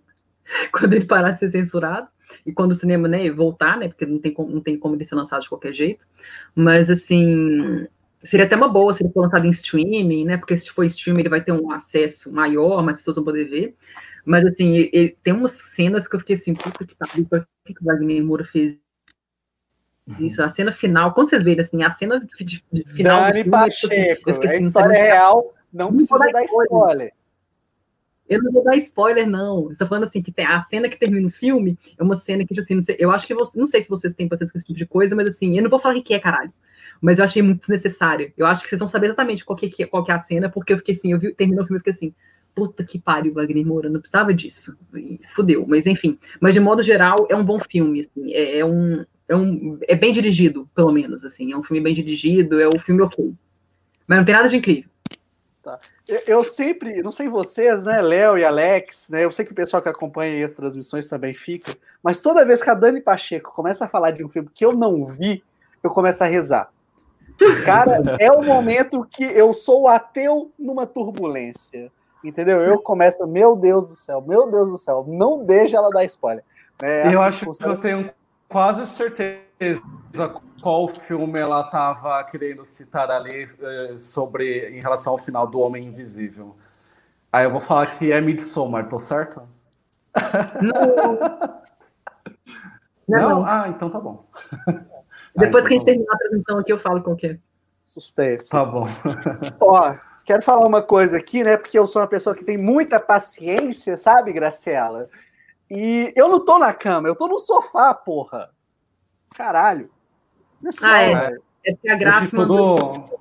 [0.70, 2.08] quando ele parar de ser censurado
[2.44, 5.04] e quando o cinema né, voltar, né, porque não tem, como, não tem como ele
[5.04, 6.04] ser lançado de qualquer jeito,
[6.54, 7.86] mas assim,
[8.22, 11.20] seria até uma boa se ele for lançado em streaming, né, porque se for streaming
[11.20, 13.74] ele vai ter um acesso maior, mais pessoas vão poder ver,
[14.24, 17.72] mas assim, ele, tem umas cenas que eu fiquei assim, puta que pariu, por que,
[17.80, 18.76] o Wagner Moura fez
[20.18, 23.34] isso, a cena final, quando vocês verem assim, a cena de, de final Dani do
[23.34, 26.66] filme, Pacheco, é, tipo assim, assim, história real, não, não precisa dar spoiler.
[26.66, 27.12] spoiler.
[28.28, 29.74] Eu não vou dar spoiler, não.
[29.74, 32.58] Tá falando assim, que tem a cena que termina o filme é uma cena que,
[32.58, 34.66] assim, não sei, eu acho que você, não sei se vocês têm paciência com esse
[34.66, 36.52] tipo de coisa, mas assim, eu não vou falar o que é, caralho.
[37.00, 38.32] Mas eu achei muito desnecessário.
[38.36, 40.72] Eu acho que vocês vão saber exatamente qual que, qual que é a cena, porque
[40.72, 42.14] eu fiquei assim, eu vi, terminou o filme e fiquei assim,
[42.54, 44.78] puta que pariu, Wagner Moura, não precisava disso.
[44.94, 46.18] E fudeu, mas enfim.
[46.40, 49.78] Mas de modo geral, é um bom filme, assim, é, é um, é um.
[49.88, 51.52] É bem dirigido, pelo menos, assim.
[51.52, 53.34] É um filme bem dirigido, é um filme ok.
[54.06, 54.91] Mas não tem nada de incrível.
[55.62, 55.78] Tá.
[56.26, 59.24] Eu sempre, não sei vocês, né, Léo e Alex, né?
[59.24, 61.72] Eu sei que o pessoal que acompanha as transmissões também fica,
[62.02, 64.72] mas toda vez que a Dani Pacheco começa a falar de um filme que eu
[64.72, 65.44] não vi,
[65.82, 66.68] eu começo a rezar.
[67.64, 71.90] Cara, é o momento que eu sou ateu numa turbulência.
[72.24, 72.60] Entendeu?
[72.60, 76.44] Eu começo, meu Deus do céu, meu Deus do céu, não deixa ela dar spoiler.
[76.80, 77.14] Né?
[77.14, 78.10] eu assim acho que eu tenho
[78.48, 79.42] quase certeza
[80.60, 85.84] qual filme ela estava querendo citar ali eh, sobre em relação ao final do Homem
[85.84, 86.56] Invisível.
[87.32, 89.42] Aí eu vou falar que é Midsommar, tô certo?
[90.60, 91.62] Não.
[93.08, 93.40] Não?
[93.40, 93.46] não?
[93.46, 94.24] Ah, então tá bom.
[95.36, 97.38] Depois que a gente terminar a transmissão aqui, eu falo com o quê.
[97.84, 98.48] Suspense.
[98.50, 98.86] Tá bom.
[99.60, 99.94] Ó,
[100.24, 101.56] quero falar uma coisa aqui, né?
[101.56, 105.08] Porque eu sou uma pessoa que tem muita paciência, sabe, Graciela?
[105.70, 108.50] E eu não tô na cama, eu tô no sofá, porra.
[109.34, 109.90] Caralho.
[110.64, 111.38] É ah, é.
[111.64, 112.30] É que a graça.
[112.30, 113.20] Tudo,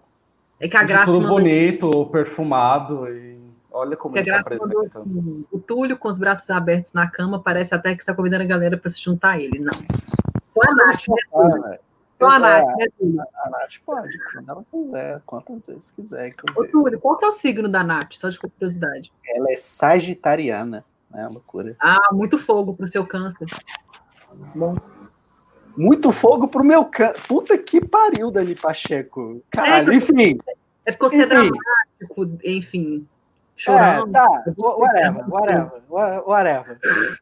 [0.60, 1.06] é que a graça.
[1.06, 3.40] Tudo bonito, perfumado e.
[3.74, 5.00] Olha como ele se apresenta.
[5.00, 8.48] Assim, o Túlio com os braços abertos na cama parece até que está convidando a
[8.48, 9.60] galera para se juntar a ele.
[9.60, 9.72] Não.
[9.72, 11.80] Só a Nath, né?
[12.20, 13.22] Só a Nath, né, Túlio?
[13.22, 16.36] A Nath pode, quando ela quiser, quantas vezes quiser.
[16.58, 18.12] Ô, Túlio, qual que é o signo da Nath?
[18.12, 19.10] Só de curiosidade.
[19.26, 21.28] Ela é sagitariana, né?
[21.32, 21.74] Loucura.
[21.80, 23.48] Ah, muito fogo pro seu câncer.
[24.54, 24.76] Bom.
[25.78, 27.22] Muito fogo pro meu câncer.
[27.28, 29.42] Puta que pariu, Dani Pacheco.
[29.50, 30.38] Caralho, é, enfim.
[30.86, 33.08] É porque você é dramático, enfim.
[33.56, 34.10] Chorando.
[34.10, 35.82] É, tá, whatever, whatever,
[36.28, 36.80] whatever.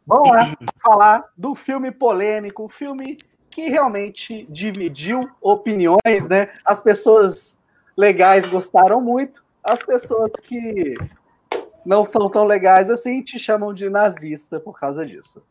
[0.08, 3.18] Vamos lá falar do filme polêmico, o filme
[3.50, 6.50] que realmente dividiu opiniões, né?
[6.66, 7.60] As pessoas
[7.98, 10.96] legais gostaram muito, as pessoas que
[11.86, 15.44] não são tão legais assim te chamam de nazista por causa disso.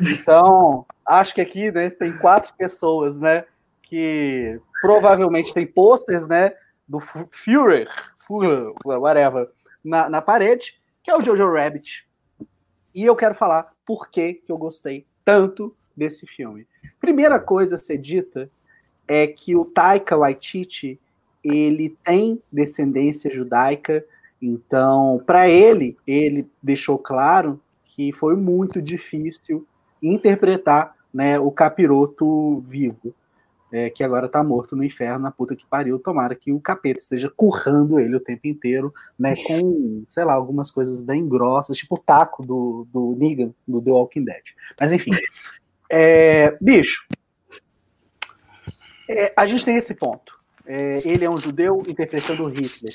[0.00, 3.44] Então, acho que aqui, né, tem quatro pessoas, né,
[3.82, 6.52] que provavelmente tem posters, né,
[6.86, 7.88] do Führer,
[8.18, 9.48] Führer whatever,
[9.84, 12.06] na, na parede, que é o Jojo Rabbit.
[12.94, 16.66] E eu quero falar por que, que eu gostei tanto desse filme.
[17.00, 18.50] Primeira coisa a ser dita
[19.08, 21.00] é que o Taika Waititi
[21.42, 24.04] ele tem descendência judaica,
[24.40, 27.60] então para ele ele deixou claro
[27.94, 29.66] que foi muito difícil
[30.02, 33.14] interpretar né, o capiroto vivo
[33.72, 35.98] é, que agora tá morto no inferno, na puta que pariu.
[35.98, 39.34] Tomara que o capeta esteja currando ele o tempo inteiro, né?
[39.46, 43.90] Com, sei lá, algumas coisas bem grossas, tipo o taco do, do Negan, do The
[43.90, 44.42] Walking Dead.
[44.78, 45.12] Mas enfim.
[45.90, 47.06] É, bicho,
[49.08, 50.38] é, a gente tem esse ponto.
[50.66, 52.94] É, ele é um judeu interpretando Hitler.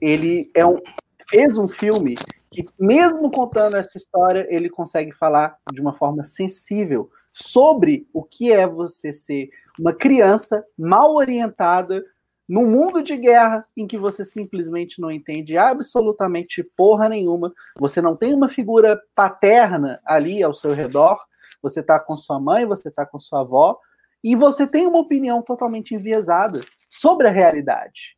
[0.00, 0.80] Ele é um,
[1.28, 2.16] fez um filme
[2.62, 8.52] que, mesmo contando essa história, ele consegue falar de uma forma sensível sobre o que
[8.52, 12.02] é você ser uma criança mal orientada
[12.48, 18.16] num mundo de guerra em que você simplesmente não entende absolutamente porra nenhuma, você não
[18.16, 21.18] tem uma figura paterna ali ao seu redor,
[21.60, 23.78] você está com sua mãe, você está com sua avó,
[24.22, 28.16] e você tem uma opinião totalmente enviesada sobre a realidade.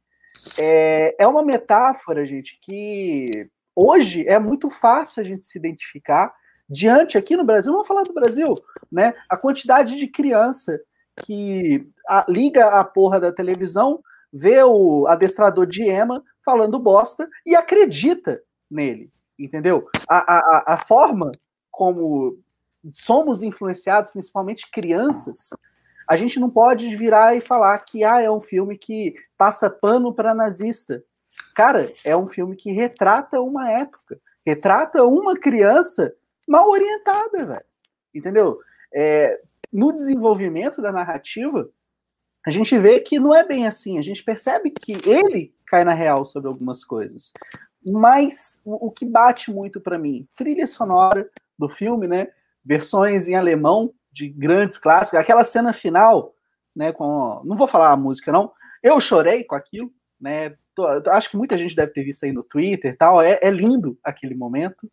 [0.58, 3.48] É, é uma metáfora, gente, que
[3.78, 6.34] hoje é muito fácil a gente se identificar
[6.68, 8.54] diante aqui no Brasil, vamos falar do Brasil,
[8.90, 9.14] né?
[9.28, 10.78] A quantidade de criança
[11.24, 14.00] que a, liga a porra da televisão,
[14.32, 19.88] vê o adestrador de Ema falando bosta e acredita nele, entendeu?
[20.08, 21.32] A, a, a forma
[21.70, 22.38] como
[22.92, 25.50] somos influenciados, principalmente crianças,
[26.08, 30.12] a gente não pode virar e falar que ah, é um filme que passa pano
[30.12, 31.02] para nazista.
[31.54, 36.14] Cara, é um filme que retrata uma época, retrata uma criança
[36.46, 37.64] mal orientada, velho.
[38.14, 38.58] Entendeu?
[38.94, 39.40] É,
[39.72, 41.68] no desenvolvimento da narrativa,
[42.46, 43.98] a gente vê que não é bem assim.
[43.98, 47.32] A gente percebe que ele cai na real sobre algumas coisas.
[47.84, 51.28] Mas o, que bate muito para mim, trilha sonora
[51.58, 52.28] do filme, né?
[52.64, 55.18] Versões em alemão de grandes clássicos.
[55.18, 56.34] Aquela cena final,
[56.74, 56.92] né?
[56.92, 58.52] Com, não vou falar a música não.
[58.82, 60.56] Eu chorei com aquilo, né?
[60.86, 63.20] Acho que muita gente deve ter visto aí no Twitter, tal.
[63.20, 64.90] É, é lindo aquele momento.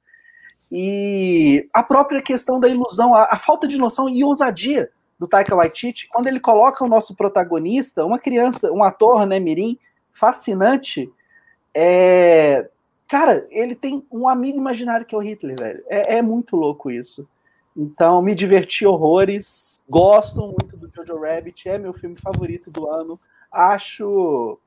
[0.72, 5.56] E a própria questão da ilusão, a, a, falta de noção e ousadia do Taika
[5.56, 9.78] Waititi, quando ele coloca o nosso protagonista, uma criança, um ator, né, Mirim,
[10.12, 11.10] fascinante,
[11.74, 12.68] é...
[13.07, 15.84] cara, ele tem um amigo imaginário que é o Hitler, velho.
[15.88, 17.28] É, é muito louco isso.
[17.78, 23.20] Então, me diverti horrores, gosto muito do Jojo Rabbit, é meu filme favorito do ano.
[23.52, 24.57] Acho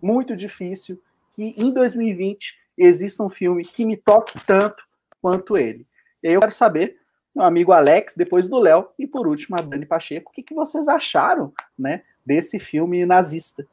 [0.00, 1.00] muito difícil
[1.32, 4.82] que em 2020 exista um filme que me toque tanto
[5.20, 5.86] quanto ele.
[6.22, 6.96] E aí eu quero saber,
[7.34, 10.54] meu amigo Alex, depois do Léo, e por último a Dani Pacheco, o que, que
[10.54, 13.66] vocês acharam né, desse filme nazista?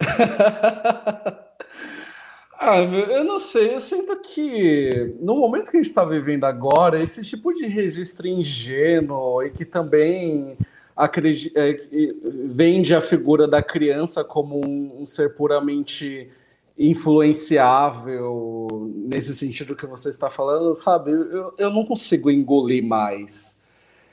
[2.58, 7.02] ah, eu não sei, eu sinto que no momento que a gente está vivendo agora,
[7.02, 10.56] esse tipo de registro ingênuo e que também
[11.54, 11.76] é,
[12.46, 16.30] vende a figura da criança como um, um ser puramente
[16.78, 21.10] influenciável nesse sentido que você está falando, sabe?
[21.10, 23.62] Eu, eu não consigo engolir mais.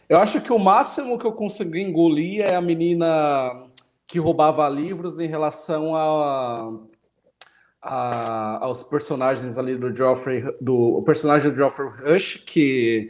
[0.08, 3.64] Eu acho que o máximo que eu consegui engolir é a menina
[4.06, 6.74] que roubava livros em relação a,
[7.82, 13.10] a, aos personagens ali do Geoffrey, do personagem do Geoffrey Rush, que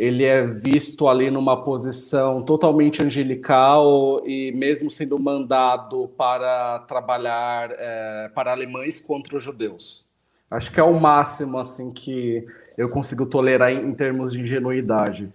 [0.00, 8.30] ele é visto ali numa posição totalmente angelical e mesmo sendo mandado para trabalhar é,
[8.34, 10.06] para alemães contra os judeus.
[10.50, 12.46] Acho que é o máximo assim que
[12.78, 15.30] eu consigo tolerar em, em termos de ingenuidade.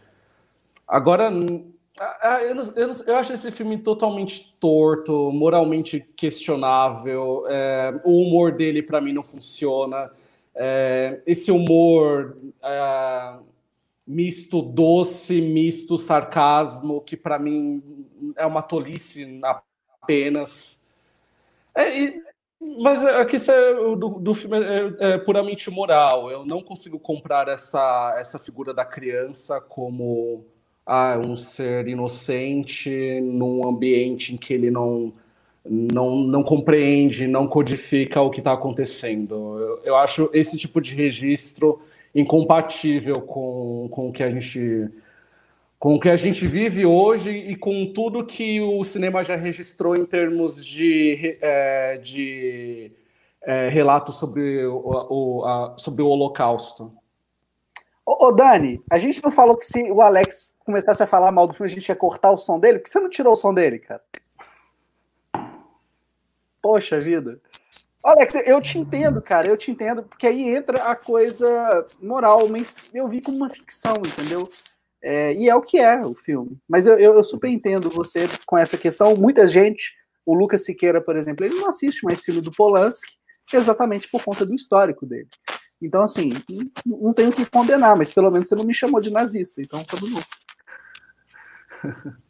[0.87, 1.31] Agora,
[2.41, 7.45] eu, eu, eu, acho esse filme totalmente torto, moralmente questionável.
[7.47, 10.09] É, o humor dele, para mim, não funciona.
[10.55, 13.35] É, esse humor é,
[14.05, 17.81] misto doce, misto sarcasmo, que para mim
[18.35, 19.39] é uma tolice
[20.01, 20.85] apenas.
[21.73, 22.23] É, e,
[22.79, 26.31] mas aqui é, do, do filme é, é, puramente moral.
[26.31, 30.45] Eu não consigo comprar essa, essa figura da criança como
[30.85, 35.11] ah, um ser inocente num ambiente em que ele não,
[35.65, 39.59] não, não compreende, não codifica o que está acontecendo.
[39.59, 41.81] Eu, eu, acho esse tipo de registro
[42.15, 44.89] incompatível com, com o que a gente
[45.77, 49.93] com o que a gente vive hoje e com tudo que o cinema já registrou
[49.93, 52.91] em termos de, é, de
[53.41, 56.91] é, relatos sobre o, o, a, sobre o Holocausto.
[58.03, 61.45] Ô, ô, Dani, a gente não falou que se o Alex começasse a falar mal
[61.45, 62.79] do filme, a gente ia cortar o som dele?
[62.79, 64.01] Por que você não tirou o som dele, cara?
[66.61, 67.39] Poxa vida.
[68.05, 72.83] Alex, eu te entendo, cara, eu te entendo, porque aí entra a coisa moral, mas
[72.93, 74.47] eu vi como uma ficção, entendeu?
[75.01, 76.55] É, e é o que é o filme.
[76.69, 79.15] Mas eu, eu, eu, super entendo você com essa questão.
[79.15, 79.91] Muita gente,
[80.23, 83.13] o Lucas Siqueira, por exemplo, ele não assiste mais filme do Polanski
[83.51, 85.27] exatamente por conta do histórico dele.
[85.81, 86.29] Então, assim,
[86.85, 90.07] não tenho que condenar, mas pelo menos você não me chamou de nazista, então tudo
[90.09, 90.21] bom.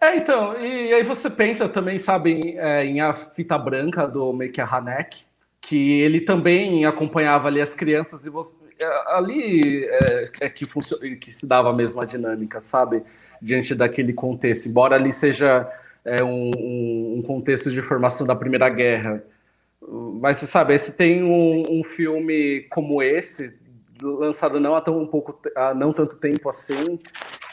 [0.00, 4.60] É, então, e aí você pensa também, sabe, é, em A Fita Branca do Meike
[4.60, 5.24] Hanek,
[5.60, 10.66] que ele também acompanhava ali as crianças e você, é, ali é, é que,
[11.16, 13.02] que se dava a mesma dinâmica, sabe,
[13.42, 15.68] diante daquele contexto, embora ali seja
[16.04, 16.50] é, um,
[17.16, 19.22] um, contexto de formação da Primeira Guerra,
[20.20, 23.52] mas você sabe, se tem um, um filme como esse,
[24.00, 27.00] lançado não há tão um pouco há não tanto tempo assim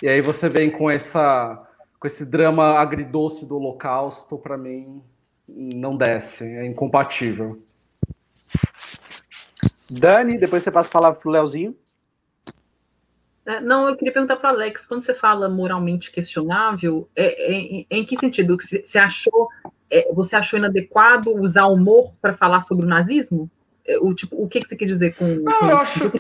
[0.02, 1.60] e aí você vem com essa
[2.06, 5.02] com esse drama agridoce do Holocausto para mim
[5.48, 7.64] não desce é incompatível
[9.90, 11.76] Dani depois você passa a palavra pro Leozinho
[13.44, 17.98] é, não, eu queria perguntar para Alex, quando você fala moralmente questionável, é, é, é
[17.98, 18.58] em que sentido?
[18.58, 19.50] Você achou,
[19.88, 23.48] é, você achou inadequado usar humor para falar sobre o nazismo?
[23.86, 25.28] É, o, tipo, o que, que você quer dizer com.
[25.28, 26.12] Não, com eu acho.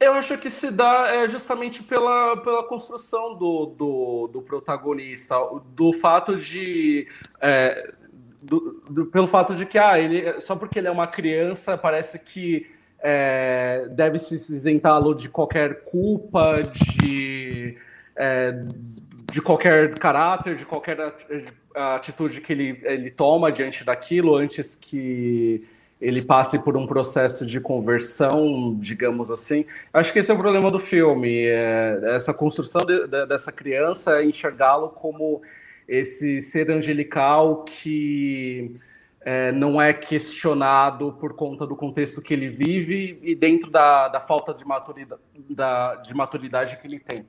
[0.00, 5.36] Eu acho que se dá é, justamente pela, pela construção do, do, do protagonista,
[5.76, 7.06] do fato de.
[7.38, 7.92] É,
[8.40, 12.18] do, do, pelo fato de que ah, ele, só porque ele é uma criança, parece
[12.18, 12.66] que
[12.98, 17.76] é, deve se isentá-lo de qualquer culpa, de,
[18.16, 18.52] é,
[19.30, 20.98] de qualquer caráter, de qualquer
[21.74, 25.66] atitude que ele, ele toma diante daquilo antes que
[26.00, 29.66] ele passe por um processo de conversão, digamos assim.
[29.92, 34.24] Acho que esse é o problema do filme, é essa construção de, de, dessa criança,
[34.24, 35.42] enxergá-lo como
[35.86, 38.76] esse ser angelical que
[39.20, 44.20] é, não é questionado por conta do contexto que ele vive e dentro da, da
[44.20, 45.20] falta de maturidade,
[45.50, 47.26] da, de maturidade que ele tem.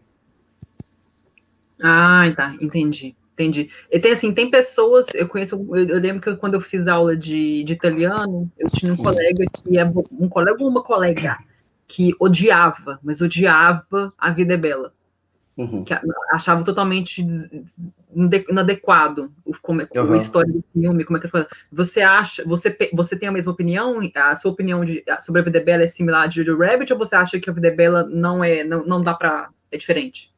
[1.84, 3.15] Ah, tá, entendi.
[3.41, 3.69] Entendi.
[3.89, 7.15] E tem assim, tem pessoas, eu conheço, eu, eu lembro que quando eu fiz aula
[7.15, 9.03] de, de italiano, eu tinha um Sim.
[9.03, 11.38] colega que é um colega ou uma colega
[11.88, 14.93] que odiava, mas odiava a vida é bela.
[15.57, 15.84] Uhum.
[15.84, 15.93] Que
[16.31, 17.26] achava totalmente
[18.49, 20.13] inadequado o, como, uhum.
[20.13, 21.30] a história do filme, como é que
[21.72, 23.99] você acha, você, você tem a mesma opinião?
[24.15, 26.93] A sua opinião de, sobre a vida é bela é similar a de Jojo Rabbit
[26.93, 29.77] ou você acha que a vida é bela não é, não, não dá para é
[29.77, 30.31] diferente?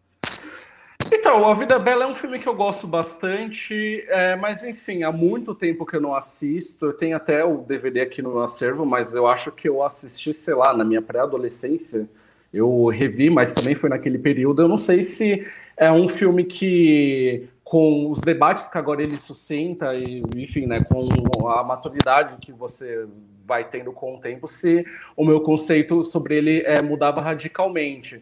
[1.16, 5.12] Então, A Vida Bela é um filme que eu gosto bastante, é, mas enfim, há
[5.12, 6.88] muito tempo que eu não assisto.
[6.88, 10.56] Eu tenho até o DVD aqui no acervo, mas eu acho que eu assisti, sei
[10.56, 12.10] lá, na minha pré-adolescência.
[12.52, 14.64] Eu revi, mas também foi naquele período.
[14.64, 19.94] Eu não sei se é um filme que, com os debates que agora ele sustenta,
[19.96, 23.08] e, enfim, né, com a maturidade que você
[23.46, 24.84] vai tendo com o tempo, se
[25.16, 28.20] o meu conceito sobre ele é, mudava radicalmente.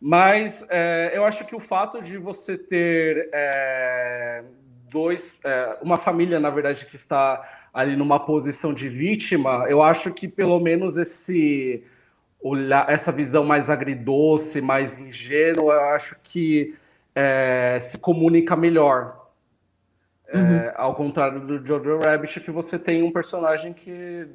[0.00, 4.42] Mas é, eu acho que o fato de você ter é,
[4.90, 10.12] dois, é, uma família, na verdade, que está ali numa posição de vítima, eu acho
[10.12, 11.84] que pelo menos esse
[12.42, 16.74] olhar essa visão mais agridoce, mais ingênua, eu acho que
[17.14, 19.28] é, se comunica melhor.
[20.26, 20.72] É, uhum.
[20.76, 24.26] Ao contrário do Jojo Rabbit, que você tem um personagem que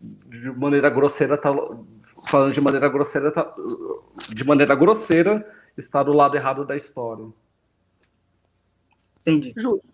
[0.00, 1.50] de maneira grosseira tá
[2.26, 3.54] falando de maneira grosseira tá,
[4.28, 5.46] de maneira grosseira
[5.76, 7.26] está do lado errado da história.
[9.20, 9.52] Entendi.
[9.56, 9.86] Justo.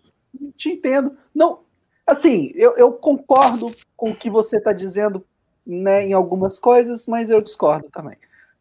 [0.55, 1.17] Te entendo.
[1.33, 1.61] Não,
[2.05, 5.25] assim, eu, eu concordo com o que você está dizendo
[5.65, 8.17] né, em algumas coisas, mas eu discordo também.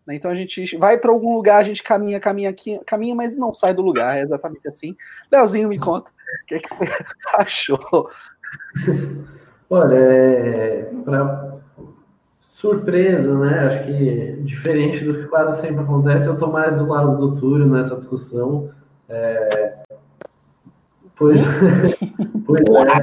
[0.07, 0.15] Né?
[0.15, 3.53] Então a gente vai para algum lugar, a gente caminha, caminha, aqui, caminha, mas não
[3.53, 4.97] sai do lugar, é exatamente assim.
[5.31, 7.05] Leozinho, me conta, o que, é que você
[7.35, 8.11] achou?
[9.70, 10.90] Olha, é,
[12.49, 13.66] surpresa, né?
[13.66, 17.66] Acho que diferente do que quase sempre acontece, eu estou mais do lado do Túlio
[17.66, 18.70] nessa discussão.
[19.07, 19.77] É,
[21.15, 21.43] pois,
[22.47, 23.03] pois é.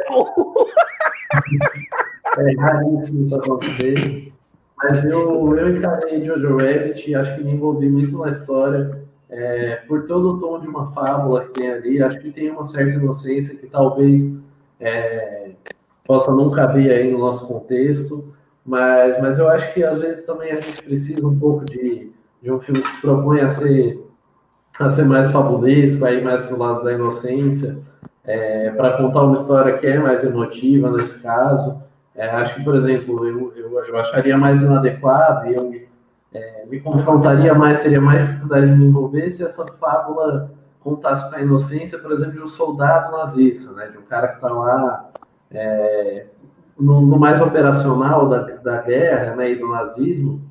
[2.37, 4.33] É raríssimo isso acontecer.
[4.77, 9.05] Mas eu, eu encarei Jojo Rabbit e acho que me envolvi muito na história.
[9.29, 12.63] É, por todo o tom de uma fábula que tem ali, acho que tem uma
[12.63, 14.21] certa inocência que talvez
[14.79, 15.51] é,
[16.03, 18.33] possa não caber aí no nosso contexto,
[18.65, 22.11] mas, mas eu acho que às vezes também a gente precisa um pouco de,
[22.41, 24.03] de um filme que se propõe a ser,
[24.79, 27.77] a ser mais fabulesco, aí mais para o lado da inocência,
[28.23, 31.79] é, para contar uma história que é mais emotiva nesse caso.
[32.15, 35.85] É, acho que, por exemplo, eu, eu, eu acharia mais inadequado e eu
[36.33, 41.35] é, me confrontaria mais, seria mais dificuldade de me envolver se essa fábula contasse com
[41.35, 45.09] a inocência, por exemplo, de um soldado nazista, né, de um cara que está lá
[45.51, 46.27] é,
[46.79, 50.41] no, no, mais operacional da, da guerra né, e do nazismo,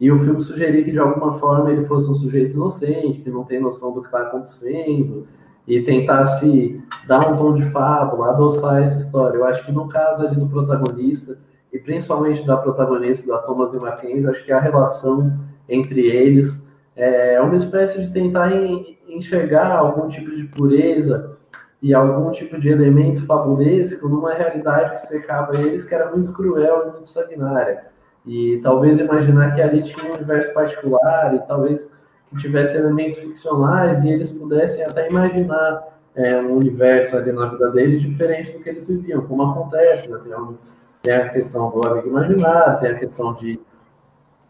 [0.00, 3.44] e o filme sugeria que de alguma forma ele fosse um sujeito inocente, que não
[3.44, 5.26] tem noção do que está acontecendo,
[5.66, 9.36] e tentasse dar um tom de fábula, adoçar essa história.
[9.36, 11.38] Eu acho que no caso ali do protagonista,
[11.72, 15.38] e principalmente da protagonista da Thomas e Mackenzie, acho que a relação
[15.68, 18.50] entre eles é uma espécie de tentar
[19.08, 21.38] enxergar algum tipo de pureza
[21.82, 26.86] e algum tipo de elemento fabulesco numa realidade que cercava eles que era muito cruel
[26.86, 27.86] e muito sanguinária.
[28.24, 31.92] E talvez imaginar que ali tinha um universo particular e talvez
[32.30, 37.70] que tivesse elementos ficcionais e eles pudessem até imaginar é, um universo ali na vida
[37.72, 40.20] deles diferente do que eles viviam, como acontece, né?
[40.22, 40.56] tem, um,
[41.02, 43.58] tem, a questão do amigo imaginário, tem a questão de,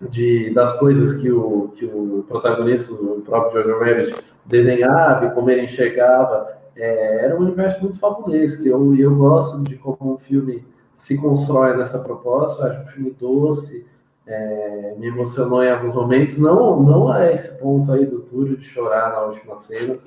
[0.03, 4.15] de, das coisas que o, que o protagonista, o próprio Jojo Rabbit,
[4.45, 8.63] desenhava e como ele enxergava é, era um universo muito fabulesco.
[8.63, 12.63] E eu, eu gosto de como um filme se constrói nessa proposta.
[12.63, 13.87] Eu acho um filme doce,
[14.27, 16.39] é, me emocionou em alguns momentos.
[16.39, 19.99] Não, não a esse ponto aí do Túlio de chorar na última cena.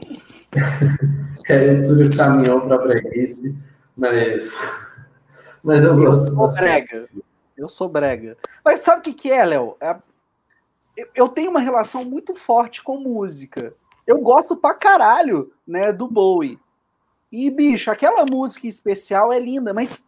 [1.46, 3.58] que aí o Túlio caminhou para a breguice,
[3.96, 4.60] mas,
[5.64, 6.28] mas eu gosto.
[6.28, 7.10] Eu sou brega.
[7.58, 8.38] Eu sou brega.
[8.64, 9.78] Mas sabe o que, que é, Léo?
[9.82, 9.96] É,
[11.14, 13.74] eu tenho uma relação muito forte com música
[14.06, 16.60] eu gosto pra caralho, né, do Bowie.
[17.32, 20.06] E, bicho, aquela música especial é linda, mas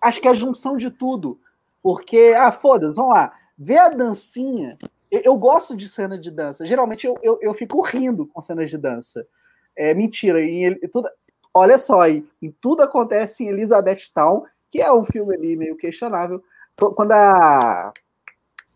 [0.00, 1.38] acho que é a junção de tudo.
[1.82, 3.34] Porque, ah, foda-se, vamos lá.
[3.58, 4.78] Ver a dancinha.
[5.10, 6.64] Eu, eu, gosto de cena de dança.
[6.64, 9.26] Geralmente eu, eu, eu fico rindo com cenas de dança.
[9.74, 10.40] É mentira.
[10.40, 11.08] Em, tudo,
[11.52, 15.76] olha só, em, em tudo acontece em Elizabeth Town, que é um filme ali meio
[15.76, 16.42] questionável.
[16.76, 17.92] Quando a.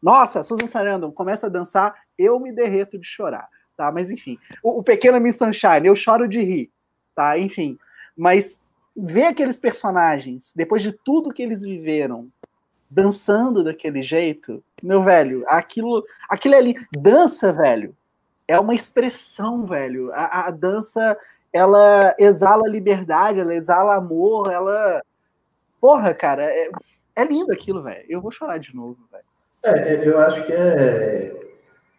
[0.03, 3.49] Nossa, Susan Sarandon começa a dançar, eu me derreto de chorar
[3.81, 3.91] tá?
[3.91, 6.71] Mas enfim, o, o Pequeno Miss Sunshine, eu choro de rir,
[7.15, 7.39] tá?
[7.39, 7.79] Enfim,
[8.15, 8.61] mas
[8.95, 12.29] ver aqueles personagens, depois de tudo que eles viveram,
[12.91, 17.97] dançando daquele jeito, meu velho, aquilo, aquilo ali, dança, velho,
[18.47, 20.13] é uma expressão, velho.
[20.13, 21.17] A, a dança,
[21.51, 25.03] ela exala liberdade, ela exala amor, ela.
[25.81, 26.69] Porra, cara, é,
[27.17, 28.05] é lindo aquilo, velho.
[28.11, 29.25] Eu vou chorar de novo, velho.
[29.63, 31.50] É, eu acho que é,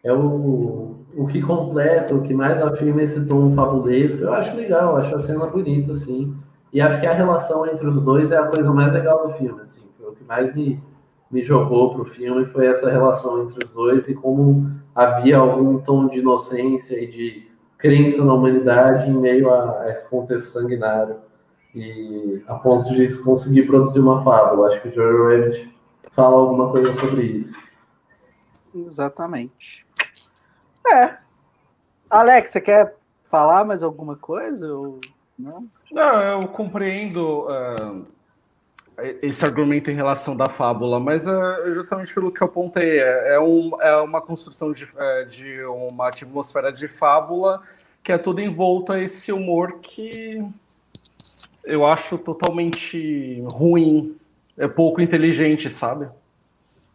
[0.02, 4.22] é o, o que completa, o que mais afirma esse tom fabulesco.
[4.22, 6.34] Eu acho legal, acho a cena bonita, assim.
[6.72, 9.60] E acho que a relação entre os dois é a coisa mais legal do filme,
[9.60, 9.82] assim.
[9.98, 10.82] Foi o que mais me,
[11.30, 16.08] me jogou pro filme, foi essa relação entre os dois e como havia algum tom
[16.08, 21.16] de inocência e de crença na humanidade em meio a, a esse contexto sanguinário.
[21.74, 24.68] E a ponto de conseguir produzir uma fábula.
[24.68, 25.74] Acho que o George Rabbit
[26.10, 27.54] fala alguma coisa sobre isso.
[28.74, 29.86] Exatamente.
[30.86, 31.16] É.
[32.10, 32.94] Alex, você quer
[33.24, 34.74] falar mais alguma coisa?
[34.74, 35.00] Ou...
[35.38, 35.66] Não?
[35.90, 38.06] Não, eu compreendo uh,
[39.22, 43.40] esse argumento em relação da fábula, mas uh, justamente pelo que eu apontei, é, é,
[43.40, 47.62] um, é uma construção de, é, de uma atmosfera de fábula
[48.02, 50.44] que é tudo envolto a esse humor que
[51.64, 54.16] eu acho totalmente ruim,
[54.58, 56.08] é pouco inteligente, sabe?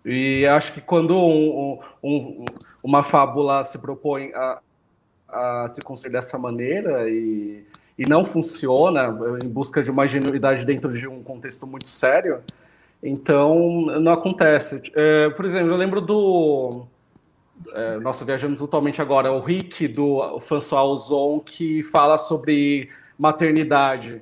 [0.04, 2.46] E acho que quando um, um,
[2.84, 4.60] uma fábula se propõe a,
[5.28, 7.66] a se construir dessa maneira e,
[7.98, 9.08] e não funciona,
[9.44, 12.42] em busca de uma genuidade dentro de um contexto muito sério,
[13.02, 14.82] então não acontece.
[14.96, 16.86] É, por exemplo, eu lembro do.
[17.74, 24.22] É, nossa, viajando totalmente agora, o Rick do François Ozon, que fala sobre maternidade.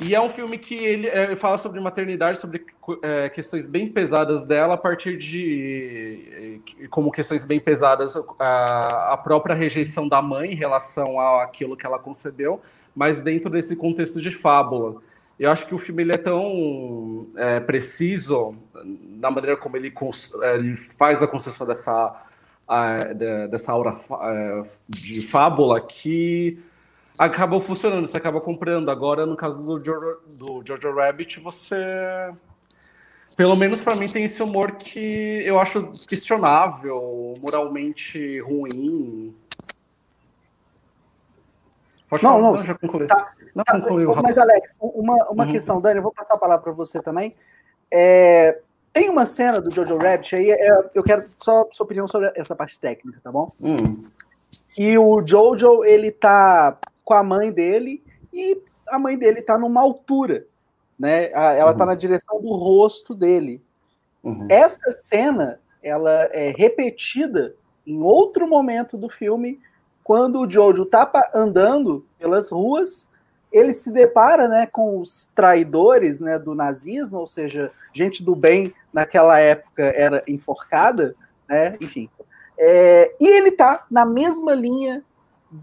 [0.00, 2.64] E é um filme que ele é, fala sobre maternidade, sobre
[3.02, 9.54] é, questões bem pesadas dela, a partir de como questões bem pesadas a, a, própria
[9.54, 12.60] rejeição da mãe em relação àquilo que ela concebeu,
[12.94, 15.00] mas dentro desse contexto de fábula.
[15.38, 18.54] Eu acho que o filme ele é tão é, preciso
[18.84, 19.92] na maneira como ele,
[20.42, 22.22] é, ele faz a construção dessa,
[22.66, 22.96] a,
[23.48, 26.58] dessa aura é, de fábula que
[27.18, 28.90] acabou funcionando, você acaba comprando.
[28.90, 31.76] Agora, no caso do Jojo, do Jojo Rabbit, você.
[33.36, 39.34] Pelo menos para mim tem esse humor que eu acho questionável, moralmente ruim.
[42.08, 43.06] Pode não, falar, não, não, já concluí.
[43.08, 44.14] Tá, não tá, concluiu.
[44.14, 45.50] Mas, Alex, uma, uma uhum.
[45.50, 47.34] questão, Dani, eu vou passar a palavra para você também.
[47.90, 48.60] É,
[48.92, 52.54] tem uma cena do Jojo Rabbit aí, é, eu quero só sua opinião sobre essa
[52.54, 53.50] parte técnica, tá bom?
[53.60, 54.04] Hum.
[54.68, 58.02] Que o Jojo, ele tá com a mãe dele
[58.32, 60.46] e a mãe dele está numa altura,
[60.98, 61.30] né?
[61.32, 61.90] Ela está uhum.
[61.90, 63.62] na direção do rosto dele.
[64.22, 64.46] Uhum.
[64.50, 67.54] Essa cena ela é repetida
[67.86, 69.60] em outro momento do filme,
[70.02, 73.08] quando o Jojo está andando pelas ruas,
[73.52, 78.74] ele se depara, né, com os traidores, né, do nazismo, ou seja, gente do bem
[78.92, 81.14] naquela época era enforcada,
[81.48, 81.76] né?
[81.80, 82.08] Enfim.
[82.58, 85.04] É, e ele está na mesma linha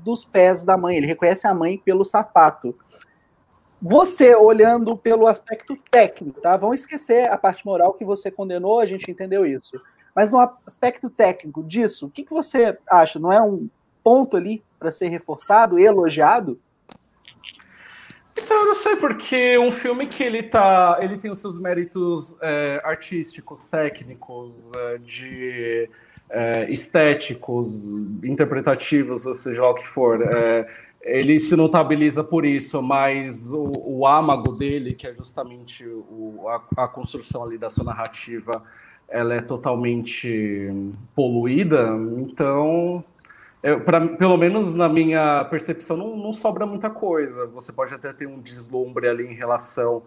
[0.04, 2.76] dos pés da mãe, ele reconhece a mãe pelo sapato.
[3.82, 6.56] Você, olhando pelo aspecto técnico, tá?
[6.56, 9.82] Vão esquecer a parte moral que você condenou, a gente entendeu isso.
[10.16, 13.20] Mas no aspecto técnico disso, o que, que você acha?
[13.20, 13.68] Não é um
[14.04, 16.60] ponto ali para ser reforçado elogiado?
[18.38, 20.98] Então, eu não sei, porque um filme que ele tá.
[21.02, 25.90] Ele tem os seus méritos é, artísticos, técnicos, é, de
[26.32, 27.86] é, estéticos,
[28.24, 30.22] interpretativos, ou seja lá o que for.
[30.22, 30.68] É,
[31.02, 36.84] ele se notabiliza por isso, mas o, o âmago dele, que é justamente o, a,
[36.84, 38.64] a, construção ali da sua narrativa,
[39.10, 40.72] ela é totalmente
[41.14, 43.04] poluída, então,
[43.62, 47.46] eu, pra, pelo menos na minha percepção, não, não sobra muita coisa.
[47.48, 50.04] Você pode até ter um deslumbre ali em relação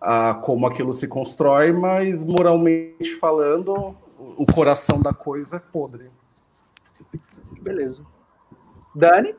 [0.00, 6.10] a como aquilo se constrói, mas moralmente falando, o coração da coisa é podre.
[7.62, 8.04] Beleza.
[8.94, 9.34] Dani?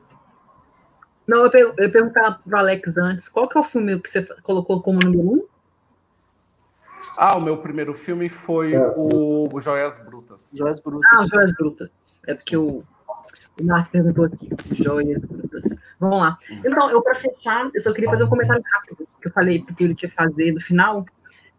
[1.26, 4.24] Não, eu, eu ia perguntar para Alex antes, qual que é o filme que você
[4.44, 5.45] colocou como número um?
[7.18, 8.94] Ah, o meu primeiro filme foi é.
[8.95, 10.54] o, o Joias Brutas.
[10.56, 11.10] Joias Brutas.
[11.14, 12.22] Ah, Joias Brutas.
[12.28, 12.84] É porque o,
[13.60, 14.49] o Márcio perguntou aqui.
[14.72, 15.76] Joias Brutas.
[15.99, 16.38] Vamos lá.
[16.64, 19.84] Então, eu para fechar, eu só queria fazer um comentário rápido, que eu falei porque
[19.84, 21.06] ele tinha fazer no final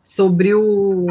[0.09, 1.07] sobre o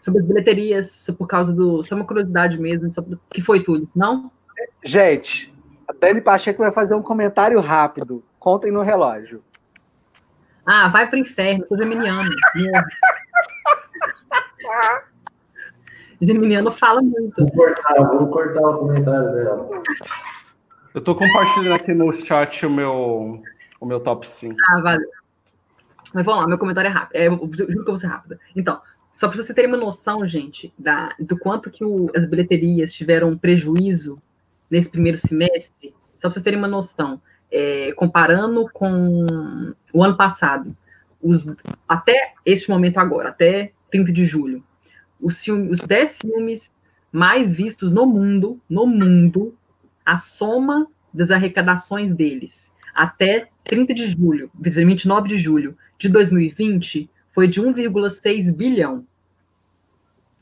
[0.00, 1.82] sobre as bilheterias, por causa do.
[1.82, 4.32] Só uma curiosidade mesmo, sobre o que foi tudo, não?
[4.82, 5.52] Gente,
[5.86, 8.24] a Dani Pacheco vai fazer um comentário rápido.
[8.38, 9.44] Contem no relógio.
[10.64, 12.30] Ah, vai pro inferno, sou geminiano.
[16.18, 17.44] geminiano fala muito.
[17.44, 19.68] Vou cortar, vou cortar o comentário dela.
[20.94, 23.42] Eu tô compartilhando aqui no chat o meu,
[23.78, 24.56] o meu top 5.
[24.70, 25.19] Ah, valeu.
[26.12, 27.16] Mas vamos lá, meu comentário é rápido.
[27.16, 28.38] É, eu juro que eu vou ser rápida.
[28.54, 28.80] Então,
[29.14, 33.36] só para você ter uma noção, gente, da, do quanto que o, as bilheterias tiveram
[33.36, 34.20] prejuízo
[34.70, 37.20] nesse primeiro semestre, só para vocês terem uma noção,
[37.50, 40.76] é, comparando com o ano passado,
[41.20, 41.54] os,
[41.88, 44.64] até este momento agora, até 30 de julho,
[45.20, 46.70] os, os 10 filmes
[47.12, 49.54] mais vistos no mundo, no mundo,
[50.04, 57.46] a soma das arrecadações deles, até 30 de julho, 29 de julho, de 2020 foi
[57.46, 59.04] de 1,6 bilhão.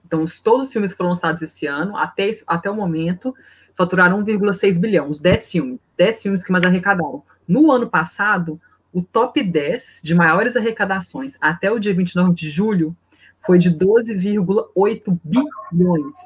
[0.07, 3.35] Então, todos os filmes que foram lançados esse ano, até, até o momento,
[3.77, 7.25] faturaram 1,6 bilhão, os 10 filmes, 10 filmes que mais arrecadaram.
[7.47, 8.61] No ano passado,
[8.93, 12.97] o top 10 de maiores arrecadações até o dia 29 de julho
[13.45, 16.17] foi de 12,8 bilhões.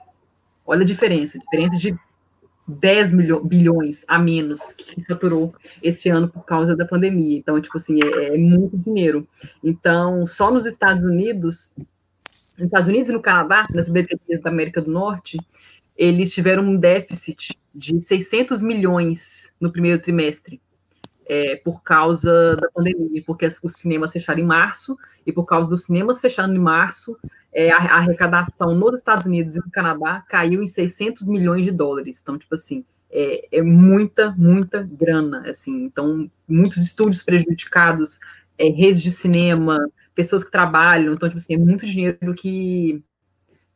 [0.67, 1.99] Olha a diferença, diferença de
[2.67, 3.13] 10
[3.45, 7.39] bilhões a menos que faturou esse ano por causa da pandemia.
[7.39, 9.27] Então, tipo assim, é, é, muito dinheiro.
[9.63, 11.75] Então, só nos Estados Unidos,
[12.57, 15.39] nos Estados Unidos e no Canadá, nas bilheterias da América do Norte,
[15.97, 20.61] eles tiveram um déficit de 600 milhões no primeiro trimestre,
[21.27, 25.85] é, por causa da pandemia, porque os cinemas fecharam em março, e por causa dos
[25.85, 27.17] cinemas fechando em março,
[27.53, 32.21] é, a, arrecadação nos Estados Unidos e no Canadá caiu em 600 milhões de dólares.
[32.23, 35.49] Então, tipo assim, é, é muita, muita grana.
[35.49, 38.19] Assim, então, muitos estúdios prejudicados,
[38.59, 39.79] é, redes de cinema,
[40.15, 41.13] pessoas que trabalham.
[41.13, 43.03] Então, tipo assim, é muito dinheiro que,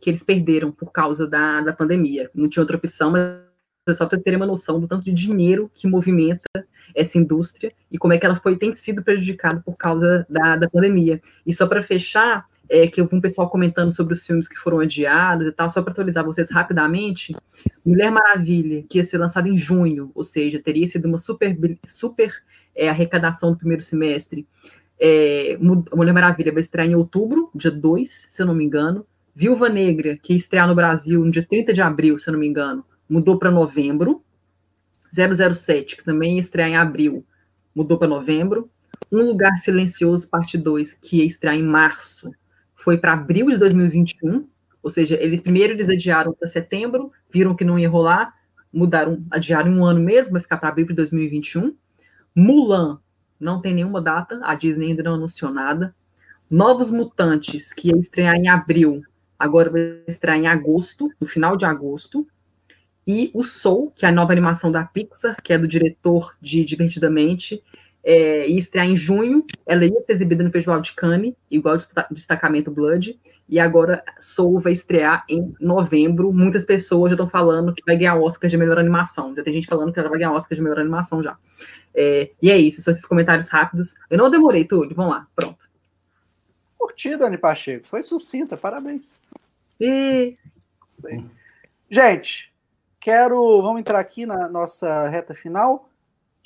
[0.01, 2.31] que eles perderam por causa da, da pandemia.
[2.35, 3.47] Não tinha outra opção, mas
[3.87, 7.99] é só para terem uma noção do tanto de dinheiro que movimenta essa indústria e
[7.99, 11.21] como é que ela foi tem sido prejudicada por causa da, da pandemia.
[11.45, 14.57] E só para fechar, é, que eu vi um pessoal comentando sobre os filmes que
[14.57, 17.35] foram adiados e tal, só para atualizar vocês rapidamente,
[17.85, 21.57] Mulher Maravilha, que ia ser lançado em junho, ou seja, teria sido uma super,
[21.87, 22.35] super
[22.75, 24.47] é, arrecadação do primeiro semestre.
[24.99, 25.57] É,
[25.95, 29.07] Mulher Maravilha vai estrear em outubro, dia 2, se eu não me engano.
[29.35, 32.41] Viúva Negra, que ia estrear no Brasil no dia 30 de abril, se eu não
[32.41, 34.23] me engano, mudou para novembro.
[35.13, 37.25] 007, que também ia estrear em abril,
[37.75, 38.71] mudou para novembro.
[39.11, 42.33] Um Lugar Silencioso, parte 2, que ia estrear em março,
[42.87, 44.47] foi para abril de 2021,
[44.81, 48.33] ou seja, eles primeiro eles adiaram para setembro, viram que não ia rolar,
[48.73, 51.75] mudaram, adiaram um ano mesmo, vai ficar para abril de 2021.
[52.33, 53.01] Mulan,
[53.41, 55.97] não tem nenhuma data, a Disney ainda não anunciou nada.
[56.49, 59.03] Novos Mutantes, que ia estrear em abril,
[59.37, 62.25] agora vai estrear em agosto, no final de agosto.
[63.05, 66.65] E o Soul, que é a nova animação da Pixar, que é do diretor de
[66.65, 67.61] Divertidamente,
[68.07, 71.77] é, ia estrear em junho, ela ia ser exibida no Festival de Cannes, igual
[72.09, 73.19] Destacamento Blood,
[73.49, 76.33] e agora Soul vai estrear em novembro.
[76.33, 79.35] Muitas pessoas já estão falando que vai ganhar Oscar de melhor animação.
[79.35, 81.37] Já tem gente falando que ela vai ganhar Oscar de melhor animação já.
[81.93, 83.97] É, e é isso, são esses comentários rápidos.
[84.09, 84.95] Eu não demorei, Túlio.
[84.95, 85.59] Vamos lá, pronto.
[86.79, 87.89] Curtida, Dani Pacheco.
[87.89, 89.27] Foi sucinta, parabéns.
[89.81, 90.37] E...
[91.91, 92.53] Gente,
[93.01, 93.63] quero.
[93.63, 95.91] Vamos entrar aqui na nossa reta final.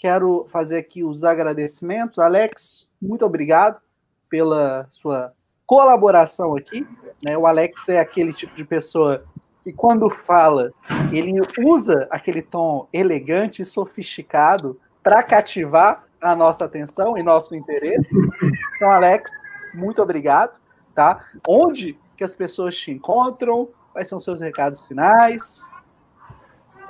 [0.00, 2.18] Quero fazer aqui os agradecimentos.
[2.18, 3.78] Alex, muito obrigado
[4.30, 5.34] pela sua
[5.66, 6.86] colaboração aqui.
[7.22, 7.36] Né?
[7.36, 9.22] O Alex é aquele tipo de pessoa
[9.62, 10.72] que, quando fala,
[11.12, 18.08] ele usa aquele tom elegante e sofisticado para cativar a nossa atenção e nosso interesse.
[18.76, 19.30] Então, Alex,
[19.74, 20.58] muito obrigado.
[20.94, 21.26] Tá?
[21.46, 23.68] Onde que as pessoas te encontram?
[23.92, 25.70] Quais são seus recados finais?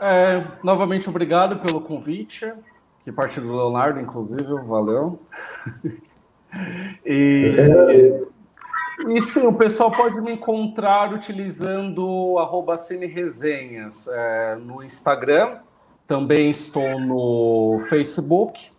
[0.01, 2.55] É, novamente, obrigado pelo convite
[3.05, 5.21] que parte do Leonardo, inclusive, valeu.
[7.05, 7.49] e,
[9.09, 15.59] e sim, o pessoal pode me encontrar utilizando arroba Resenhas é, no Instagram,
[16.07, 18.71] também estou no Facebook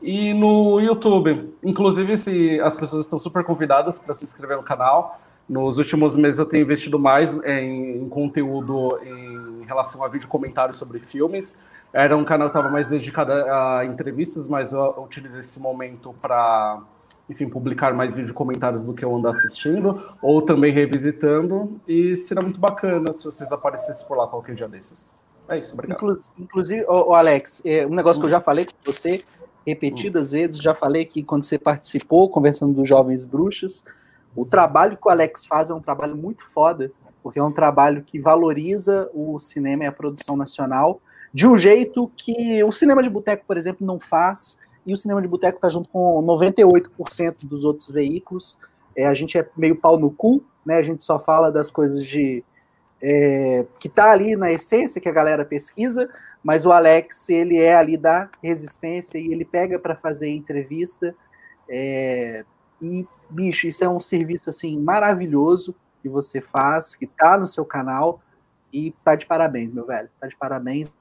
[0.00, 1.54] e no YouTube.
[1.62, 5.20] Inclusive, se as pessoas estão super convidadas para se inscrever no canal.
[5.48, 10.76] Nos últimos meses eu tenho investido mais em, em conteúdo em relação a vídeo comentários
[10.76, 11.56] sobre filmes.
[11.96, 16.82] Era um canal que estava mais dedicado a entrevistas, mas eu utilizei esse momento para,
[17.26, 22.42] enfim, publicar mais vídeo comentários do que eu ando assistindo, ou também revisitando, e será
[22.42, 25.14] muito bacana se vocês aparecessem por lá qualquer dia desses.
[25.48, 26.18] É isso, obrigado.
[26.38, 29.24] Inclusive, o Alex, é um negócio que eu já falei com você
[29.66, 30.36] repetidas hum.
[30.36, 33.82] vezes, já falei que quando você participou, conversando dos Jovens Bruxos,
[34.36, 36.92] o trabalho que o Alex faz é um trabalho muito foda,
[37.22, 41.00] porque é um trabalho que valoriza o cinema e a produção nacional,
[41.36, 45.20] de um jeito que o cinema de boteco, por exemplo, não faz, e o cinema
[45.20, 48.58] de boteco está junto com 98% dos outros veículos.
[48.96, 50.76] É, a gente é meio pau no cu, né?
[50.78, 52.42] A gente só fala das coisas de
[53.02, 56.08] é, que está ali na essência que a galera pesquisa,
[56.42, 61.14] mas o Alex ele é ali da resistência e ele pega para fazer entrevista.
[61.68, 62.46] É,
[62.80, 67.66] e bicho, isso é um serviço assim maravilhoso que você faz, que tá no seu
[67.66, 68.22] canal
[68.72, 70.08] e tá de parabéns, meu velho.
[70.18, 70.94] Tá de parabéns.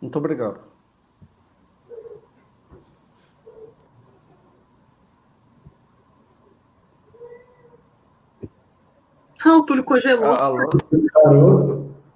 [0.00, 0.60] Muito obrigado.
[9.44, 10.34] Ah, o Túlio congelou.
[10.34, 10.52] Ah,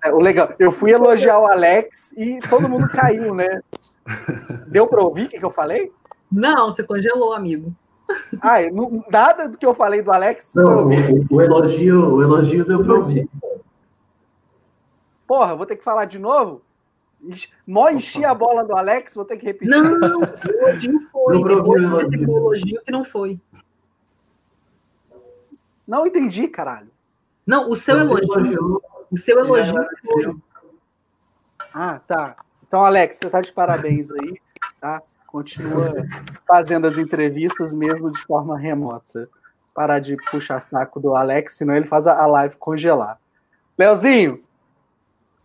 [0.04, 3.62] é, o legal, eu fui elogiar o Alex e todo mundo caiu, né?
[4.66, 5.92] Deu para ouvir o que, que eu falei?
[6.30, 7.72] Não, você congelou, amigo.
[8.40, 10.52] Ah, não, nada do que eu falei do Alex.
[10.56, 13.28] Não, o, o, elogio, o elogio deu para ouvir.
[15.26, 16.62] Porra, vou ter que falar de novo?
[17.66, 19.68] Mó enchi a bola do Alex, vou ter que repetir.
[19.68, 21.36] Não, o elogio foi.
[21.36, 23.40] O elogio que não foi.
[25.86, 26.90] Não entendi, caralho.
[27.46, 28.82] Não, o seu elogio.
[29.10, 30.34] O seu elogio foi.
[31.72, 32.36] Ah, tá.
[32.66, 34.40] Então, Alex, você tá de parabéns aí,
[34.80, 35.02] tá?
[35.26, 35.94] Continua
[36.46, 39.28] fazendo as entrevistas mesmo de forma remota.
[39.74, 43.18] Parar de puxar saco do Alex, senão ele faz a live congelar.
[43.78, 44.42] Leozinho,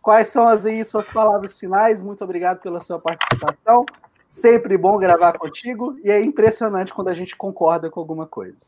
[0.07, 2.01] Quais são as aí suas palavras finais?
[2.01, 3.85] Muito obrigado pela sua participação.
[4.29, 8.67] Sempre bom gravar contigo e é impressionante quando a gente concorda com alguma coisa.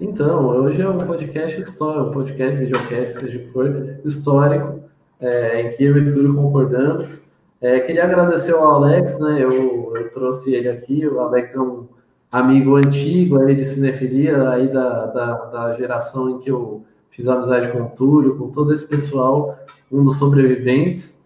[0.00, 4.80] Então, hoje é um podcast histórico, um podcast, videocast, seja o que for, histórico,
[5.20, 7.20] é, em que eu e Túlio concordamos.
[7.60, 9.44] É, queria agradecer ao Alex, né?
[9.44, 11.06] Eu, eu, trouxe ele aqui.
[11.06, 11.88] O Alex é um
[12.32, 17.70] amigo antigo aí de cinefilia, aí da, da, da geração em que eu fiz amizade
[17.70, 19.58] com o Túlio, com todo esse pessoal,
[19.90, 21.16] um dos sobreviventes.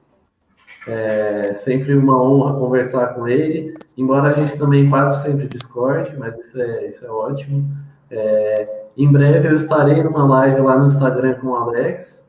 [0.86, 6.34] É sempre uma honra conversar com ele, embora a gente também quase sempre discorde, mas
[6.38, 7.70] isso é, isso é ótimo.
[8.10, 12.26] É, em breve eu estarei numa live lá no Instagram com o Alex.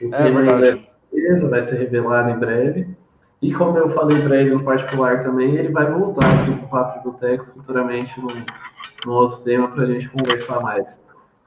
[0.00, 0.78] O é tema ainda
[1.12, 2.96] é vai ser revelado em breve.
[3.40, 6.68] E como eu falei para ele no particular também, ele vai voltar aqui para o
[6.68, 8.28] Papo de Boteco futuramente num,
[9.04, 11.00] num outro tema para a gente conversar mais.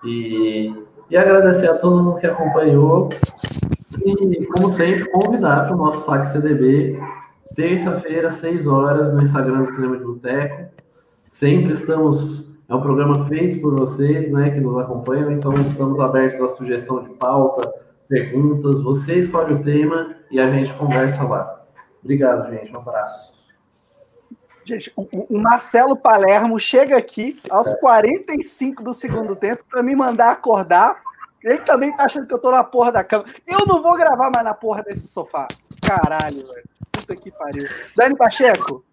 [0.03, 0.73] E,
[1.09, 3.09] e agradecer a todo mundo que acompanhou.
[4.09, 6.99] E, como sempre, convidar para o nosso saque CDB,
[7.55, 10.71] terça-feira, 6 horas, no Instagram do Cinema de Boteco.
[11.27, 12.49] Sempre estamos.
[12.67, 17.01] É um programa feito por vocês, né, que nos acompanham, então estamos abertos à sugestão
[17.01, 17.73] de pauta,
[18.07, 18.81] perguntas.
[18.81, 21.65] Você escolhe o tema e a gente conversa lá.
[22.03, 22.71] Obrigado, gente.
[22.71, 23.39] Um abraço.
[24.69, 31.01] Gente, o, Marcelo Palermo chega aqui aos 45 do segundo tempo para me mandar acordar.
[31.43, 33.25] Ele também tá achando que eu tô na porra da cama.
[33.47, 35.47] Eu não vou gravar mais na porra desse sofá.
[35.81, 36.69] Caralho, velho.
[36.91, 37.67] Puta que pariu.
[37.95, 38.83] Dani Pacheco,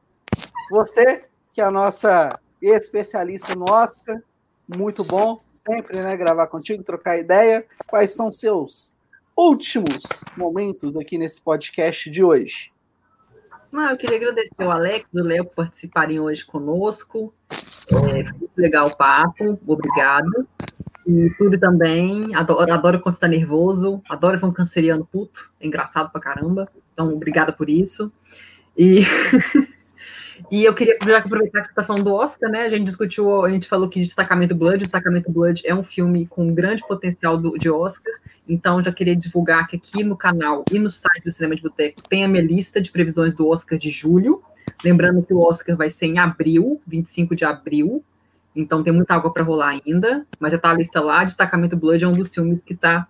[0.71, 4.23] você, que é a nossa especialista no Oscar,
[4.77, 7.67] muito bom sempre, né, gravar contigo, trocar ideia.
[7.87, 8.95] Quais são seus
[9.37, 12.73] últimos momentos aqui nesse podcast de hoje?
[13.71, 17.35] Não, eu queria agradecer o Alex e o Léo por participarem hoje conosco.
[17.51, 20.49] É, foi muito legal o papo, obrigado.
[21.07, 26.11] E tudo também, adoro, adoro quando está nervoso, adoro ver um canceriano puto, é engraçado
[26.11, 26.69] pra caramba.
[26.93, 28.13] Então, obrigada por isso.
[28.77, 29.05] E
[30.51, 32.63] E eu queria já aproveitar que você está falando do Oscar, né?
[32.63, 36.53] A gente discutiu, a gente falou que Destacamento Blood, Destacamento Blood é um filme com
[36.53, 38.13] grande potencial do, de Oscar.
[38.49, 42.03] Então, já queria divulgar que aqui no canal e no site do Cinema de Boteco
[42.09, 44.43] tem a minha lista de previsões do Oscar de julho.
[44.85, 48.05] Lembrando que o Oscar vai ser em abril, 25 de abril.
[48.57, 50.27] Então, tem muita água para rolar ainda.
[50.41, 51.25] Mas já está a lista lá.
[51.25, 53.07] Destacamento Blood é um dos filmes que está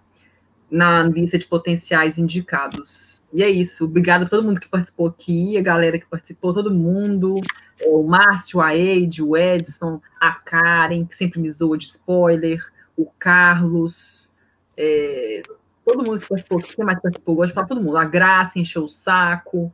[0.71, 3.23] na lista de potenciais indicados.
[3.33, 3.85] E é isso.
[3.85, 7.37] Obrigado a todo mundo que participou aqui, a galera que participou, todo mundo.
[7.85, 12.65] O Márcio, a Eide, o Edson, a Karen, que sempre me zoa de spoiler,
[12.97, 14.33] o Carlos,
[14.77, 15.43] é,
[15.85, 17.37] todo mundo que participou aqui, quem mais participou?
[17.37, 17.97] Gosto de falar todo mundo.
[17.97, 19.73] A Graça encheu o saco,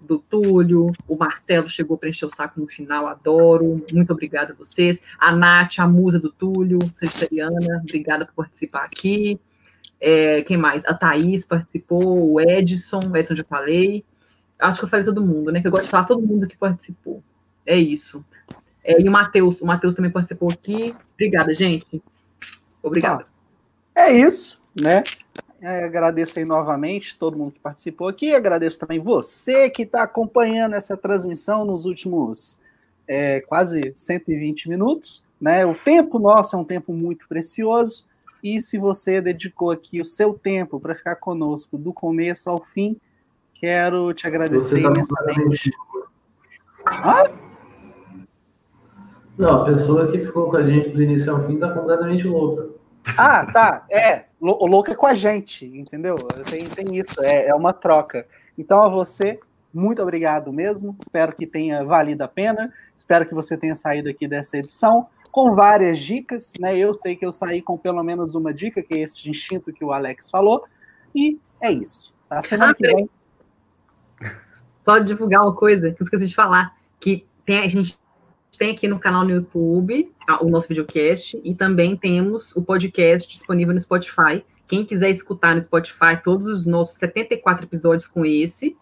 [0.00, 3.84] do Túlio, o Marcelo chegou para encher o saco no final, adoro.
[3.92, 5.00] Muito obrigada a vocês.
[5.18, 9.38] A Nath, a musa do Túlio, sagitariana, obrigada por participar aqui.
[10.00, 10.84] É, quem mais?
[10.84, 14.04] A Thaís participou, o Edson, o Edson já falei.
[14.58, 15.60] Acho que eu falei todo mundo, né?
[15.60, 17.22] Que eu gosto de falar todo mundo que participou.
[17.66, 18.24] É isso.
[18.82, 20.94] É, e o Matheus, o Matheus também participou aqui.
[21.14, 22.02] Obrigada, gente.
[22.82, 23.26] Obrigada.
[23.94, 25.02] É isso, né?
[25.60, 28.34] É, agradeço aí novamente todo mundo que participou aqui.
[28.34, 32.60] Agradeço também você que está acompanhando essa transmissão nos últimos
[33.08, 35.24] é, quase 120 minutos.
[35.40, 35.64] Né?
[35.64, 38.06] O tempo nosso é um tempo muito precioso.
[38.42, 42.96] E se você dedicou aqui o seu tempo para ficar conosco do começo ao fim,
[43.54, 45.70] quero te agradecer tá imensamente.
[46.86, 47.30] Ah?
[49.38, 52.68] Não, a pessoa que ficou com a gente do início ao fim está completamente louca.
[53.16, 53.86] Ah, tá.
[53.90, 56.16] É, o louco é com a gente, entendeu?
[56.48, 58.26] Tem, tem isso, é, é uma troca.
[58.56, 59.38] Então, a você,
[59.72, 60.96] muito obrigado mesmo.
[61.00, 62.72] Espero que tenha valido a pena.
[62.96, 66.78] Espero que você tenha saído aqui dessa edição com várias dicas, né?
[66.78, 69.84] Eu sei que eu saí com pelo menos uma dica, que é esse instinto que
[69.84, 70.64] o Alex falou,
[71.12, 72.14] e é isso.
[72.28, 72.40] Tá?
[72.40, 73.10] Semana ah, que vem.
[74.84, 77.98] Só divulgar uma coisa que eu esqueci de falar, que tem, a gente
[78.56, 83.74] tem aqui no canal no YouTube o nosso videocast e também temos o podcast disponível
[83.74, 84.44] no Spotify.
[84.66, 88.76] Quem quiser escutar no Spotify todos os nossos 74 episódios com esse,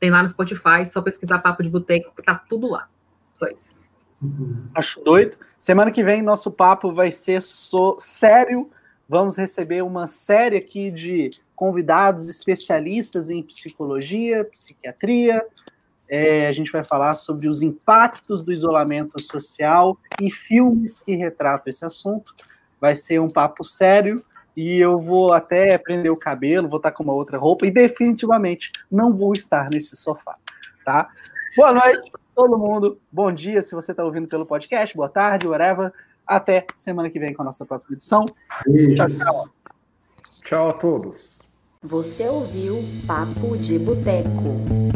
[0.00, 2.88] tem lá no Spotify, só pesquisar Papo de Boteco, que tá tudo lá.
[3.36, 3.76] Só isso.
[4.74, 5.36] Acho doido.
[5.58, 8.70] Semana que vem nosso papo vai ser so sério.
[9.08, 15.44] Vamos receber uma série aqui de convidados especialistas em psicologia, psiquiatria.
[16.08, 21.70] É, a gente vai falar sobre os impactos do isolamento social e filmes que retratam
[21.70, 22.34] esse assunto.
[22.80, 24.24] Vai ser um papo sério
[24.56, 28.72] e eu vou até prender o cabelo, vou estar com uma outra roupa e definitivamente
[28.90, 30.36] não vou estar nesse sofá,
[30.84, 31.08] tá?
[31.56, 33.00] Boa noite todo mundo.
[33.10, 35.92] Bom dia se você está ouvindo pelo podcast, boa tarde, whatever.
[36.24, 38.24] Até semana que vem com a nossa próxima edição.
[38.94, 39.48] Tchau, tchau.
[40.44, 41.42] Tchau a todos.
[41.82, 42.76] Você ouviu
[43.06, 44.87] Papo de Boteco.